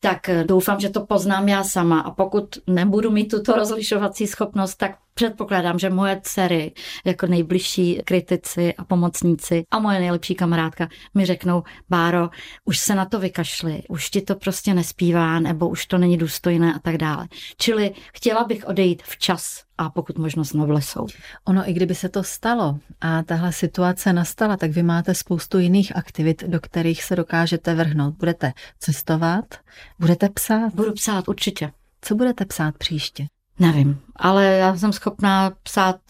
tak 0.00 0.30
doufám, 0.46 0.80
že 0.80 0.90
to 0.90 1.07
poznám 1.07 1.48
já 1.48 1.64
sama. 1.64 2.00
A 2.00 2.11
pokud 2.11 2.59
nebudu 2.66 3.11
mít 3.11 3.28
tuto 3.28 3.52
rozlišovací 3.52 4.26
schopnost, 4.26 4.74
tak 4.74 4.96
Předpokládám, 5.14 5.78
že 5.78 5.90
moje 5.90 6.20
dcery, 6.22 6.72
jako 7.04 7.26
nejbližší 7.26 8.02
kritici 8.04 8.74
a 8.74 8.84
pomocníci 8.84 9.64
a 9.70 9.78
moje 9.78 10.00
nejlepší 10.00 10.34
kamarádka 10.34 10.88
mi 11.14 11.26
řeknou, 11.26 11.62
Báro, 11.88 12.30
už 12.64 12.78
se 12.78 12.94
na 12.94 13.04
to 13.04 13.18
vykašli, 13.18 13.82
už 13.88 14.10
ti 14.10 14.20
to 14.20 14.34
prostě 14.34 14.74
nespívá, 14.74 15.40
nebo 15.40 15.68
už 15.68 15.86
to 15.86 15.98
není 15.98 16.18
důstojné 16.18 16.74
a 16.74 16.78
tak 16.78 16.96
dále. 16.96 17.28
Čili 17.56 17.94
chtěla 18.14 18.44
bych 18.44 18.66
odejít 18.66 19.02
včas 19.02 19.62
a 19.78 19.90
pokud 19.90 20.18
možno 20.18 20.44
znovu 20.44 20.72
lesou. 20.72 21.06
Ono, 21.44 21.70
i 21.70 21.72
kdyby 21.72 21.94
se 21.94 22.08
to 22.08 22.22
stalo 22.22 22.78
a 23.00 23.22
tahle 23.22 23.52
situace 23.52 24.12
nastala, 24.12 24.56
tak 24.56 24.70
vy 24.70 24.82
máte 24.82 25.14
spoustu 25.14 25.58
jiných 25.58 25.96
aktivit, 25.96 26.44
do 26.46 26.60
kterých 26.60 27.02
se 27.02 27.16
dokážete 27.16 27.74
vrhnout. 27.74 28.14
Budete 28.14 28.52
cestovat, 28.78 29.44
budete 29.98 30.28
psát? 30.28 30.74
Budu 30.74 30.92
psát 30.92 31.28
určitě. 31.28 31.72
Co 32.00 32.14
budete 32.14 32.44
psát 32.44 32.78
příště? 32.78 33.26
Nevím, 33.59 34.00
ale 34.16 34.44
já 34.44 34.76
jsem 34.76 34.92
schopná 34.92 35.52
psát 35.62 36.00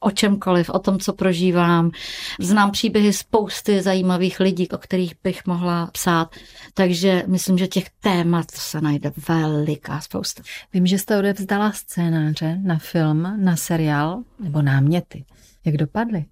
o 0.00 0.10
čemkoliv, 0.10 0.70
o 0.70 0.78
tom, 0.78 0.98
co 0.98 1.12
prožívám. 1.12 1.90
Znám 2.40 2.70
příběhy 2.70 3.12
spousty 3.12 3.82
zajímavých 3.82 4.40
lidí, 4.40 4.68
o 4.68 4.78
kterých 4.78 5.14
bych 5.24 5.46
mohla 5.46 5.86
psát, 5.86 6.34
takže 6.74 7.22
myslím, 7.26 7.58
že 7.58 7.66
těch 7.68 7.90
témat 7.90 8.50
se 8.50 8.80
najde 8.80 9.12
veliká 9.28 10.00
spousta. 10.00 10.42
Vím, 10.72 10.86
že 10.86 10.98
jste 10.98 11.18
odevzdala 11.18 11.72
scénáře 11.72 12.58
na 12.62 12.78
film, 12.78 13.44
na 13.44 13.56
seriál 13.56 14.22
nebo 14.40 14.62
náměty. 14.62 15.24
Jak 15.64 15.76
dopadly? 15.76 16.24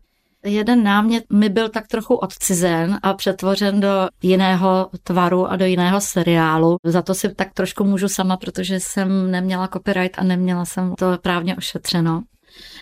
Jeden 0.45 0.82
námět 0.82 1.24
mi 1.32 1.49
byl 1.49 1.68
tak 1.68 1.86
trochu 1.86 2.14
odcizen 2.14 2.99
a 3.03 3.14
přetvořen 3.14 3.80
do 3.80 4.09
jiného 4.22 4.91
tvaru 5.03 5.47
a 5.47 5.57
do 5.57 5.64
jiného 5.64 6.01
seriálu. 6.01 6.76
Za 6.84 7.03
to 7.03 7.14
si 7.14 7.34
tak 7.34 7.55
trošku 7.55 7.84
můžu 7.84 8.09
sama, 8.09 8.36
protože 8.36 8.80
jsem 8.80 9.30
neměla 9.30 9.68
copyright 9.68 10.18
a 10.18 10.24
neměla 10.24 10.64
jsem 10.64 10.95
to 10.95 11.18
právně 11.22 11.57
ošetřeno. 11.57 12.22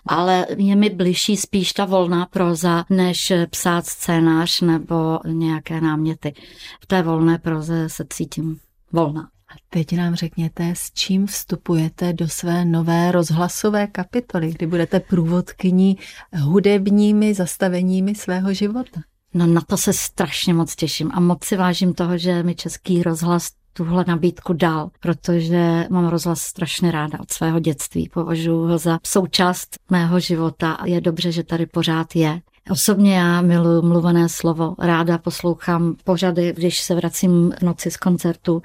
Ale 0.07 0.47
je 0.57 0.77
mi 0.77 0.91
bližší 0.91 1.37
spíš 1.37 1.73
ta 1.73 1.85
volná 1.85 2.27
proza, 2.27 2.85
než 2.91 3.33
psát 3.51 3.87
scénář 3.87 4.61
nebo 4.61 5.19
nějaké 5.27 5.81
náměty. 5.81 6.35
V 6.81 6.87
té 6.87 7.03
volné 7.03 7.39
proze 7.39 7.89
se 7.89 8.05
cítím 8.11 8.59
volná. 8.93 9.29
A 9.51 9.55
teď 9.69 9.97
nám 9.97 10.15
řekněte, 10.15 10.71
s 10.77 10.91
čím 10.93 11.27
vstupujete 11.27 12.13
do 12.13 12.29
své 12.29 12.65
nové 12.65 13.13
rozhlasové 13.13 13.87
kapitoly, 13.87 14.51
kdy 14.51 14.67
budete 14.67 15.01
průvodkyní 15.01 15.99
hudebními 16.35 17.35
zastaveními 17.35 18.15
svého 18.15 18.53
života. 18.55 19.01
No 19.35 19.47
na 19.47 19.61
to 19.61 19.77
se 19.77 19.93
strašně 19.93 20.55
moc 20.55 20.77
těším 20.77 21.11
a 21.15 21.21
moc 21.21 21.45
si 21.45 21.57
vážím 21.57 21.95
toho, 21.95 22.19
že 22.19 22.43
mi 22.43 22.55
Český 22.55 23.03
rozhlas 23.03 23.49
tuhle 23.73 24.05
nabídku 24.09 24.53
dal, 24.53 24.91
protože 25.01 25.87
mám 25.91 26.09
rozhlas 26.09 26.41
strašně 26.41 26.91
ráda 26.91 27.21
od 27.21 27.33
svého 27.33 27.61
dětství. 27.61 28.09
Považuji 28.09 28.67
ho 28.67 28.79
za 28.79 28.99
součást 29.07 29.77
mého 29.91 30.21
života 30.21 30.73
a 30.73 30.87
je 30.87 31.01
dobře, 31.01 31.33
že 31.33 31.45
tady 31.45 31.67
pořád 31.67 32.17
je. 32.17 32.41
Osobně 32.71 33.17
já 33.17 33.41
miluji 33.41 33.83
mluvené 33.83 34.29
slovo, 34.29 34.75
ráda 34.79 35.19
poslouchám 35.19 35.97
pořady, 36.05 36.53
když 36.57 36.81
se 36.81 36.95
vracím 36.95 37.53
v 37.59 37.63
noci 37.63 37.91
z 37.91 37.97
koncertu 37.97 38.63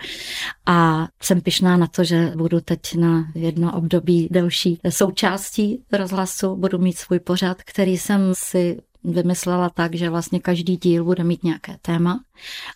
a 0.65 1.07
jsem 1.21 1.41
pišná 1.41 1.77
na 1.77 1.87
to, 1.87 2.03
že 2.03 2.33
budu 2.35 2.61
teď 2.61 2.95
na 2.95 3.25
jedno 3.35 3.77
období 3.77 4.27
delší 4.31 4.79
součástí 4.89 5.83
rozhlasu, 5.91 6.55
budu 6.55 6.77
mít 6.77 6.97
svůj 6.97 7.19
pořad, 7.19 7.57
který 7.63 7.97
jsem 7.97 8.21
si 8.33 8.81
vymyslela 9.03 9.69
tak, 9.69 9.95
že 9.95 10.09
vlastně 10.09 10.39
každý 10.39 10.77
díl 10.77 11.03
bude 11.03 11.23
mít 11.23 11.43
nějaké 11.43 11.77
téma 11.81 12.19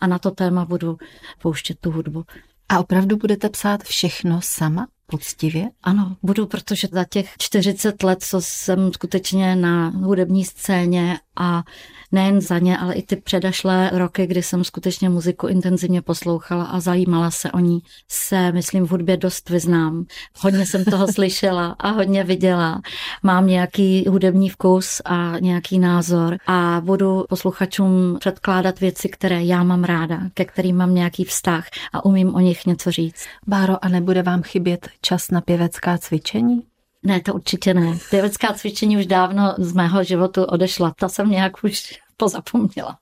a 0.02 0.08
na 0.08 0.20
to 0.20 0.32
téma 0.32 0.66
budu 0.66 0.98
pouštět 1.42 1.80
tu 1.80 1.92
hudbu. 1.92 2.24
A 2.70 2.80
opravdu 2.80 3.18
budete 3.18 3.50
psát 3.50 3.84
všechno 3.84 4.40
sama? 4.44 4.88
Poctivě? 5.08 5.70
Ano, 5.84 6.18
budu, 6.24 6.46
protože 6.46 6.88
za 6.92 7.06
těch 7.06 7.34
40 7.38 8.04
let, 8.04 8.24
co 8.24 8.42
jsem 8.42 8.94
skutečně 8.94 9.56
na 9.56 9.90
hudební 9.90 10.46
scéně 10.46 11.20
a 11.36 11.64
nejen 12.12 12.42
za 12.42 12.60
ně, 12.60 12.78
ale 12.78 12.94
i 12.94 13.02
ty 13.02 13.16
předašlé 13.16 13.92
roky, 13.94 14.28
kdy 14.28 14.44
jsem 14.44 14.64
skutečně 14.64 15.10
muziku 15.10 15.48
intenzivně 15.48 16.02
poslouchala 16.02 16.64
a 16.64 16.80
zajímala 16.80 17.32
se 17.32 17.52
o 17.52 17.60
ní, 17.60 17.80
se, 18.08 18.52
myslím, 18.52 18.88
v 18.88 18.92
hudbě 18.92 19.18
dost 19.18 19.50
vyznám. 19.50 20.06
Hodně 20.38 20.66
jsem 20.66 20.86
toho 20.86 21.08
slyšela 21.14 21.76
a 21.80 21.90
hodně 21.90 22.24
viděla. 22.24 22.82
Mám 23.24 23.48
nějaký 23.48 24.06
hudební 24.08 24.50
vkus 24.50 25.02
a 25.06 25.40
nějaký 25.40 25.80
názor 25.80 26.38
a 26.48 26.82
budu 26.86 27.26
posluchačům 27.30 28.18
předkládat 28.20 28.80
věci, 28.80 29.10
které 29.10 29.44
já 29.44 29.64
mám 29.64 29.84
ráda, 29.84 30.20
ke 30.34 30.46
kterým 30.46 30.76
mám 30.76 30.96
nějaký 30.96 31.24
vztah 31.24 31.68
a 31.94 32.06
umím 32.06 32.36
o 32.36 32.40
nich 32.40 32.66
něco 32.66 32.92
říct. 32.92 33.26
Báro, 33.48 33.86
a 33.86 33.90
nebude 33.90 34.24
vám 34.24 34.44
chybět 34.44 34.90
čas 35.02 35.32
na 35.32 35.42
pěvecká 35.42 35.98
cvičení? 35.98 36.64
Ne, 37.04 37.22
to 37.22 37.34
určitě 37.34 37.74
ne. 37.74 37.98
Pěvecká 38.10 38.54
cvičení 38.54 38.98
už 38.98 39.06
dávno 39.06 39.56
z 39.58 39.74
mého 39.74 40.04
životu 40.04 40.44
odešla. 40.44 40.94
Ta 41.00 41.10
jsem 41.10 41.30
nějak 41.30 41.64
už 41.64 42.00
pozapomněla. 42.18 42.98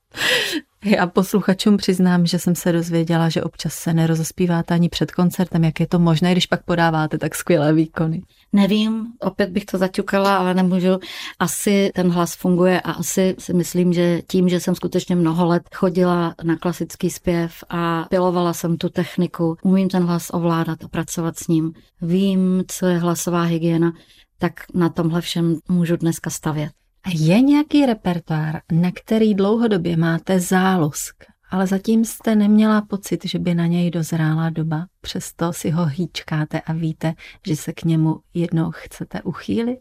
Já 0.86 1.06
posluchačům 1.06 1.76
přiznám, 1.76 2.26
že 2.26 2.38
jsem 2.38 2.54
se 2.54 2.72
dozvěděla, 2.72 3.28
že 3.28 3.42
občas 3.42 3.74
se 3.74 3.94
nerozospíváte 3.94 4.74
ani 4.74 4.88
před 4.88 5.12
koncertem. 5.12 5.64
Jak 5.64 5.80
je 5.80 5.86
to 5.86 5.98
možné, 5.98 6.32
když 6.32 6.46
pak 6.46 6.62
podáváte 6.62 7.18
tak 7.18 7.34
skvělé 7.34 7.72
výkony? 7.72 8.22
Nevím, 8.52 9.06
opět 9.20 9.50
bych 9.50 9.64
to 9.64 9.78
zaťukala, 9.78 10.36
ale 10.36 10.54
nemůžu. 10.54 10.98
Asi 11.38 11.90
ten 11.94 12.10
hlas 12.10 12.34
funguje 12.34 12.80
a 12.80 12.90
asi 12.90 13.34
si 13.38 13.52
myslím, 13.52 13.92
že 13.92 14.22
tím, 14.30 14.48
že 14.48 14.60
jsem 14.60 14.74
skutečně 14.74 15.16
mnoho 15.16 15.46
let 15.46 15.62
chodila 15.74 16.34
na 16.42 16.56
klasický 16.56 17.10
zpěv 17.10 17.52
a 17.68 18.06
pilovala 18.10 18.52
jsem 18.52 18.76
tu 18.76 18.88
techniku, 18.88 19.56
umím 19.62 19.88
ten 19.88 20.04
hlas 20.04 20.30
ovládat 20.32 20.84
a 20.84 20.88
pracovat 20.88 21.38
s 21.38 21.48
ním. 21.48 21.72
Vím, 22.02 22.64
co 22.68 22.86
je 22.86 22.98
hlasová 22.98 23.42
hygiena, 23.42 23.92
tak 24.38 24.52
na 24.74 24.88
tomhle 24.88 25.20
všem 25.20 25.56
můžu 25.68 25.96
dneska 25.96 26.30
stavět. 26.30 26.70
Je 27.14 27.40
nějaký 27.40 27.86
repertoár, 27.86 28.60
na 28.72 28.90
který 28.94 29.34
dlouhodobě 29.34 29.96
máte 29.96 30.40
zálusk, 30.40 31.24
ale 31.50 31.66
zatím 31.66 32.04
jste 32.04 32.34
neměla 32.34 32.82
pocit, 32.82 33.24
že 33.24 33.38
by 33.38 33.54
na 33.54 33.66
něj 33.66 33.90
dozrála 33.90 34.50
doba, 34.50 34.86
přesto 35.00 35.52
si 35.52 35.70
ho 35.70 35.86
hýčkáte 35.86 36.60
a 36.60 36.72
víte, 36.72 37.14
že 37.46 37.56
se 37.56 37.72
k 37.72 37.84
němu 37.84 38.20
jednou 38.34 38.70
chcete 38.70 39.22
uchýlit? 39.22 39.78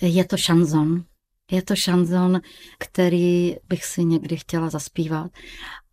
Je 0.00 0.24
to 0.24 0.36
šanzon. 0.36 1.04
Je 1.50 1.62
to 1.62 1.76
šanzon, 1.76 2.40
který 2.78 3.56
bych 3.68 3.84
si 3.84 4.04
někdy 4.04 4.36
chtěla 4.36 4.70
zaspívat. 4.70 5.30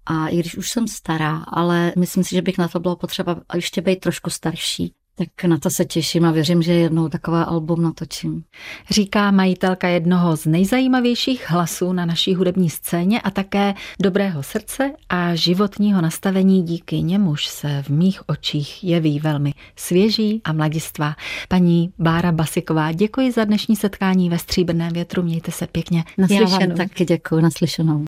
A 0.06 0.28
i 0.28 0.38
když 0.38 0.58
už 0.58 0.70
jsem 0.70 0.88
stará, 0.88 1.38
ale 1.38 1.94
myslím 1.98 2.24
si, 2.24 2.36
že 2.36 2.42
bych 2.42 2.58
na 2.58 2.68
to 2.68 2.80
bylo 2.80 2.96
potřeba 2.96 3.42
ještě 3.56 3.82
být 3.82 4.00
trošku 4.00 4.30
starší. 4.30 4.94
Tak 5.18 5.44
na 5.44 5.58
to 5.58 5.70
se 5.70 5.86
těším 5.86 6.26
a 6.26 6.32
věřím, 6.32 6.62
že 6.62 6.74
jednou 6.74 7.10
takové 7.10 7.46
album 7.46 7.82
natočím. 7.82 8.44
Říká 8.90 9.32
majitelka 9.32 9.88
jednoho 9.88 10.38
z 10.38 10.46
nejzajímavějších 10.46 11.50
hlasů 11.50 11.94
na 11.94 12.06
naší 12.06 12.36
hudební 12.36 12.70
scéně 12.70 13.22
a 13.22 13.32
také 13.32 13.74
dobrého 14.02 14.44
srdce 14.44 14.92
a 15.10 15.36
životního 15.36 16.02
nastavení, 16.02 16.64
díky 16.64 17.02
němuž 17.02 17.48
se 17.48 17.84
v 17.84 17.90
mých 17.90 18.30
očích 18.30 18.84
jeví 18.84 19.20
velmi 19.20 19.54
svěží 19.76 20.42
a 20.44 20.54
mladistvá. 20.54 21.16
Paní 21.48 21.94
Bára 22.00 22.32
Basiková, 22.32 22.92
děkuji 22.92 23.32
za 23.32 23.44
dnešní 23.44 23.76
setkání 23.76 24.30
ve 24.30 24.40
Stříbrném 24.40 24.94
větru. 24.94 25.24
Mějte 25.24 25.52
se 25.52 25.68
pěkně 25.68 26.04
naslyšenou. 26.18 26.52
Já 26.52 26.58
vám 26.68 26.78
taky 26.78 27.06
děkuji 27.06 27.42
naslyšenou. 27.42 28.04